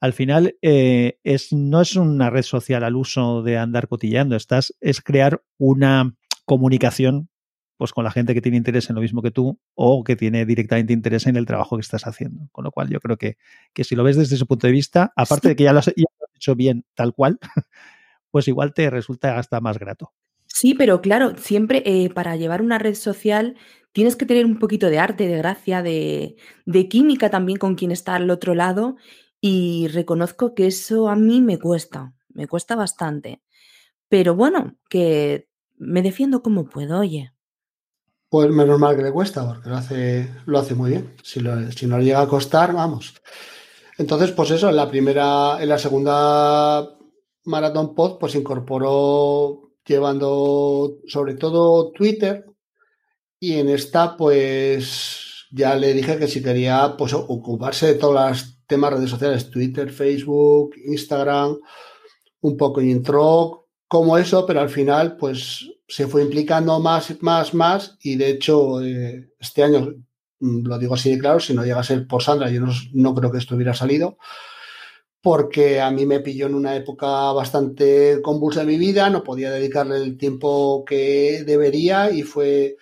al 0.00 0.12
final 0.12 0.56
eh, 0.62 1.18
es, 1.24 1.52
no 1.52 1.80
es 1.80 1.96
una 1.96 2.30
red 2.30 2.42
social 2.42 2.84
al 2.84 2.96
uso 2.96 3.42
de 3.42 3.58
andar 3.58 3.88
cotillando, 3.88 4.36
estás, 4.36 4.74
es 4.80 5.00
crear 5.00 5.42
una 5.58 6.14
comunicación 6.44 7.28
pues 7.78 7.92
con 7.92 8.02
la 8.04 8.10
gente 8.10 8.34
que 8.34 8.42
tiene 8.42 8.58
interés 8.58 8.90
en 8.90 8.96
lo 8.96 9.02
mismo 9.02 9.22
que 9.22 9.30
tú 9.30 9.58
o 9.74 10.02
que 10.02 10.16
tiene 10.16 10.44
directamente 10.44 10.92
interés 10.92 11.26
en 11.28 11.36
el 11.36 11.46
trabajo 11.46 11.76
que 11.76 11.82
estás 11.82 12.06
haciendo. 12.06 12.48
Con 12.50 12.64
lo 12.64 12.72
cual 12.72 12.88
yo 12.88 12.98
creo 12.98 13.16
que, 13.16 13.38
que 13.72 13.84
si 13.84 13.94
lo 13.94 14.02
ves 14.02 14.16
desde 14.16 14.34
ese 14.34 14.46
punto 14.46 14.66
de 14.66 14.72
vista, 14.72 15.12
aparte 15.14 15.48
de 15.48 15.56
que 15.56 15.62
ya 15.62 15.72
lo, 15.72 15.78
has, 15.78 15.92
hecho 16.34 16.56
bien 16.56 16.84
tal 16.94 17.14
cual, 17.14 17.38
pues 18.32 18.48
igual 18.48 18.74
te 18.74 18.90
resulta 18.90 19.38
hasta 19.38 19.60
más 19.60 19.78
grato. 19.78 20.12
Sí, 20.46 20.74
pero 20.74 21.00
claro, 21.00 21.36
siempre 21.36 21.82
eh, 21.86 22.10
para 22.10 22.34
llevar 22.34 22.62
una 22.62 22.78
red 22.78 22.94
social 22.94 23.56
tienes 23.92 24.16
que 24.16 24.26
tener 24.26 24.44
un 24.44 24.58
poquito 24.58 24.90
de 24.90 24.98
arte, 24.98 25.28
de 25.28 25.38
gracia, 25.38 25.80
de, 25.82 26.34
de 26.66 26.88
química 26.88 27.30
también 27.30 27.58
con 27.58 27.76
quien 27.76 27.92
está 27.92 28.16
al 28.16 28.28
otro 28.30 28.56
lado 28.56 28.96
y 29.40 29.88
reconozco 29.88 30.54
que 30.54 30.66
eso 30.66 31.08
a 31.08 31.16
mí 31.16 31.40
me 31.40 31.58
cuesta, 31.58 32.14
me 32.28 32.46
cuesta 32.46 32.76
bastante. 32.76 33.42
Pero 34.08 34.34
bueno, 34.34 34.76
que 34.88 35.48
me 35.76 36.02
defiendo 36.02 36.42
como 36.42 36.64
puedo, 36.64 36.98
oye. 36.98 37.32
Pues 38.28 38.50
menos 38.50 38.78
mal 38.78 38.96
que 38.96 39.02
le 39.02 39.12
cuesta, 39.12 39.46
porque 39.46 39.70
lo 39.70 39.76
hace, 39.76 40.28
lo 40.46 40.58
hace 40.58 40.74
muy 40.74 40.90
bien. 40.90 41.14
Si, 41.22 41.40
si 41.74 41.86
no 41.86 41.98
le 41.98 42.04
llega 42.04 42.22
a 42.22 42.28
costar, 42.28 42.74
vamos. 42.74 43.14
Entonces, 43.96 44.32
pues 44.32 44.50
eso, 44.50 44.68
en 44.68 44.76
la 44.76 44.88
primera, 44.88 45.60
en 45.60 45.68
la 45.68 45.78
segunda 45.78 46.96
Maratón 47.44 47.94
Pod, 47.94 48.18
pues 48.18 48.34
incorporó 48.34 49.72
llevando 49.84 50.98
sobre 51.06 51.34
todo 51.34 51.90
Twitter. 51.92 52.44
Y 53.40 53.54
en 53.54 53.68
esta, 53.68 54.16
pues 54.16 55.46
ya 55.50 55.74
le 55.74 55.94
dije 55.94 56.18
que 56.18 56.28
si 56.28 56.42
quería 56.42 56.96
pues, 56.96 57.14
ocuparse 57.14 57.86
de 57.86 57.94
todas 57.94 58.30
las 58.30 58.57
temas 58.68 58.92
redes 58.92 59.10
sociales, 59.10 59.50
Twitter, 59.50 59.90
Facebook, 59.90 60.76
Instagram, 60.84 61.58
un 62.42 62.56
poco 62.56 62.80
intro, 62.80 63.68
como 63.88 64.18
eso, 64.18 64.46
pero 64.46 64.60
al 64.60 64.68
final 64.68 65.16
pues 65.16 65.68
se 65.88 66.06
fue 66.06 66.22
implicando 66.22 66.78
más, 66.78 67.20
más, 67.22 67.54
más 67.54 67.96
y 68.02 68.16
de 68.16 68.30
hecho 68.30 68.82
eh, 68.82 69.32
este 69.40 69.62
año, 69.64 69.94
mm, 70.40 70.66
lo 70.66 70.78
digo 70.78 70.94
así 70.94 71.10
de 71.10 71.18
claro, 71.18 71.40
si 71.40 71.54
no 71.54 71.64
llega 71.64 71.80
a 71.80 71.84
ser 71.84 72.06
por 72.06 72.22
Sandra, 72.22 72.50
yo 72.50 72.60
no, 72.92 73.14
creo 73.14 73.32
que 73.32 73.38
esto 73.38 73.56
hubiera 73.56 73.74
salido, 73.74 74.18
porque 75.22 75.80
a 75.80 75.90
mí 75.90 76.04
me 76.06 76.20
pilló 76.20 76.46
en 76.46 76.54
una 76.54 76.76
época 76.76 77.32
bastante 77.32 78.20
convulsa 78.22 78.60
de 78.60 78.66
mi 78.66 78.76
vida, 78.76 79.08
no 79.08 79.24
podía 79.24 79.50
dedicarle 79.50 79.96
el 79.96 80.18
tiempo 80.18 80.84
que 80.84 81.42
debería 81.46 82.10
y 82.10 82.22
fue, 82.22 82.76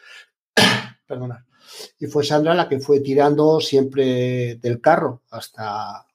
perdona, 1.06 1.45
y 1.98 2.06
fue 2.06 2.24
Sandra 2.24 2.54
la 2.54 2.68
que 2.68 2.80
fue 2.80 3.00
tirando 3.00 3.60
siempre 3.60 4.56
del 4.56 4.80
carro 4.80 5.22
hasta, 5.30 6.06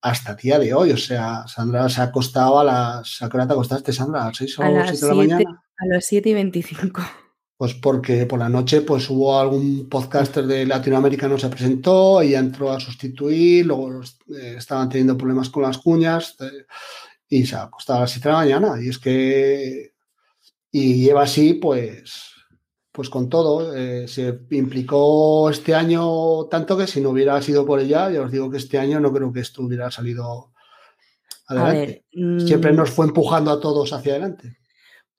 hasta 0.00 0.32
el 0.32 0.36
día 0.36 0.58
de 0.58 0.74
hoy. 0.74 0.92
O 0.92 0.96
sea, 0.96 1.46
Sandra 1.46 1.88
se 1.88 2.00
ha 2.00 2.04
acostado 2.04 2.58
a 2.58 2.64
las. 2.64 3.22
¿A 3.22 3.28
qué 3.28 3.36
hora 3.36 3.46
te 3.46 3.52
acostaste, 3.52 3.92
Sandra? 3.92 4.24
¿A 4.24 4.26
las 4.28 4.36
6 4.36 4.58
o 4.58 4.62
a 4.62 4.86
7 4.86 5.00
de 5.00 5.08
la 5.08 5.14
mañana? 5.14 5.64
A 5.78 5.86
las 5.86 6.06
7 6.06 6.28
y 6.28 6.34
25. 6.34 7.02
Pues 7.56 7.74
porque 7.74 8.24
por 8.26 8.38
la 8.38 8.48
noche 8.48 8.82
pues 8.82 9.10
hubo 9.10 9.38
algún 9.38 9.88
podcaster 9.88 10.46
de 10.46 10.64
Latinoamérica 10.64 11.26
no 11.26 11.38
se 11.38 11.48
presentó, 11.48 12.20
ella 12.20 12.38
entró 12.38 12.70
a 12.70 12.78
sustituir, 12.78 13.66
luego 13.66 14.00
eh, 14.00 14.54
estaban 14.56 14.88
teniendo 14.88 15.18
problemas 15.18 15.50
con 15.50 15.64
las 15.64 15.78
cuñas 15.78 16.36
eh, 16.38 16.66
y 17.28 17.44
se 17.44 17.56
ha 17.56 17.64
acostado 17.64 17.98
a 17.98 18.02
las 18.02 18.12
7 18.12 18.28
de 18.28 18.32
la 18.32 18.38
mañana. 18.38 18.82
Y 18.82 18.88
es 18.88 18.98
que. 18.98 19.92
Y 20.70 21.02
lleva 21.02 21.22
así, 21.22 21.54
pues 21.54 22.37
pues 22.98 23.10
con 23.10 23.28
todo, 23.28 23.76
eh, 23.76 24.08
se 24.08 24.40
implicó 24.50 25.48
este 25.50 25.72
año 25.72 26.46
tanto 26.46 26.76
que 26.76 26.88
si 26.88 27.00
no 27.00 27.10
hubiera 27.10 27.40
sido 27.40 27.64
por 27.64 27.78
ella, 27.78 28.10
ya 28.10 28.22
os 28.22 28.32
digo 28.32 28.50
que 28.50 28.56
este 28.56 28.76
año 28.76 28.98
no 28.98 29.12
creo 29.12 29.32
que 29.32 29.38
esto 29.38 29.62
hubiera 29.62 29.88
salido 29.92 30.50
adelante. 31.46 32.04
Siempre 32.10 32.72
mm, 32.72 32.74
nos 32.74 32.90
fue 32.90 33.06
empujando 33.06 33.52
a 33.52 33.60
todos 33.60 33.92
hacia 33.92 34.14
adelante. 34.14 34.58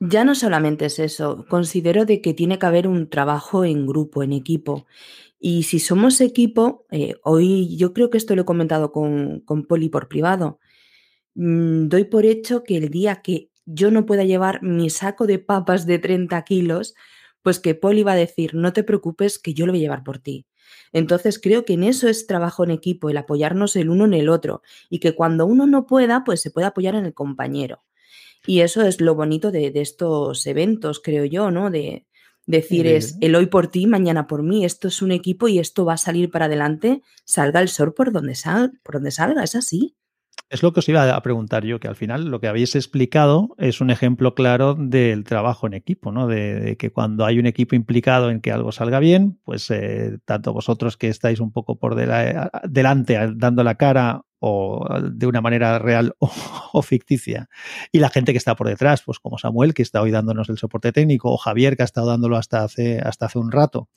Ya 0.01 0.25
no 0.25 0.35
solamente 0.35 0.87
es 0.87 0.99
eso, 0.99 1.45
considero 1.47 2.03
de 2.03 2.19
que 2.19 2.33
tiene 2.33 2.59
que 2.59 2.65
haber 2.65 2.85
un 2.85 3.09
trabajo 3.09 3.63
en 3.63 3.87
grupo, 3.87 4.23
en 4.23 4.33
equipo. 4.33 4.85
Y 5.39 5.63
si 5.63 5.79
somos 5.79 6.19
equipo, 6.19 6.85
eh, 6.91 7.15
hoy 7.23 7.77
yo 7.77 7.93
creo 7.93 8.09
que 8.09 8.17
esto 8.17 8.35
lo 8.35 8.41
he 8.41 8.45
comentado 8.45 8.91
con, 8.91 9.39
con 9.45 9.63
Poli 9.63 9.87
por 9.87 10.09
privado, 10.09 10.59
mm, 11.35 11.87
doy 11.87 12.03
por 12.03 12.25
hecho 12.25 12.61
que 12.61 12.75
el 12.75 12.89
día 12.89 13.21
que 13.21 13.51
yo 13.65 13.89
no 13.89 14.05
pueda 14.05 14.25
llevar 14.25 14.61
mi 14.63 14.89
saco 14.89 15.27
de 15.27 15.39
papas 15.39 15.85
de 15.85 15.97
30 15.97 16.43
kilos, 16.43 16.93
pues 17.41 17.59
que 17.59 17.75
Paul 17.75 17.97
iba 17.97 18.13
a 18.13 18.15
decir, 18.15 18.55
no 18.55 18.73
te 18.73 18.83
preocupes, 18.83 19.39
que 19.39 19.53
yo 19.53 19.65
lo 19.65 19.71
voy 19.71 19.79
a 19.79 19.83
llevar 19.83 20.03
por 20.03 20.19
ti. 20.19 20.45
Entonces 20.91 21.39
creo 21.39 21.65
que 21.65 21.73
en 21.73 21.83
eso 21.83 22.07
es 22.07 22.27
trabajo 22.27 22.63
en 22.63 22.71
equipo, 22.71 23.09
el 23.09 23.17
apoyarnos 23.17 23.75
el 23.75 23.89
uno 23.89 24.05
en 24.05 24.13
el 24.13 24.29
otro 24.29 24.61
y 24.89 24.99
que 24.99 25.13
cuando 25.13 25.45
uno 25.45 25.67
no 25.67 25.85
pueda, 25.85 26.23
pues 26.23 26.41
se 26.41 26.51
puede 26.51 26.67
apoyar 26.67 26.95
en 26.95 27.05
el 27.05 27.13
compañero. 27.13 27.83
Y 28.45 28.61
eso 28.61 28.81
es 28.83 29.01
lo 29.01 29.15
bonito 29.15 29.51
de, 29.51 29.71
estos 29.75 30.45
eventos, 30.47 31.01
creo 31.01 31.25
yo, 31.25 31.51
¿no? 31.51 31.69
De 31.69 32.05
decir 32.45 32.87
es 32.87 33.17
el 33.21 33.35
hoy 33.35 33.45
por 33.47 33.67
ti, 33.67 33.85
mañana 33.85 34.27
por 34.27 34.43
mí. 34.43 34.65
Esto 34.65 34.87
es 34.87 35.01
un 35.01 35.11
equipo 35.11 35.47
y 35.47 35.59
esto 35.59 35.85
va 35.85 35.93
a 35.93 35.97
salir 35.97 36.31
para 36.31 36.45
adelante, 36.45 37.01
salga 37.25 37.61
el 37.61 37.67
sol 37.67 37.93
por 37.93 38.11
donde, 38.11 38.35
sal, 38.35 38.79
por 38.83 38.95
donde 38.95 39.11
salga, 39.11 39.43
es 39.43 39.55
así. 39.55 39.95
Es 40.49 40.63
lo 40.63 40.73
que 40.73 40.79
os 40.79 40.89
iba 40.89 41.15
a 41.15 41.21
preguntar 41.21 41.63
yo, 41.63 41.79
que 41.79 41.87
al 41.87 41.95
final 41.95 42.25
lo 42.25 42.39
que 42.39 42.47
habéis 42.47 42.75
explicado 42.75 43.55
es 43.59 43.81
un 43.81 43.91
ejemplo 43.91 44.33
claro 44.33 44.73
del 44.73 45.23
trabajo 45.23 45.67
en 45.67 45.75
equipo, 45.75 46.11
¿no? 46.11 46.25
De, 46.25 46.75
que 46.79 46.91
cuando 46.91 47.25
hay 47.25 47.37
un 47.37 47.45
equipo 47.45 47.75
implicado 47.75 48.31
en 48.31 48.41
que 48.41 48.51
algo 48.51 48.71
salga 48.71 48.99
bien, 48.99 49.39
pues 49.43 49.69
eh, 49.69 50.17
tanto 50.25 50.51
vosotros 50.51 50.97
que 50.97 51.07
estáis 51.09 51.39
un 51.39 51.51
poco 51.51 51.77
por 51.77 51.93
delante 51.95 53.31
dando 53.35 53.63
la 53.63 53.75
cara 53.75 54.23
o 54.39 54.85
de 55.11 55.27
una 55.27 55.41
manera 55.41 55.79
real 55.79 56.15
o, 56.19 56.81
ficticia. 56.81 57.49
Y 57.91 57.99
la 57.99 58.09
gente 58.09 58.31
que 58.31 58.37
está 58.37 58.55
por 58.55 58.67
detrás, 58.67 59.01
pues 59.05 59.19
como 59.19 59.37
Samuel, 59.37 59.73
que 59.73 59.81
está 59.81 60.01
hoy 60.01 60.11
dándonos 60.11 60.49
el 60.49 60.57
soporte 60.57 60.91
técnico, 60.91 61.31
o 61.31 61.37
Javier, 61.37 61.75
que 61.75 61.83
ha 61.83 61.85
estado 61.85 62.07
dándolo 62.07 62.37
hasta 62.37 62.63
hace, 62.63 62.99
hasta 62.99 63.25
hace 63.25 63.39
un 63.39 63.51
rato. 63.51 63.89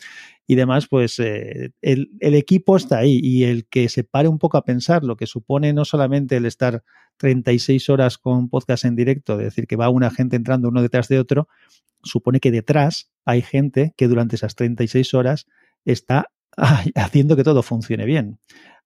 Y 0.47 0.57
demás, 0.57 0.89
pues 0.89 1.19
eh, 1.21 1.73
el, 1.81 2.11
el, 2.21 2.35
equipo 2.35 2.77
está 2.77 2.99
ahí 2.99 3.21
y 3.23 3.45
el 3.45 3.67
que 3.67 3.89
se 3.89 4.05
pare 4.05 4.29
un 4.29 4.39
poco 4.39 4.57
a 4.57 4.65
pensar 4.65 5.05
lo 5.05 5.17
que 5.17 5.27
supone 5.27 5.73
no 5.73 5.85
solamente 5.85 6.37
el 6.37 6.47
estar 6.47 6.83
36 7.19 7.89
horas 7.89 8.19
con 8.19 8.49
podcast 8.49 8.85
en 8.85 8.97
directo, 8.97 9.39
es 9.39 9.47
decir, 9.47 9.67
que 9.67 9.77
va 9.77 9.89
una 9.89 10.11
gente 10.11 10.37
entrando 10.37 10.69
uno 10.69 10.83
detrás 10.83 11.09
de 11.09 11.21
otro, 11.21 11.49
supone 12.03 12.41
que 12.41 12.51
detrás 12.51 13.11
hay 13.25 13.43
gente 13.43 13.95
que 13.97 14.09
durante 14.09 14.37
esas 14.37 14.57
36 14.57 15.15
horas 15.15 15.47
está 15.85 16.31
haciendo 16.95 17.37
que 17.37 17.45
todo 17.45 17.63
funcione 17.63 18.05
bien. 18.05 18.39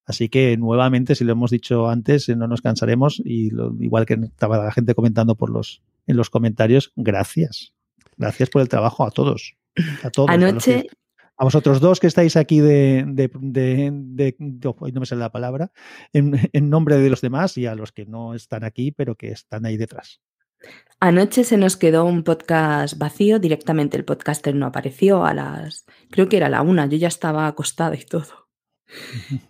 Así 0.07 0.29
que 0.29 0.55
nuevamente, 0.55 1.15
si 1.15 1.25
lo 1.25 1.33
hemos 1.33 1.51
dicho 1.51 1.89
antes, 1.89 2.29
no 2.29 2.47
nos 2.47 2.61
cansaremos 2.61 3.21
y 3.23 3.51
igual 3.81 4.05
que 4.05 4.13
estaba 4.13 4.57
la 4.57 4.71
gente 4.71 4.95
comentando 4.95 5.35
por 5.35 5.49
los 5.49 5.81
en 6.07 6.15
los 6.15 6.29
comentarios, 6.29 6.93
gracias. 6.95 7.73
Gracias 8.15 8.49
por 8.49 8.61
el 8.61 8.69
trabajo 8.69 9.05
a 9.05 9.11
todos. 9.11 9.57
A 10.03 10.09
todos. 10.09 10.29
Anoche. 10.29 10.87
A, 11.37 11.43
vosotros 11.43 11.81
dos 11.81 11.99
que 11.99 12.07
estáis 12.07 12.37
aquí 12.37 12.61
de, 12.61 13.03
de, 13.05 13.29
de, 13.33 14.35
no 14.39 14.99
me 14.99 15.05
sale 15.05 15.19
la 15.19 15.31
palabra, 15.31 15.71
en, 16.13 16.49
en, 16.51 16.69
nombre 16.69 16.97
de 16.97 17.11
los 17.11 17.21
demás 17.21 17.57
y 17.59 17.67
a 17.67 17.75
los 17.75 17.91
que 17.91 18.07
no 18.07 18.33
están 18.33 18.63
aquí, 18.63 18.91
pero 18.91 19.15
que 19.15 19.29
están 19.29 19.65
ahí 19.65 19.77
detrás. 19.77 20.19
Anoche 20.99 21.43
se 21.43 21.57
nos 21.57 21.77
quedó 21.77 22.05
un 22.05 22.23
podcast 22.23 22.97
vacío, 22.97 23.37
directamente 23.37 23.97
el 23.97 24.05
podcaster 24.05 24.55
no 24.55 24.65
apareció 24.65 25.25
a 25.25 25.35
las, 25.35 25.85
creo 26.09 26.27
que 26.27 26.37
era 26.37 26.49
la 26.49 26.63
una, 26.63 26.87
yo 26.87 26.97
ya 26.97 27.07
estaba 27.07 27.45
acostada 27.45 27.95
y 27.95 28.03
todo. 28.03 28.46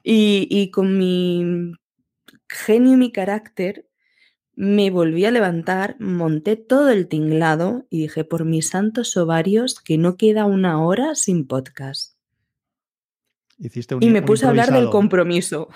Y, 0.03 0.71
con 0.71 0.97
mi 0.97 1.73
genio 2.49 2.93
y 2.93 2.97
mi 2.97 3.11
carácter 3.11 3.87
me 4.55 4.89
volví 4.89 5.25
a 5.25 5.31
levantar, 5.31 5.95
monté 5.99 6.55
todo 6.55 6.89
el 6.89 7.07
tinglado 7.07 7.85
y 7.89 8.01
dije, 8.01 8.23
por 8.23 8.45
mis 8.45 8.69
santos 8.69 9.15
ovarios, 9.15 9.79
que 9.79 9.97
no 9.97 10.17
queda 10.17 10.45
una 10.45 10.83
hora 10.83 11.13
sin 11.13 11.45
podcast. 11.45 12.17
y 13.99 14.09
me 14.09 14.23
puse 14.23 14.45
a 14.45 14.49
hablar 14.49 14.71
del 14.71 14.89
compromiso. 14.89 15.69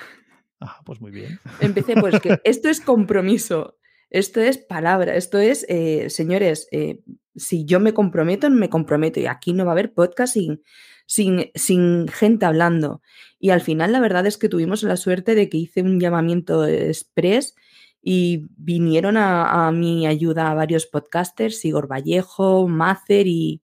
Ah, 0.59 0.79
pues 0.85 1.01
muy 1.01 1.11
bien. 1.11 1.39
Empecé, 1.59 1.95
pues 1.95 2.19
que 2.21 2.39
esto 2.43 2.69
es 2.69 2.81
compromiso, 2.81 3.77
esto 4.09 4.41
es 4.41 4.57
palabra, 4.57 5.15
esto 5.15 5.39
es, 5.39 5.65
eh, 5.69 6.09
señores, 6.09 6.67
eh, 6.71 7.01
si 7.35 7.65
yo 7.65 7.79
me 7.79 7.93
comprometo, 7.93 8.49
me 8.49 8.69
comprometo 8.69 9.19
y 9.19 9.25
aquí 9.25 9.53
no 9.53 9.65
va 9.65 9.71
a 9.71 9.73
haber 9.73 9.93
podcast 9.93 10.33
sin, 10.33 10.63
sin, 11.11 11.51
sin 11.55 12.07
gente 12.07 12.45
hablando. 12.45 13.01
Y 13.37 13.49
al 13.49 13.59
final 13.59 13.91
la 13.91 13.99
verdad 13.99 14.25
es 14.27 14.37
que 14.37 14.47
tuvimos 14.47 14.81
la 14.83 14.95
suerte 14.95 15.35
de 15.35 15.49
que 15.49 15.57
hice 15.57 15.81
un 15.81 15.99
llamamiento 15.99 16.65
express 16.65 17.53
y 18.01 18.47
vinieron 18.55 19.17
a, 19.17 19.69
mi 19.73 20.07
ayuda 20.07 20.53
varios 20.53 20.85
podcasters, 20.85 21.65
Igor 21.65 21.91
Vallejo, 21.91 22.65
Macer 22.69 23.27
y, 23.27 23.61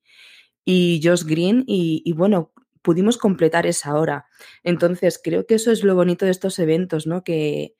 y 0.66 1.00
Josh 1.02 1.24
Green, 1.24 1.64
y, 1.66 2.12
bueno, 2.12 2.52
pudimos 2.82 3.16
completar 3.16 3.66
esa 3.66 3.94
hora. 3.94 4.26
Entonces, 4.62 5.18
creo 5.22 5.46
que 5.46 5.54
eso 5.54 5.72
es 5.72 5.82
lo 5.82 5.94
bonito 5.94 6.26
de 6.26 6.32
estos 6.32 6.58
eventos, 6.58 7.06
¿no? 7.06 7.24
Que 7.24 7.74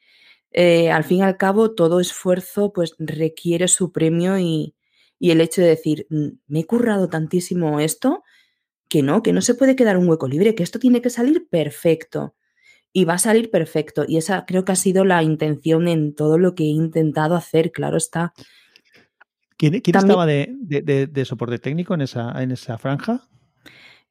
eh, 0.50 0.90
al 0.90 1.04
fin 1.04 1.18
y 1.18 1.22
al 1.22 1.36
cabo 1.36 1.74
todo 1.74 2.00
esfuerzo 2.00 2.72
pues 2.72 2.94
requiere 2.98 3.68
su 3.68 3.92
premio 3.92 4.38
y, 4.38 4.74
y 5.18 5.30
el 5.30 5.42
hecho 5.42 5.60
de 5.60 5.68
decir, 5.68 6.06
mm, 6.08 6.28
me 6.46 6.60
he 6.60 6.64
currado 6.64 7.10
tantísimo 7.10 7.80
esto 7.80 8.24
que 8.89 9.03
no, 9.03 9.22
que 9.22 9.32
no 9.32 9.43
se 9.43 9.55
puede 9.55 9.76
quedar 9.76 9.97
un 9.97 10.09
hueco 10.09 10.28
libre, 10.28 10.55
que 10.55 10.62
esto 10.62 10.78
tiene 10.78 11.03
que 11.03 11.11
salir 11.11 11.49
perfecto. 11.49 12.34
Y 12.93 13.05
va 13.05 13.14
a 13.14 13.18
salir 13.18 13.51
perfecto. 13.51 14.05
Y 14.09 14.16
esa 14.16 14.47
creo 14.47 14.64
que 14.64 14.72
ha 14.72 14.76
sido 14.76 15.05
la 15.05 15.22
intención 15.22 15.89
en 15.89 16.14
todo 16.14 16.39
lo 16.39 16.55
que 16.55 16.64
he 16.64 16.68
intentado 16.68 17.36
hacer, 17.36 17.70
claro 17.70 17.97
está. 17.97 18.32
¿Quién, 19.59 19.74
estaba 19.74 20.24
de, 20.24 21.24
soporte 21.24 21.59
técnico 21.59 21.95
en 21.95 22.03
esa, 22.03 22.43
en 22.43 22.53
esa 22.53 22.78
franja? 22.78 23.28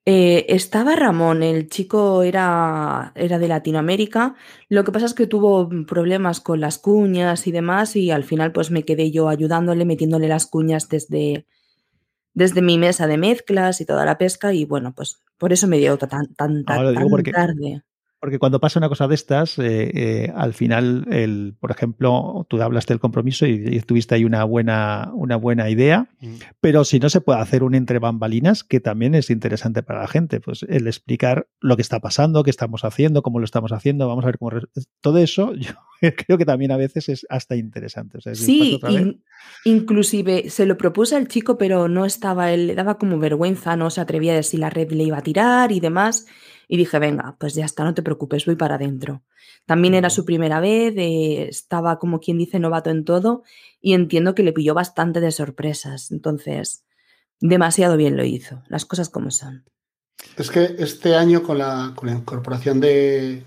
Eh, 0.09 0.45
estaba 0.55 0.95
Ramón, 0.95 1.43
el 1.43 1.67
chico 1.67 2.23
era, 2.23 3.11
era 3.15 3.39
de 3.39 3.47
Latinoamérica. 3.47 4.35
Lo 4.69 4.83
que 4.83 4.91
pasa 4.93 5.05
es 5.05 5.13
que 5.13 5.27
tuvo 5.27 5.69
problemas 5.85 6.39
con 6.39 6.61
las 6.61 6.77
cuñas 6.77 7.45
y 7.47 7.51
demás, 7.51 7.95
y 7.95 8.11
al 8.11 8.23
final, 8.23 8.53
pues 8.53 8.71
me 8.71 8.83
quedé 8.83 9.11
yo 9.11 9.27
ayudándole, 9.27 9.83
metiéndole 9.83 10.29
las 10.29 10.45
cuñas 10.45 10.87
desde, 10.87 11.45
desde 12.37 12.61
mi 12.61 12.77
mesa 12.77 13.07
de 13.07 13.17
mezclas 13.17 13.81
y 13.81 13.85
toda 13.85 14.05
la 14.05 14.19
pesca 14.19 14.53
y 14.53 14.63
bueno, 14.63 14.93
pues 14.93 15.23
por 15.39 15.53
eso 15.53 15.67
me 15.67 15.79
dio 15.79 15.97
tan, 15.97 16.35
tan, 16.35 16.63
tan, 16.63 16.85
tarde. 17.31 17.81
Porque 18.19 18.39
cuando 18.39 18.59
pasa 18.59 18.79
una 18.79 18.89
cosa 18.89 19.07
de 19.07 19.13
estas, 19.13 19.59
eh, 19.59 19.91
eh, 19.93 20.33
al 20.35 20.55
final, 20.55 21.05
el, 21.11 21.55
por 21.59 21.69
ejemplo, 21.69 22.47
tú 22.49 22.59
hablaste 22.61 22.93
del 22.93 22.99
compromiso 22.99 23.45
y, 23.45 23.79
tuviste 23.81 24.15
ahí 24.15 24.25
una 24.25 24.43
buena, 24.43 25.11
una 25.13 25.35
buena 25.35 25.69
idea, 25.69 26.09
mm. 26.19 26.35
pero 26.59 26.83
si 26.83 26.99
no 26.99 27.09
se 27.09 27.21
puede 27.21 27.39
hacer 27.39 27.61
un 27.61 27.75
entre 27.75 27.99
bambalinas, 27.99 28.63
que 28.63 28.79
también 28.79 29.13
es 29.13 29.29
interesante 29.29 29.83
para 29.83 30.01
la 30.01 30.07
gente, 30.07 30.41
pues 30.41 30.63
el 30.67 30.87
explicar 30.87 31.47
lo 31.59 31.75
que 31.75 31.83
está 31.83 31.99
pasando, 31.99 32.43
qué 32.43 32.49
estamos 32.49 32.83
haciendo, 32.83 33.21
cómo 33.21 33.37
lo 33.37 33.45
estamos 33.45 33.71
haciendo, 33.71 34.07
vamos 34.07 34.23
a 34.23 34.27
ver 34.27 34.39
cómo... 34.39 34.51
Todo 35.01 35.19
eso 35.19 35.53
yo 36.01 36.15
creo 36.15 36.39
que 36.39 36.45
también 36.45 36.71
a 36.71 36.77
veces 36.77 37.09
es 37.09 37.25
hasta 37.29 37.55
interesante. 37.55 38.19
sí, 38.33 38.79
inclusive 39.63 40.49
se 40.49 40.65
lo 40.65 40.77
propuso 40.77 41.15
al 41.15 41.27
chico, 41.27 41.57
pero 41.57 41.87
no 41.87 42.05
estaba, 42.05 42.51
él 42.51 42.67
le 42.67 42.75
daba 42.75 42.97
como 42.97 43.19
vergüenza, 43.19 43.75
no 43.75 43.89
se 43.89 44.01
atrevía 44.01 44.33
a 44.33 44.37
decir 44.37 44.59
la 44.59 44.69
red 44.69 44.91
le 44.91 45.03
iba 45.03 45.17
a 45.17 45.23
tirar 45.23 45.71
y 45.71 45.79
demás. 45.79 46.25
Y 46.67 46.77
dije, 46.77 46.99
venga, 46.99 47.37
pues 47.39 47.55
ya 47.55 47.65
está, 47.65 47.83
no 47.83 47.93
te 47.93 48.03
preocupes, 48.03 48.45
voy 48.45 48.55
para 48.55 48.75
adentro. 48.75 49.23
También 49.65 49.93
era 49.93 50.09
su 50.09 50.25
primera 50.25 50.59
vez, 50.59 50.93
eh, 50.97 51.47
estaba 51.49 51.99
como 51.99 52.19
quien 52.19 52.37
dice 52.37 52.59
novato 52.59 52.89
en 52.89 53.05
todo 53.05 53.43
y 53.81 53.93
entiendo 53.93 54.35
que 54.35 54.43
le 54.43 54.53
pilló 54.53 54.73
bastante 54.73 55.19
de 55.19 55.31
sorpresas. 55.31 56.11
Entonces, 56.11 56.83
demasiado 57.39 57.97
bien 57.97 58.17
lo 58.17 58.25
hizo, 58.25 58.63
las 58.67 58.85
cosas 58.85 59.09
como 59.09 59.31
son. 59.31 59.65
Es 60.37 60.49
que 60.49 60.75
este 60.79 61.15
año 61.15 61.43
con 61.43 61.57
la, 61.57 61.93
con 61.95 62.09
la 62.09 62.15
incorporación 62.15 62.79
de, 62.79 63.43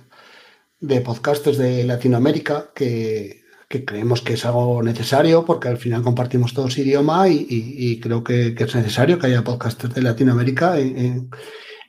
de 0.80 1.00
podcasters 1.00 1.58
de 1.58 1.84
Latinoamérica, 1.84 2.70
que, 2.74 3.40
creemos 3.68 4.22
que 4.22 4.32
es 4.32 4.44
algo 4.44 4.82
necesario, 4.82 5.44
porque 5.44 5.68
al 5.68 5.76
final 5.76 6.02
compartimos 6.02 6.54
todos 6.54 6.78
idioma 6.78 7.28
y, 7.28 8.00
creo 8.00 8.24
que, 8.24 8.54
es 8.56 8.74
necesario 8.74 9.18
que 9.18 9.28
haya 9.28 9.44
podcasters 9.44 9.94
de 9.94 10.02
Latinoamérica 10.02 10.78
en, 10.78 10.98
en, 10.98 11.30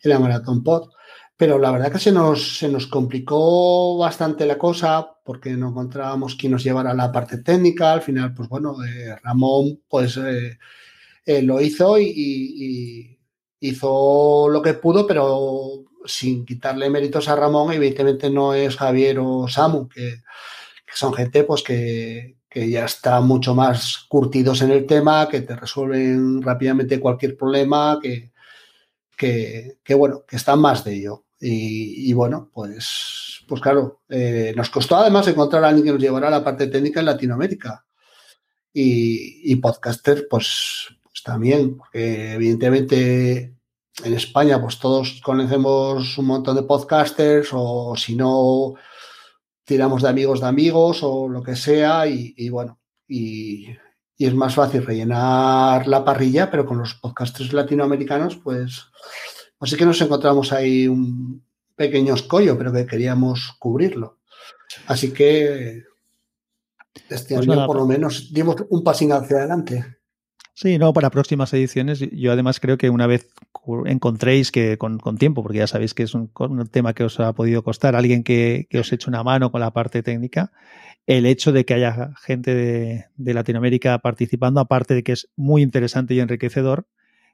la 0.03 0.19
Maratón 0.19 0.63
Pod. 0.63 0.89
Pero 1.41 1.57
la 1.57 1.71
verdad 1.71 1.91
que 1.91 1.97
se 1.97 2.11
nos, 2.11 2.59
se 2.59 2.69
nos 2.69 2.85
complicó 2.85 3.97
bastante 3.97 4.45
la 4.45 4.59
cosa 4.59 5.17
porque 5.23 5.49
no 5.57 5.69
encontrábamos 5.69 6.35
quién 6.35 6.51
nos 6.51 6.63
llevara 6.63 6.93
la 6.93 7.11
parte 7.11 7.39
técnica. 7.39 7.93
Al 7.93 8.03
final, 8.03 8.31
pues 8.35 8.47
bueno, 8.47 8.75
eh, 8.83 9.15
Ramón 9.23 9.81
pues 9.89 10.17
eh, 10.17 10.59
eh, 11.25 11.41
lo 11.41 11.59
hizo 11.59 11.97
y, 11.99 13.17
hizo 13.59 14.49
lo 14.49 14.61
que 14.61 14.75
pudo, 14.75 15.07
pero 15.07 15.83
sin 16.05 16.45
quitarle 16.45 16.91
méritos 16.91 17.27
a 17.27 17.35
Ramón, 17.35 17.73
evidentemente 17.73 18.29
no 18.29 18.53
es 18.53 18.77
Javier 18.77 19.17
o 19.17 19.47
Samu, 19.47 19.89
que, 19.89 20.21
son 20.93 21.11
gente 21.11 21.43
pues 21.43 21.63
que, 21.63 22.35
ya 22.53 22.85
está 22.85 23.19
mucho 23.19 23.55
más 23.55 24.05
curtidos 24.07 24.61
en 24.61 24.69
el 24.69 24.85
tema, 24.85 25.27
que 25.27 25.41
te 25.41 25.55
resuelven 25.55 26.43
rápidamente 26.43 26.99
cualquier 26.99 27.35
problema, 27.35 27.97
que, 27.99 28.31
que, 29.17 29.95
bueno, 29.95 30.23
que 30.27 30.35
están 30.35 30.59
más 30.59 30.83
de 30.83 30.93
ello. 30.93 31.25
Y, 31.43 32.13
bueno, 32.13 32.51
pues, 32.53 33.43
pues 33.47 33.61
claro, 33.61 34.01
eh, 34.07 34.53
nos 34.55 34.69
costó 34.69 34.97
además 34.97 35.27
encontrar 35.27 35.63
a 35.63 35.69
alguien 35.69 35.85
que 35.85 35.91
nos 35.93 36.01
llevara 36.01 36.27
a 36.27 36.31
la 36.31 36.43
parte 36.43 36.67
técnica 36.67 36.99
en 36.99 37.07
Latinoamérica. 37.07 37.85
Y, 38.71 39.51
y 39.51 39.55
podcaster, 39.55 40.27
pues, 40.29 40.87
pues 41.01 41.23
también, 41.23 41.77
porque 41.77 42.33
evidentemente 42.33 43.55
en 44.03 44.13
España, 44.13 44.61
pues 44.61 44.79
todos 44.79 45.21
conocemos 45.23 46.17
un 46.17 46.25
montón 46.25 46.55
de 46.55 46.63
podcasters 46.63 47.49
o 47.53 47.95
si 47.95 48.15
no, 48.15 48.75
tiramos 49.63 50.01
de 50.01 50.09
amigos 50.09 50.41
de 50.41 50.47
amigos 50.47 50.99
o 51.01 51.27
lo 51.27 51.43
que 51.43 51.55
sea 51.55 52.07
y, 52.07 52.49
bueno, 52.49 52.79
y, 53.07 53.67
es 54.17 54.35
más 54.35 54.53
fácil 54.53 54.85
rellenar 54.85 55.87
la 55.87 56.05
parrilla, 56.05 56.51
pero 56.51 56.63
con 56.63 56.77
los 56.77 56.93
podcasters 56.93 57.53
latinoamericanos, 57.53 58.35
pues, 58.35 58.85
pues 59.61 59.69
sí 59.69 59.77
que 59.77 59.85
nos 59.85 60.01
encontramos 60.01 60.51
ahí 60.53 60.87
un 60.87 61.43
pequeño 61.75 62.15
escollo, 62.15 62.57
pero 62.57 62.73
que 62.73 62.87
queríamos 62.87 63.55
cubrirlo. 63.59 64.17
Así 64.87 65.13
que 65.13 65.83
este 67.07 67.35
pues 67.35 67.47
año 67.47 67.67
por 67.67 67.75
lo 67.75 67.85
menos 67.85 68.33
dimos 68.33 68.55
un 68.71 68.83
pasín 68.83 69.11
hacia 69.11 69.37
adelante. 69.37 69.85
Sí, 70.55 70.79
no, 70.79 70.93
para 70.93 71.11
próximas 71.11 71.53
ediciones. 71.53 71.99
Yo 71.99 72.31
además 72.31 72.59
creo 72.59 72.79
que 72.79 72.89
una 72.89 73.05
vez 73.05 73.29
encontréis 73.85 74.51
que 74.51 74.79
con, 74.79 74.97
tiempo, 75.19 75.43
porque 75.43 75.59
ya 75.59 75.67
sabéis 75.67 75.93
que 75.93 76.01
es 76.01 76.15
un, 76.15 76.31
tema 76.71 76.95
que 76.95 77.03
os 77.03 77.19
ha 77.19 77.31
podido 77.33 77.63
costar, 77.63 77.95
alguien 77.95 78.23
que, 78.23 78.67
os 78.73 78.91
eche 78.91 79.11
una 79.11 79.23
mano 79.23 79.51
con 79.51 79.61
la 79.61 79.73
parte 79.73 80.01
técnica, 80.01 80.51
el 81.05 81.27
hecho 81.27 81.51
de 81.51 81.65
que 81.65 81.75
haya 81.75 82.15
gente 82.19 82.55
de, 83.15 83.33
Latinoamérica 83.35 83.99
participando, 83.99 84.59
aparte 84.59 84.95
de 84.95 85.03
que 85.03 85.11
es 85.11 85.29
muy 85.35 85.61
interesante 85.61 86.15
y 86.15 86.19
enriquecedor, 86.19 86.87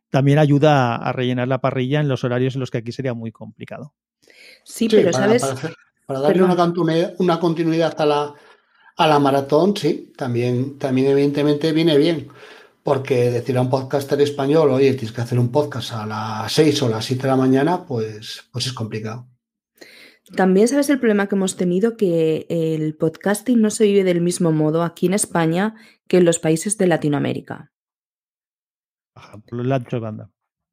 también 0.09 0.39
ayuda 0.39 0.95
a, 0.95 1.11
rellenar 1.11 1.47
la 1.47 1.61
parrilla 1.61 1.99
en 1.99 2.07
los 2.07 2.23
horarios 2.23 2.55
en 2.55 2.61
los 2.61 2.71
que 2.71 2.79
aquí 2.79 2.91
sería 2.91 3.13
muy 3.13 3.31
complicado. 3.31 3.93
Sí, 4.63 4.87
pero 4.89 5.13
sabes. 5.13 5.43
Para, 6.05 6.19
darle 6.19 6.43
una 6.43 6.55
continuidad, 6.55 7.13
una 7.19 7.39
continuidad 7.39 7.99
a 7.99 8.05
la, 8.05 8.33
a 8.95 9.07
la 9.07 9.19
maratón, 9.19 9.75
sí, 9.75 10.13
también, 10.15 10.77
también 10.77 11.07
evidentemente 11.07 11.73
viene 11.73 11.97
bien 11.97 12.29
porque 12.87 13.29
decir 13.31 13.57
a 13.57 13.61
un 13.61 13.69
podcaster 13.69 14.21
español, 14.21 14.69
oye, 14.71 14.93
tienes 14.93 15.11
que 15.11 15.19
hacer 15.19 15.37
un 15.37 15.51
podcast 15.51 15.91
a 15.91 16.05
las 16.05 16.53
6 16.53 16.83
o 16.83 16.87
las 16.87 17.03
7 17.03 17.23
de 17.23 17.27
la 17.27 17.35
mañana, 17.35 17.85
pues, 17.85 18.47
pues 18.49 18.65
es 18.65 18.71
complicado. 18.71 19.27
También 20.37 20.69
sabes 20.69 20.89
el 20.89 20.97
problema 20.97 21.27
que 21.27 21.35
hemos 21.35 21.57
tenido, 21.57 21.97
que 21.97 22.45
el 22.49 22.95
podcasting 22.95 23.59
no 23.59 23.71
se 23.71 23.83
vive 23.83 24.05
del 24.05 24.21
mismo 24.21 24.53
modo 24.53 24.83
aquí 24.83 25.07
en 25.07 25.15
España 25.15 25.75
que 26.07 26.15
en 26.15 26.23
los 26.23 26.39
países 26.39 26.77
de 26.77 26.87
Latinoamérica. 26.87 27.73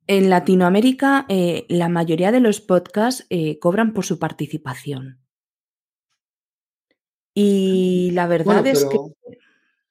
En 0.07 0.29
Latinoamérica, 0.29 1.25
eh, 1.29 1.65
la 1.69 1.89
mayoría 1.89 2.31
de 2.31 2.41
los 2.41 2.61
podcasts 2.61 3.27
eh, 3.31 3.59
cobran 3.59 3.95
por 3.95 4.05
su 4.05 4.19
participación. 4.19 5.21
Y 7.35 8.11
la 8.13 8.27
verdad 8.27 8.67
es 8.67 8.85
que. 8.85 8.99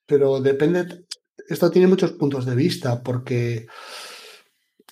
Pero 0.05 0.39
depende, 0.39 1.05
esto 1.49 1.71
tiene 1.71 1.87
muchos 1.87 2.11
puntos 2.11 2.45
de 2.45 2.55
vista, 2.55 3.01
porque 3.01 3.67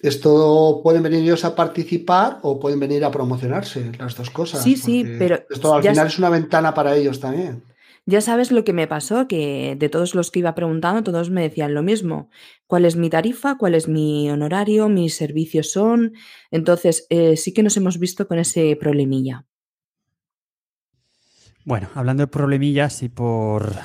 esto 0.02 0.82
pueden 0.84 1.04
venir 1.04 1.20
ellos 1.20 1.46
a 1.46 1.56
participar 1.56 2.40
o 2.42 2.60
pueden 2.60 2.80
venir 2.80 3.06
a 3.06 3.12
promocionarse, 3.12 3.92
las 4.00 4.16
dos 4.16 4.30
cosas. 4.32 4.64
Sí, 4.64 4.76
sí, 4.76 5.06
pero. 5.20 5.40
Esto 5.50 5.76
al 5.76 5.84
final 5.84 6.08
es 6.08 6.18
una 6.18 6.30
ventana 6.30 6.74
para 6.74 6.96
ellos 6.96 7.20
también. 7.20 7.64
Ya 8.06 8.20
sabes 8.20 8.52
lo 8.52 8.64
que 8.64 8.74
me 8.74 8.88
pasó, 8.88 9.28
que 9.28 9.76
de 9.78 9.90
todos 9.90 10.16
los 10.16 10.32
que 10.32 10.40
iba 10.40 10.56
preguntando, 10.56 11.04
todos 11.04 11.30
me 11.30 11.44
decían 11.44 11.74
lo 11.74 11.84
mismo. 11.84 12.30
¿Cuál 12.66 12.86
es 12.86 12.96
mi 12.96 13.10
tarifa? 13.10 13.58
¿Cuál 13.58 13.76
es 13.76 13.88
mi 13.88 14.30
honorario? 14.30 14.90
¿Mis 14.90 15.16
servicios 15.16 15.72
son? 15.72 16.14
Entonces, 16.50 17.06
eh, 17.10 17.38
sí 17.38 17.54
que 17.54 17.64
nos 17.64 17.78
hemos 17.78 18.00
visto 18.00 18.28
con 18.28 18.40
ese 18.40 18.76
problemilla. 18.76 19.46
Bueno, 21.64 21.90
hablando 21.94 22.22
de 22.22 22.28
problemillas 22.28 23.04
y 23.04 23.10
por 23.10 23.76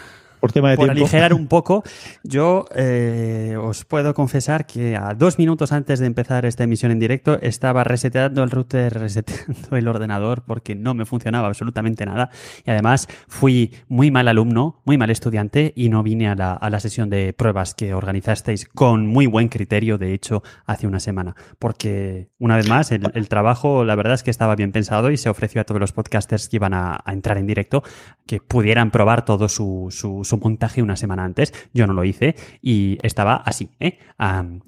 por 0.46 0.52
tema 0.52 0.76
de 0.76 0.90
aligerar 0.90 1.34
un 1.34 1.46
poco, 1.48 1.82
yo 2.22 2.66
eh, 2.76 3.56
os 3.60 3.84
puedo 3.84 4.14
confesar 4.14 4.64
que 4.64 4.94
a 4.94 5.12
dos 5.14 5.38
minutos 5.38 5.72
antes 5.72 5.98
de 5.98 6.06
empezar 6.06 6.46
esta 6.46 6.62
emisión 6.62 6.92
en 6.92 7.00
directo 7.00 7.40
estaba 7.42 7.82
reseteando 7.82 8.44
el 8.44 8.50
router, 8.50 8.94
reseteando 9.00 9.76
el 9.76 9.88
ordenador 9.88 10.44
porque 10.46 10.76
no 10.76 10.94
me 10.94 11.04
funcionaba 11.04 11.48
absolutamente 11.48 12.06
nada. 12.06 12.30
Y 12.64 12.70
además 12.70 13.08
fui 13.26 13.74
muy 13.88 14.12
mal 14.12 14.28
alumno, 14.28 14.82
muy 14.84 14.98
mal 14.98 15.10
estudiante 15.10 15.72
y 15.74 15.88
no 15.88 16.04
vine 16.04 16.28
a 16.28 16.36
la, 16.36 16.52
a 16.52 16.70
la 16.70 16.78
sesión 16.78 17.10
de 17.10 17.32
pruebas 17.32 17.74
que 17.74 17.92
organizasteis 17.92 18.66
con 18.66 19.08
muy 19.08 19.26
buen 19.26 19.48
criterio, 19.48 19.98
de 19.98 20.14
hecho, 20.14 20.44
hace 20.64 20.86
una 20.86 21.00
semana. 21.00 21.34
Porque, 21.58 22.28
una 22.38 22.56
vez 22.56 22.68
más, 22.68 22.92
el, 22.92 23.28
trabajo, 23.28 23.84
la 23.84 23.96
verdad 23.96 24.14
es 24.14 24.22
que 24.22 24.30
estaba 24.30 24.54
bien 24.54 24.70
pensado 24.70 25.10
y 25.10 25.16
se 25.16 25.28
ofreció 25.28 25.60
a 25.60 25.64
todos 25.64 25.80
los 25.80 25.92
podcasters 25.92 26.48
que 26.48 26.56
iban 26.56 26.72
a, 26.72 27.02
entrar 27.06 27.38
en 27.38 27.46
directo 27.46 27.82
que 28.26 28.40
pudieran 28.40 28.90
probar 28.90 29.24
todo 29.24 29.48
su 29.48 29.88
su 29.90 30.35
montaje 30.40 30.82
una 30.82 30.96
semana 30.96 31.24
antes. 31.24 31.52
Yo 31.72 31.86
no 31.86 31.92
lo 31.92 32.04
hice 32.04 32.36
y 32.62 32.98
estaba 33.02 33.36
así, 33.36 33.70
¿eh? 33.80 33.98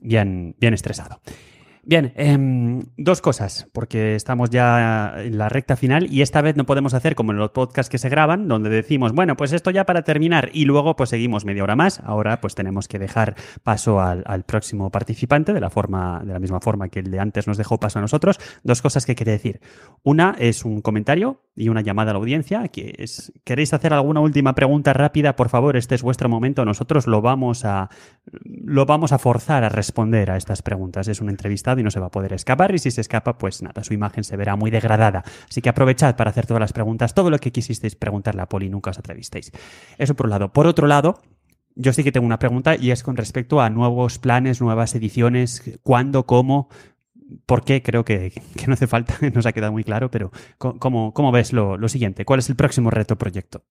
bien, 0.00 0.54
bien 0.58 0.74
estresado. 0.74 1.20
Bien, 1.88 2.12
em, 2.16 2.82
dos 2.98 3.22
cosas, 3.22 3.66
porque 3.72 4.14
estamos 4.14 4.50
ya 4.50 5.14
en 5.22 5.38
la 5.38 5.48
recta 5.48 5.74
final 5.74 6.06
y 6.12 6.20
esta 6.20 6.42
vez 6.42 6.54
no 6.54 6.66
podemos 6.66 6.92
hacer 6.92 7.14
como 7.14 7.32
en 7.32 7.38
los 7.38 7.52
podcasts 7.52 7.88
que 7.88 7.96
se 7.96 8.10
graban, 8.10 8.46
donde 8.46 8.68
decimos, 8.68 9.14
bueno, 9.14 9.38
pues 9.38 9.54
esto 9.54 9.70
ya 9.70 9.86
para 9.86 10.02
terminar 10.02 10.50
y 10.52 10.66
luego 10.66 10.96
pues 10.96 11.08
seguimos 11.08 11.46
media 11.46 11.62
hora 11.62 11.76
más. 11.76 12.00
Ahora 12.00 12.42
pues 12.42 12.54
tenemos 12.54 12.88
que 12.88 12.98
dejar 12.98 13.36
paso 13.62 14.02
al, 14.02 14.44
próximo 14.44 14.90
participante 14.90 15.54
de 15.54 15.60
la, 15.60 15.70
forma, 15.70 16.20
de 16.26 16.34
la 16.34 16.38
misma 16.38 16.60
forma 16.60 16.90
que 16.90 16.98
el 16.98 17.10
de 17.10 17.20
antes 17.20 17.46
nos 17.46 17.56
dejó 17.56 17.80
paso 17.80 18.00
a 18.00 18.02
nosotros. 18.02 18.38
Dos 18.62 18.82
cosas 18.82 19.06
que 19.06 19.14
quería 19.14 19.32
decir. 19.32 19.62
Una 20.02 20.36
es 20.38 20.66
un 20.66 20.82
comentario 20.82 21.40
y 21.56 21.70
una 21.70 21.80
llamada 21.80 22.10
a 22.10 22.14
la 22.14 22.20
audiencia. 22.20 22.68
¿Queréis 22.68 23.72
hacer 23.72 23.94
alguna 23.94 24.20
última 24.20 24.54
pregunta 24.54 24.92
rápida? 24.92 25.36
Por 25.36 25.48
favor, 25.48 25.74
este 25.78 25.94
es 25.94 26.02
vuestro 26.02 26.28
momento. 26.28 26.66
Nosotros 26.66 27.06
lo 27.06 27.22
vamos 27.22 27.64
a, 27.64 27.88
lo 28.44 28.84
vamos 28.84 29.12
a 29.12 29.18
forzar 29.18 29.64
a 29.64 29.70
responder 29.70 30.30
a 30.30 30.36
estas 30.36 30.60
preguntas. 30.60 31.08
Es 31.08 31.22
una 31.22 31.30
entrevista 31.30 31.77
y 31.78 31.82
no 31.82 31.90
se 31.90 32.00
va 32.00 32.06
a 32.06 32.10
poder 32.10 32.32
escapar 32.32 32.74
y 32.74 32.78
si 32.78 32.90
se 32.90 33.00
escapa, 33.00 33.38
pues 33.38 33.62
nada, 33.62 33.84
su 33.84 33.94
imagen 33.94 34.24
se 34.24 34.36
verá 34.36 34.56
muy 34.56 34.70
degradada. 34.70 35.24
Así 35.48 35.62
que 35.62 35.68
aprovechad 35.68 36.16
para 36.16 36.30
hacer 36.30 36.46
todas 36.46 36.60
las 36.60 36.72
preguntas, 36.72 37.14
todo 37.14 37.30
lo 37.30 37.38
que 37.38 37.52
quisisteis 37.52 37.96
preguntarle 37.96 38.42
a 38.42 38.46
Poli, 38.46 38.68
nunca 38.68 38.90
os 38.90 38.98
atrevisteis. 38.98 39.52
Eso 39.98 40.14
por 40.14 40.26
un 40.26 40.30
lado. 40.30 40.52
Por 40.52 40.66
otro 40.66 40.86
lado, 40.86 41.20
yo 41.74 41.92
sí 41.92 42.02
que 42.04 42.12
tengo 42.12 42.26
una 42.26 42.38
pregunta 42.38 42.76
y 42.76 42.90
es 42.90 43.02
con 43.02 43.16
respecto 43.16 43.60
a 43.60 43.70
nuevos 43.70 44.18
planes, 44.18 44.60
nuevas 44.60 44.94
ediciones, 44.94 45.78
cuándo, 45.82 46.26
cómo, 46.26 46.68
por 47.46 47.64
qué, 47.64 47.82
creo 47.82 48.04
que, 48.04 48.32
no 48.66 48.74
hace 48.74 48.86
falta, 48.86 49.16
nos 49.34 49.46
ha 49.46 49.52
quedado 49.52 49.72
muy 49.72 49.84
claro, 49.84 50.10
pero 50.10 50.32
¿cómo, 50.58 51.12
cómo 51.14 51.32
ves 51.32 51.52
lo, 51.52 51.76
lo 51.76 51.88
siguiente? 51.88 52.24
¿Cuál 52.24 52.40
es 52.40 52.48
el 52.48 52.56
próximo 52.56 52.90
reto 52.90 53.16
proyecto? 53.16 53.64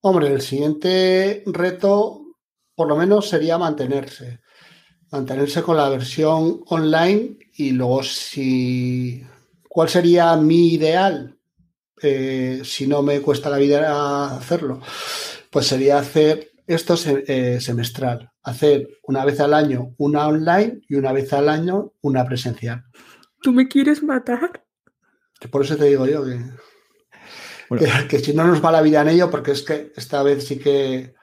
Hombre, 0.00 0.32
el 0.32 0.40
siguiente 0.40 1.44
reto, 1.46 2.22
por 2.74 2.88
lo 2.88 2.96
menos, 2.96 3.28
sería 3.28 3.56
mantenerse 3.56 4.40
mantenerse 5.12 5.62
con 5.62 5.76
la 5.76 5.88
versión 5.88 6.62
online 6.66 7.38
y 7.54 7.70
luego 7.70 8.02
si 8.02 9.24
cuál 9.68 9.88
sería 9.88 10.34
mi 10.36 10.74
ideal 10.74 11.38
eh, 12.02 12.62
si 12.64 12.86
no 12.86 13.02
me 13.02 13.20
cuesta 13.20 13.50
la 13.50 13.58
vida 13.58 14.36
hacerlo 14.36 14.80
pues 15.50 15.66
sería 15.66 15.98
hacer 15.98 16.50
esto 16.66 16.96
eh, 17.06 17.60
semestral 17.60 18.32
hacer 18.42 18.98
una 19.04 19.24
vez 19.24 19.40
al 19.40 19.54
año 19.54 19.94
una 19.98 20.26
online 20.26 20.80
y 20.88 20.96
una 20.96 21.12
vez 21.12 21.32
al 21.32 21.48
año 21.48 21.92
una 22.00 22.24
presencial. 22.24 22.84
¿Tú 23.40 23.52
me 23.52 23.68
quieres 23.68 24.02
matar? 24.02 24.64
Por 25.50 25.62
eso 25.62 25.76
te 25.76 25.86
digo 25.86 26.06
yo 26.06 26.24
que, 26.24 26.40
que, 28.08 28.18
si 28.18 28.34
no 28.34 28.44
nos 28.44 28.64
va 28.64 28.72
la 28.72 28.82
vida 28.82 29.02
en 29.02 29.08
ello, 29.08 29.30
porque 29.30 29.52
es 29.52 29.62
que 29.62 29.92
esta 29.96 30.22
vez 30.22 30.46
sí 30.46 30.58
que 30.58 31.14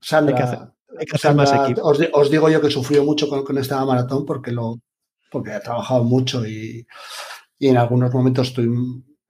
Sandra, 0.00 0.74
hay 1.00 1.06
que 1.06 1.16
hacer, 1.16 1.34
más 1.34 1.52
equipo. 1.52 1.82
Os, 1.82 2.30
digo 2.30 2.50
yo 2.50 2.60
que 2.60 2.70
sufrió 2.70 3.02
mucho 3.04 3.28
con, 3.28 3.56
esta 3.56 3.82
maratón 3.84 4.26
porque 4.26 4.52
lo 4.52 4.80
porque 5.30 5.52
ha 5.52 5.60
trabajado 5.60 6.04
mucho 6.04 6.46
y, 6.46 6.86
en 7.58 7.76
algunos 7.76 8.12
momentos 8.12 8.54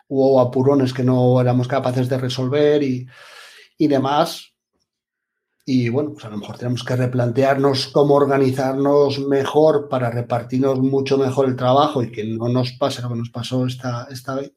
hubo 0.08 0.40
apurones 0.40 0.92
que 0.92 1.04
no 1.04 1.40
éramos 1.40 1.68
capaces 1.68 2.08
de 2.08 2.18
resolver 2.18 2.82
y, 2.82 3.06
y 3.78 3.86
demás. 3.86 4.52
Y 5.64 5.88
bueno, 5.88 6.12
pues 6.12 6.24
a 6.24 6.30
lo 6.30 6.38
mejor 6.38 6.58
tenemos 6.58 6.82
que 6.82 6.96
replantearnos 6.96 7.88
cómo 7.88 8.14
organizarnos 8.14 9.20
mejor 9.20 9.88
para 9.88 10.10
repartirnos 10.10 10.80
mucho 10.80 11.18
mejor 11.18 11.46
el 11.46 11.56
trabajo 11.56 12.02
y 12.02 12.10
que 12.10 12.24
no 12.24 12.48
nos 12.48 12.72
pase 12.72 13.02
lo 13.02 13.10
que 13.10 13.16
nos 13.16 13.30
pasó 13.30 13.66
esta, 13.66 14.08
esta 14.10 14.34
vez. 14.34 14.52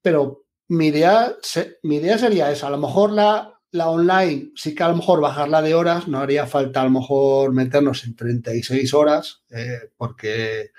Pero 0.00 0.44
mi 0.68 0.88
idea, 0.88 1.34
mi 1.82 1.96
idea 1.96 2.18
sería 2.18 2.52
eso. 2.52 2.66
A 2.66 2.70
lo 2.70 2.78
mejor 2.78 3.10
la, 3.10 3.51
la 3.72 3.88
online, 3.88 4.52
sí 4.54 4.74
que 4.74 4.82
a 4.82 4.88
lo 4.88 4.96
mejor 4.96 5.20
bajarla 5.20 5.62
de 5.62 5.74
horas, 5.74 6.08
no 6.08 6.18
haría 6.18 6.46
falta 6.46 6.80
a 6.80 6.84
lo 6.84 6.90
mejor 6.90 7.52
meternos 7.52 8.04
en 8.04 8.14
36 8.14 8.94
horas, 8.94 9.42
eh, 9.50 9.90
porque 9.96 10.70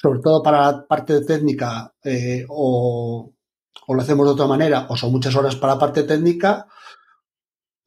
sobre 0.00 0.20
todo 0.20 0.42
para 0.42 0.60
la 0.60 0.86
parte 0.86 1.24
técnica 1.24 1.94
eh, 2.02 2.44
o, 2.48 3.32
o, 3.86 3.94
lo 3.94 4.02
hacemos 4.02 4.26
de 4.26 4.32
otra 4.32 4.46
manera 4.46 4.86
o 4.88 4.96
son 4.96 5.12
muchas 5.12 5.34
horas 5.34 5.56
para 5.56 5.74
la 5.74 5.78
parte 5.78 6.02
técnica 6.02 6.66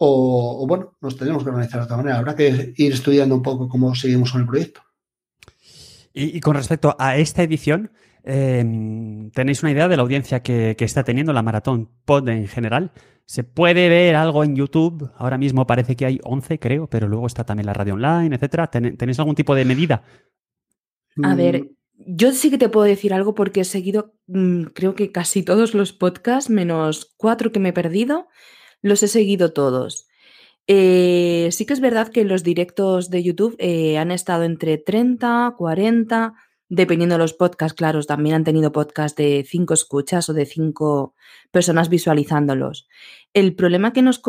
o, 0.02 0.66
bueno, 0.66 0.96
nos 1.02 1.18
tenemos 1.18 1.44
que 1.44 1.50
organizar 1.50 1.82
de 1.82 1.86
otra 1.86 1.98
manera. 1.98 2.18
Habrá 2.18 2.34
que 2.36 2.74
ir 2.78 2.94
estudiando 2.94 3.36
un 3.36 3.44
poco 3.44 3.68
cómo 3.68 3.94
seguimos 3.96 4.32
con 4.32 4.42
el 4.42 4.48
proyecto. 4.48 4.82
Y, 6.14 6.40
con 6.40 6.56
respecto 6.56 6.96
a 6.98 7.18
esta 7.18 7.44
edición, 7.44 7.92
em, 8.24 9.32
¿tenéis 9.32 9.64
una 9.64 9.72
idea 9.72 9.88
de 9.88 9.96
la 9.96 10.04
audiencia 10.04 10.42
que, 10.42 10.76
está 10.80 11.04
teniendo 11.04 11.34
la 11.34 11.44
maratón 11.44 11.90
pod 12.06 12.28
en 12.30 12.48
general? 12.48 12.92
¿Se 13.26 13.44
puede 13.44 13.90
ver 13.90 14.16
algo 14.16 14.44
en 14.44 14.56
YouTube? 14.56 15.12
Ahora 15.18 15.38
mismo 15.38 15.68
parece 15.68 15.96
que 15.96 16.06
hay 16.06 16.20
11, 16.24 16.60
creo, 16.60 16.88
pero 16.88 17.08
luego 17.08 17.28
está 17.28 17.44
también 17.44 17.68
la 17.68 17.74
radio 17.74 17.94
online, 17.94 18.36
etcétera. 18.36 18.68
¿Tenéis 18.68 19.20
algún 19.20 19.36
tipo 19.36 19.54
de 19.56 19.66
medida? 19.66 20.04
A 21.24 21.36
ver, 21.36 21.64
mm. 21.64 21.68
yo 21.98 22.32
sí 22.32 22.50
que 22.50 22.58
te 22.58 22.70
puedo 22.70 22.86
decir 22.86 23.14
algo 23.14 23.36
porque 23.36 23.62
he 23.62 23.66
seguido, 23.66 24.16
mm, 24.28 24.64
creo 24.74 24.96
que 24.96 25.12
casi 25.12 25.44
todos 25.44 25.74
los 25.74 25.94
podcasts, 25.94 26.50
menos 26.50 27.14
cuatro 27.18 27.52
que 27.52 27.60
me 27.60 27.70
he 27.70 27.74
perdido 27.74 28.28
los 28.82 29.04
he 29.04 29.08
seguido 29.08 29.54
todos. 29.54 30.08
Eh, 30.68 31.50
sí 31.52 31.66
que 31.66 31.74
es 31.74 31.80
verdad 31.80 32.10
que 32.10 32.24
los 32.24 32.44
directos 32.44 33.10
de 33.10 33.24
YouTube 33.24 33.56
eh, 33.58 33.98
han 33.98 34.12
estado 34.12 34.44
entre 34.44 34.78
30, 34.78 35.56
40, 35.58 36.34
dependiendo 36.70 37.16
de 37.16 37.20
los 37.20 37.34
podcasts, 37.34 37.76
claro, 37.76 38.02
también 38.04 38.36
han 38.36 38.44
tenido 38.44 38.72
podcasts 38.72 39.18
de 39.18 39.44
5 39.46 39.74
escuchas 39.74 40.30
o 40.30 40.34
de 40.34 40.46
5 40.46 41.16
personas 41.52 41.90
visualizándolos. 41.90 42.88
El 43.34 43.56
problema 43.56 43.92
que 43.92 44.04
nos, 44.04 44.22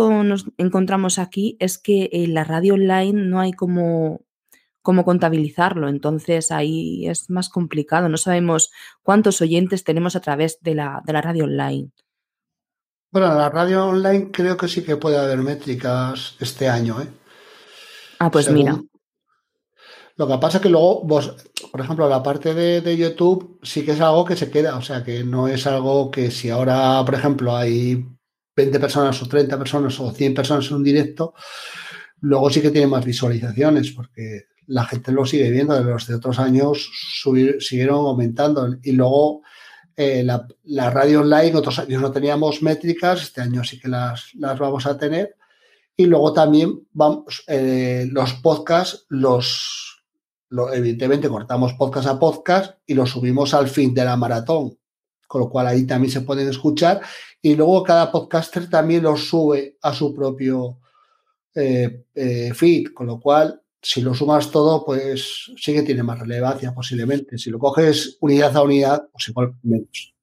encontramos 0.57 1.19
aquí 1.19 1.57
es 1.61 1.79
que 1.79 2.09
en 2.13 2.35
la 2.35 2.45
radio 2.45 2.75
online 2.75 3.13
no 3.13 3.41
hay 3.41 3.53
como, 3.53 4.23
como 4.83 5.05
contabilizarlo, 5.05 5.89
entonces 5.89 6.51
ahí 6.51 7.07
es 7.07 7.29
más 7.29 7.51
complicado, 7.51 8.09
no 8.09 8.17
sabemos 8.17 8.73
cuántos 9.03 9.43
oyentes 9.43 9.85
tenemos 9.85 10.17
a 10.17 10.21
través 10.21 10.59
de 10.63 10.75
la, 10.75 11.03
de 11.05 11.13
la 11.13 11.21
radio 11.21 11.45
online. 11.45 11.91
Bueno, 13.13 13.35
la 13.35 13.51
radio 13.51 13.87
online 13.87 14.31
creo 14.31 14.57
que 14.57 14.69
sí 14.69 14.83
que 14.83 14.97
puede 14.97 15.19
haber 15.19 15.39
métricas 15.39 16.37
este 16.41 16.69
año, 16.69 17.03
¿eh? 17.03 17.09
Ah, 18.19 18.31
pues 18.31 18.51
mira. 18.51 18.81
Lo 20.17 20.29
que 20.29 20.37
pasa 20.37 20.59
es 20.59 20.63
que 20.63 20.69
luego 20.69 21.03
vos, 21.03 21.35
por 21.71 21.81
ejemplo, 21.81 22.09
la 22.09 22.23
parte 22.23 22.55
de, 22.55 22.97
YouTube 22.97 23.59
sí 23.63 23.85
que 23.85 23.93
es 23.93 24.01
algo 24.01 24.25
que 24.25 24.37
se 24.37 24.51
queda, 24.51 24.77
o 24.77 24.83
sea, 24.83 25.05
que 25.05 25.25
no 25.25 25.49
es 25.49 25.67
algo 25.67 26.11
que 26.11 26.31
si 26.31 26.51
ahora, 26.51 27.03
por 27.05 27.15
ejemplo, 27.15 27.57
hay 27.57 28.05
20 28.57 28.81
personas 28.81 29.23
o 29.23 29.29
30 29.29 29.59
personas 29.59 29.99
o 30.01 30.11
100 30.11 30.35
personas 30.35 30.69
en 30.69 30.77
un 30.77 30.85
directo, 30.85 31.35
luego 32.21 32.51
sí 32.51 32.61
que 32.61 32.71
tiene 32.71 32.87
más 32.87 33.05
visualizaciones 33.05 33.93
porque 33.93 34.47
la 34.67 34.85
gente 34.85 35.13
lo 35.13 35.25
sigue 35.25 35.51
viendo, 35.51 35.75
de 35.75 35.85
los 35.85 36.07
de 36.07 36.15
otros 36.15 36.39
años 36.39 36.91
siguieron 37.59 38.07
aumentando 38.07 38.77
y 38.83 38.93
luego 38.93 39.43
eh, 39.97 40.25
la, 40.25 40.91
radio 40.91 41.21
online, 41.21 41.57
otros 41.57 41.79
años 41.79 42.01
no 42.01 42.11
teníamos 42.11 42.63
métricas, 42.63 43.23
este 43.23 43.43
año 43.43 43.63
sí 43.65 43.79
que 43.79 43.89
las, 43.89 44.31
las 44.35 44.59
vamos 44.59 44.87
a 44.87 44.97
tener. 44.97 45.37
Y 45.97 46.07
luego 46.07 46.33
también 46.33 46.87
vamos, 46.93 47.45
eh, 47.47 48.09
los 48.11 48.33
podcasts, 48.35 49.05
los, 49.11 49.90
evidentemente 50.73 51.29
cortamos 51.29 51.75
podcast 51.75 52.09
a 52.09 52.19
podcast 52.19 52.79
y 52.87 52.95
los 52.95 53.11
subimos 53.11 53.55
al 53.55 53.69
fin 53.69 53.95
de 53.95 54.05
la 54.05 54.17
maratón, 54.17 54.77
con 55.27 55.43
lo 55.43 55.49
cual 55.49 55.69
ahí 55.69 55.87
también 55.87 56.13
se 56.13 56.23
pueden 56.23 56.49
escuchar. 56.49 57.01
Y 57.41 57.55
luego 57.55 57.83
cada 57.83 58.11
podcaster 58.11 58.69
también 58.69 59.05
los 59.05 59.29
sube 59.29 59.77
a 59.83 59.95
su 59.95 60.15
propio 60.15 60.79
eh, 61.55 62.05
feed, 62.55 62.93
con 62.95 63.07
lo 63.07 63.21
cual 63.21 63.61
si 63.83 64.03
lo 64.03 64.15
sumas 64.15 64.51
todo, 64.51 64.85
pues 64.85 65.51
sí 65.57 65.73
que 65.73 65.83
tiene 65.83 66.03
más 66.03 66.19
relevancia 66.19 66.75
posiblemente. 66.75 67.39
Si 67.39 67.51
lo 67.51 67.59
coges 67.59 68.19
unidad 68.21 68.57
a 68.57 68.63
unidad, 68.63 69.09
pues 69.13 69.29
igual 69.29 69.55
menos. 69.63 70.15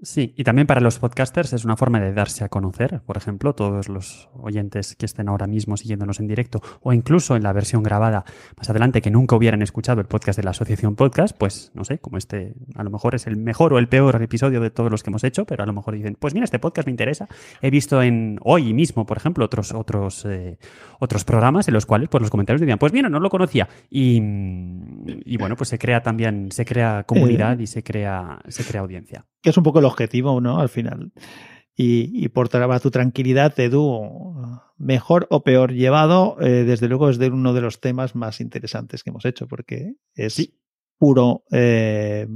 Sí, 0.00 0.32
y 0.36 0.44
también 0.44 0.68
para 0.68 0.80
los 0.80 1.00
podcasters 1.00 1.52
es 1.52 1.64
una 1.64 1.76
forma 1.76 1.98
de 1.98 2.12
darse 2.12 2.44
a 2.44 2.48
conocer, 2.48 3.00
por 3.04 3.16
ejemplo, 3.16 3.56
todos 3.56 3.88
los 3.88 4.28
oyentes 4.32 4.94
que 4.94 5.04
estén 5.04 5.28
ahora 5.28 5.48
mismo 5.48 5.76
siguiéndonos 5.76 6.20
en 6.20 6.28
directo 6.28 6.62
o 6.82 6.92
incluso 6.92 7.34
en 7.34 7.42
la 7.42 7.52
versión 7.52 7.82
grabada 7.82 8.24
más 8.56 8.70
adelante 8.70 9.02
que 9.02 9.10
nunca 9.10 9.34
hubieran 9.34 9.60
escuchado 9.60 10.00
el 10.00 10.06
podcast 10.06 10.36
de 10.36 10.44
la 10.44 10.50
Asociación 10.50 10.94
Podcast, 10.94 11.36
pues 11.36 11.72
no 11.74 11.84
sé, 11.84 11.98
como 11.98 12.16
este 12.16 12.54
a 12.76 12.84
lo 12.84 12.90
mejor 12.90 13.16
es 13.16 13.26
el 13.26 13.36
mejor 13.36 13.72
o 13.72 13.78
el 13.78 13.88
peor 13.88 14.22
episodio 14.22 14.60
de 14.60 14.70
todos 14.70 14.88
los 14.88 15.02
que 15.02 15.10
hemos 15.10 15.24
hecho, 15.24 15.44
pero 15.46 15.64
a 15.64 15.66
lo 15.66 15.72
mejor 15.72 15.96
dicen, 15.96 16.16
pues 16.16 16.32
mira, 16.32 16.44
este 16.44 16.60
podcast 16.60 16.86
me 16.86 16.92
interesa. 16.92 17.26
He 17.60 17.70
visto 17.70 18.00
en 18.00 18.38
hoy 18.44 18.72
mismo, 18.74 19.04
por 19.04 19.16
ejemplo, 19.16 19.44
otros, 19.44 19.74
otros, 19.74 20.24
eh, 20.26 20.58
otros 21.00 21.24
programas 21.24 21.66
en 21.66 21.74
los 21.74 21.86
cuales 21.86 22.08
pues 22.08 22.22
los 22.22 22.30
comentarios 22.30 22.60
decían, 22.60 22.78
pues 22.78 22.92
mira, 22.92 23.08
no 23.08 23.18
lo 23.18 23.30
conocía. 23.30 23.68
Y, 23.90 24.22
y 25.24 25.36
bueno, 25.38 25.56
pues 25.56 25.70
se 25.70 25.78
crea 25.78 26.04
también, 26.04 26.52
se 26.52 26.64
crea 26.64 27.02
comunidad 27.02 27.58
eh. 27.58 27.64
y 27.64 27.66
se 27.66 27.82
crea, 27.82 28.38
se 28.46 28.62
crea 28.62 28.82
audiencia. 28.82 29.26
Que 29.40 29.50
es 29.50 29.56
un 29.56 29.62
poco 29.62 29.80
lo 29.80 29.87
objetivo, 29.88 30.40
¿no? 30.40 30.60
Al 30.60 30.68
final. 30.68 31.12
Y, 31.80 32.28
por 32.30 32.48
tu 32.48 32.90
tranquilidad, 32.90 33.58
Edu, 33.60 34.60
mejor 34.78 35.28
o 35.30 35.44
peor 35.44 35.72
llevado, 35.72 36.36
eh, 36.40 36.64
desde 36.64 36.88
luego 36.88 37.08
es 37.08 37.18
de 37.18 37.28
uno 37.28 37.54
de 37.54 37.60
los 37.60 37.80
temas 37.80 38.16
más 38.16 38.40
interesantes 38.40 39.04
que 39.04 39.10
hemos 39.10 39.24
hecho, 39.24 39.46
porque 39.46 39.94
es 40.14 40.50
puro 40.98 41.44
eh, 41.52 42.26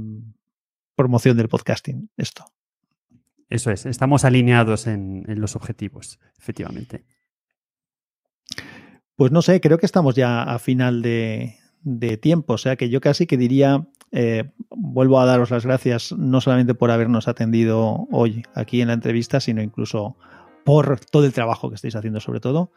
promoción 0.95 1.35
del 1.35 1.49
podcasting, 1.49 2.09
esto. 2.15 2.45
Eso 3.49 3.69
es, 3.69 3.85
estamos 3.85 4.23
alineados 4.23 4.87
en, 4.87 5.25
los 5.27 5.57
objetivos, 5.57 6.19
efectivamente. 6.39 7.03
Pues 9.15 9.33
no 9.33 9.41
sé, 9.41 9.59
creo 9.59 9.77
que 9.77 9.85
estamos 9.85 10.15
ya 10.15 10.41
a 10.43 10.57
final 10.57 11.01
de, 11.01 11.57
de 11.81 12.15
tiempo, 12.15 12.53
o 12.53 12.57
sea 12.57 12.77
que 12.77 12.89
yo 12.89 13.01
casi 13.01 13.27
que 13.27 13.35
diría 13.35 13.89
eh, 14.15 14.51
vuelvo 14.69 15.19
a 15.19 15.25
daros 15.25 15.49
las 15.49 15.65
gracias 15.65 16.11
no 16.11 16.39
solamente 16.39 16.75
por 16.75 16.91
habernos 16.91 17.27
atendido 17.27 18.07
hoy 18.11 18.43
aquí 18.53 18.79
en 18.79 18.89
la 18.89 18.93
entrevista, 18.93 19.39
sino 19.39 19.61
incluso 19.63 20.15
por 20.63 20.99
todo 20.99 21.25
el 21.25 21.33
trabajo 21.33 21.69
que 21.69 21.75
estáis 21.75 21.95
haciendo 21.95 22.19
sobre 22.19 22.39
todo. 22.39 22.69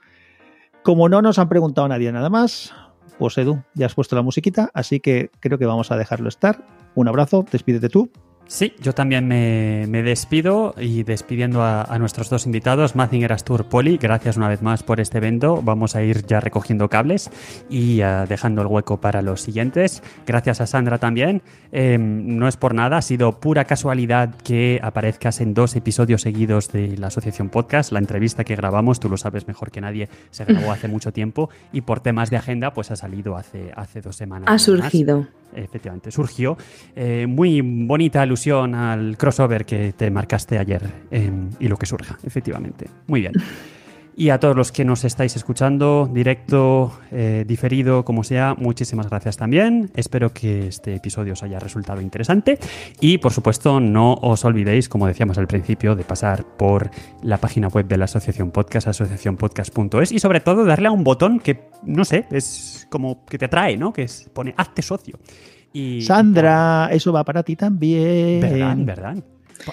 Como 0.82 1.10
no 1.10 1.20
nos 1.20 1.38
han 1.38 1.50
preguntado 1.50 1.86
nadie 1.88 2.10
nada 2.10 2.30
más, 2.30 2.72
pues 3.18 3.36
Edu, 3.36 3.62
ya 3.74 3.84
has 3.84 3.94
puesto 3.94 4.16
la 4.16 4.22
musiquita, 4.22 4.70
así 4.72 4.98
que 4.98 5.30
creo 5.40 5.58
que 5.58 5.66
vamos 5.66 5.90
a 5.90 5.98
dejarlo 5.98 6.28
estar. 6.30 6.64
Un 6.94 7.06
abrazo, 7.06 7.44
despídete 7.52 7.90
tú. 7.90 8.10
Sí, 8.48 8.74
yo 8.80 8.92
también 8.92 9.26
me, 9.26 10.02
despido 10.02 10.74
y 10.78 11.02
despidiendo 11.02 11.64
a, 11.64 11.98
nuestros 11.98 12.30
dos 12.30 12.46
invitados, 12.46 12.94
Mazinger 12.94 13.32
Astur 13.32 13.64
Poli, 13.64 13.96
gracias 13.96 14.36
una 14.36 14.48
vez 14.48 14.62
más 14.62 14.84
por 14.84 15.00
este 15.00 15.18
evento. 15.18 15.60
Vamos 15.62 15.96
a 15.96 16.02
ir 16.04 16.24
ya 16.26 16.38
recogiendo 16.38 16.88
cables 16.88 17.28
y 17.68 18.02
uh, 18.02 18.26
dejando 18.28 18.62
el 18.62 18.68
hueco 18.68 19.00
para 19.00 19.20
los 19.20 19.40
siguientes. 19.40 20.00
Gracias 20.26 20.60
a 20.60 20.66
Sandra 20.66 20.98
también. 20.98 21.42
Eh, 21.72 21.98
no 21.98 22.46
es 22.46 22.56
por 22.56 22.72
nada, 22.72 22.98
ha 22.98 23.02
sido 23.02 23.40
pura 23.40 23.64
casualidad 23.64 24.36
que 24.36 24.78
aparezcas 24.80 25.40
en 25.40 25.52
dos 25.52 25.74
episodios 25.74 26.22
seguidos 26.22 26.70
de 26.70 26.96
la 26.96 27.08
Asociación 27.08 27.48
Podcast. 27.48 27.90
La 27.90 27.98
entrevista 27.98 28.44
que 28.44 28.54
grabamos, 28.54 29.00
tú 29.00 29.08
lo 29.08 29.16
sabes 29.16 29.48
mejor 29.48 29.72
que 29.72 29.80
nadie, 29.80 30.08
se 30.30 30.44
grabó 30.46 30.70
hace 30.70 30.86
mucho 30.86 31.12
tiempo 31.12 31.50
y 31.72 31.80
por 31.80 31.98
temas 31.98 32.30
de 32.30 32.36
agenda, 32.36 32.72
pues 32.72 32.92
ha 32.92 32.96
salido 32.96 33.36
hace, 33.36 33.72
hace 33.74 34.00
dos 34.00 34.14
semanas. 34.14 34.48
Ha 34.48 34.58
surgido. 34.60 35.26
Efectivamente, 35.54 36.10
surgió. 36.10 36.58
Eh, 36.94 37.26
muy 37.26 37.62
bonita 37.62 38.26
alusión 38.36 38.74
al 38.74 39.16
crossover 39.16 39.64
que 39.64 39.94
te 39.94 40.10
marcaste 40.10 40.58
ayer 40.58 40.82
y 41.58 41.68
lo 41.68 41.78
que 41.78 41.86
surja, 41.86 42.18
efectivamente. 42.22 42.86
Muy 43.06 43.22
bien. 43.22 43.32
Y 44.18 44.30
a 44.30 44.40
todos 44.40 44.56
los 44.56 44.72
que 44.72 44.84
nos 44.84 45.04
estáis 45.04 45.36
escuchando, 45.36 46.08
directo, 46.10 46.92
eh, 47.12 47.44
diferido, 47.46 48.04
como 48.04 48.24
sea, 48.24 48.54
muchísimas 48.54 49.08
gracias 49.10 49.36
también. 49.36 49.90
Espero 49.94 50.32
que 50.32 50.68
este 50.68 50.94
episodio 50.94 51.34
os 51.34 51.42
haya 51.42 51.58
resultado 51.58 52.00
interesante. 52.00 52.58
Y 53.00 53.18
por 53.18 53.32
supuesto, 53.32 53.78
no 53.78 54.14
os 54.14 54.44
olvidéis, 54.44 54.88
como 54.88 55.06
decíamos 55.06 55.36
al 55.36 55.46
principio, 55.46 55.94
de 55.94 56.04
pasar 56.04 56.44
por 56.44 56.90
la 57.22 57.38
página 57.38 57.68
web 57.68 57.86
de 57.88 57.98
la 57.98 58.06
Asociación 58.06 58.50
Podcast, 58.50 58.88
asociacionpodcast.es, 58.88 60.12
y 60.12 60.18
sobre 60.18 60.40
todo 60.40 60.64
darle 60.64 60.88
a 60.88 60.92
un 60.92 61.04
botón 61.04 61.38
que, 61.38 61.68
no 61.82 62.06
sé, 62.06 62.26
es 62.30 62.86
como 62.90 63.24
que 63.26 63.36
te 63.36 63.46
atrae, 63.46 63.76
¿no? 63.76 63.92
Que 63.92 64.04
es, 64.04 64.30
pone 64.32 64.54
hazte 64.56 64.80
socio 64.80 65.18
Y, 65.76 66.00
Sandra, 66.00 66.88
eso 66.90 67.12
va 67.12 67.22
para 67.22 67.42
ti 67.42 67.54
también. 67.54 68.40
¿Verdad? 68.40 68.76
¿Verdad? 68.78 69.16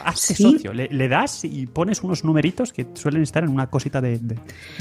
Hazte 0.03 0.35
socio, 0.35 0.73
le, 0.73 1.07
das 1.07 1.45
y 1.45 1.67
pones 1.67 2.03
unos 2.03 2.23
numeritos 2.23 2.73
que 2.73 2.87
suelen 2.93 3.21
estar 3.21 3.43
en 3.43 3.49
una 3.49 3.67
cosita 3.67 4.01
de, 4.01 4.19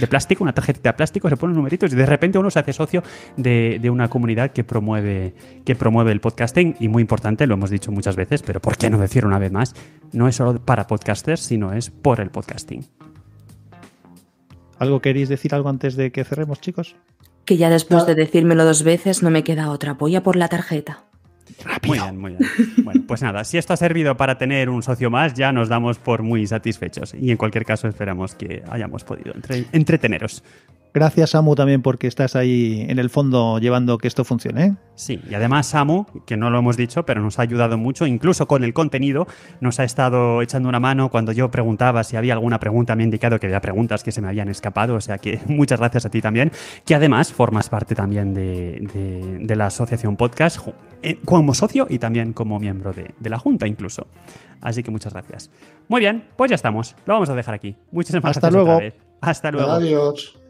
plástico, 0.08 0.42
una 0.42 0.52
tarjetita 0.52 0.90
de 0.90 0.94
plástico, 0.94 1.28
se 1.28 1.36
ponen 1.36 1.54
numeritos 1.54 1.92
y 1.92 1.96
de 1.96 2.06
repente 2.06 2.38
uno 2.38 2.50
se 2.50 2.58
hace 2.58 2.72
socio 2.72 3.02
de, 3.36 3.80
una 3.90 4.08
comunidad 4.08 4.50
que 4.52 4.64
promueve, 4.64 5.34
que 5.64 5.76
promueve 5.76 6.12
el 6.12 6.20
podcasting 6.20 6.76
y 6.80 6.88
muy 6.88 7.02
importante, 7.02 7.46
lo 7.46 7.54
hemos 7.54 7.70
dicho 7.70 7.92
muchas 7.92 8.16
veces, 8.16 8.42
pero 8.42 8.60
¿por 8.60 8.76
qué 8.76 8.90
no 8.90 8.98
decir 8.98 9.26
una 9.26 9.38
vez 9.38 9.52
más? 9.52 9.74
No 10.12 10.28
es 10.28 10.36
solo 10.36 10.58
para 10.64 10.86
podcasters, 10.86 11.40
sino 11.40 11.72
es 11.72 11.90
por 11.90 12.20
el 12.20 12.30
podcasting. 12.30 12.84
¿Algo 14.78 15.00
queréis 15.00 15.28
decir 15.28 15.54
algo 15.54 15.68
antes 15.68 15.94
de 15.94 16.10
que 16.10 16.24
cerremos, 16.24 16.60
chicos? 16.60 16.96
Que 17.44 17.56
ya 17.56 17.70
después 17.70 18.06
de 18.06 18.14
decírmelo 18.14 18.64
dos 18.64 18.82
veces 18.82 19.22
no 19.22 19.30
me 19.30 19.44
queda 19.44 19.70
otra. 19.70 19.94
Voy 19.94 20.16
a 20.16 20.22
por 20.22 20.36
la 20.36 20.48
tarjeta. 20.48 21.04
Muy 21.86 21.99
bien, 21.99 22.18
muy 22.18 22.32
bien. 22.32 22.51
Bueno, 22.84 23.03
pues 23.07 23.22
nada, 23.22 23.45
si 23.45 23.59
esto 23.59 23.72
ha 23.72 23.76
servido 23.76 24.16
para 24.16 24.38
tener 24.38 24.68
un 24.68 24.82
socio 24.82 25.11
más, 25.11 25.34
ya 25.34 25.53
nos 25.53 25.68
damos 25.68 25.99
por 25.99 26.22
muy 26.22 26.47
satisfechos. 26.47 27.14
Y 27.14 27.30
en 27.30 27.36
cualquier 27.36 27.64
caso, 27.64 27.88
esperamos 27.88 28.34
que 28.34 28.62
hayamos 28.68 29.05
podido 29.05 29.34
entreteneros. 29.72 30.43
Gracias, 30.95 31.30
Samu, 31.30 31.55
también 31.55 31.80
porque 31.80 32.07
estás 32.07 32.36
ahí 32.36 32.84
en 32.86 32.99
el 32.99 33.09
fondo 33.09 33.59
llevando 33.59 33.97
que 33.97 34.09
esto 34.09 34.24
funcione. 34.24 34.64
¿eh? 34.64 34.74
Sí, 34.95 35.20
y 35.28 35.34
además 35.34 35.66
Samu, 35.66 36.05
que 36.26 36.36
no 36.36 36.51
lo 36.51 36.59
hemos 36.59 36.76
dicho, 36.76 37.05
pero 37.07 37.22
nos 37.22 37.38
ha 37.38 37.43
ayudado 37.43 37.78
mucho, 37.78 38.07
incluso 38.07 38.47
con 38.47 38.62
el 38.62 38.74
contenido, 38.74 39.26
nos 39.61 39.80
ha 39.80 39.84
estado 39.84 40.43
echando 40.43 40.68
una 40.68 40.80
mano 40.80 41.09
cuando 41.09 41.32
yo 41.32 41.51
preguntaba 41.51 42.05
si 42.05 42.16
había 42.16 42.34
alguna 42.34 42.61
pregunta, 42.61 42.95
me 42.95 43.03
ha 43.03 43.07
indicado 43.07 43.40
que 43.40 43.47
había 43.47 43.62
preguntas 43.62 44.05
que 44.05 44.12
se 44.12 44.20
me 44.20 44.28
habían 44.28 44.49
escapado, 44.49 44.95
o 44.97 45.01
sea 45.01 45.16
que 45.16 45.40
muchas 45.47 45.80
gracias 45.80 46.05
a 46.05 46.11
ti 46.11 46.20
también, 46.20 46.53
que 46.84 46.95
además 46.95 47.32
formas 47.32 47.70
parte 47.70 47.95
también 47.95 48.34
de, 48.34 49.55
la 49.57 49.66
Asociación 49.66 50.16
Podcast 50.16 50.66
eh, 51.03 51.18
como 51.24 51.55
socio 51.55 51.86
y 51.88 51.99
también 51.99 52.32
como 52.32 52.59
miembro 52.59 52.93
de, 52.93 53.14
de 53.18 53.30
la 53.30 53.38
Junta 53.38 53.66
incluso. 53.66 54.07
Así 54.61 54.82
que 54.82 54.90
muchas 54.90 55.12
gracias. 55.12 55.51
Muy 55.88 56.01
bien, 56.01 56.24
pues 56.36 56.51
ya 56.51 56.55
estamos. 56.55 56.95
Lo 57.07 57.14
vamos 57.14 57.28
a 57.28 57.34
dejar 57.34 57.55
aquí. 57.55 57.76
Muchísimas 57.90 58.36
Hasta 58.36 58.49
gracias. 58.49 58.64
Luego. 58.64 58.95
Hasta 59.20 59.51
luego. 59.51 59.70
Adiós. 59.72 60.41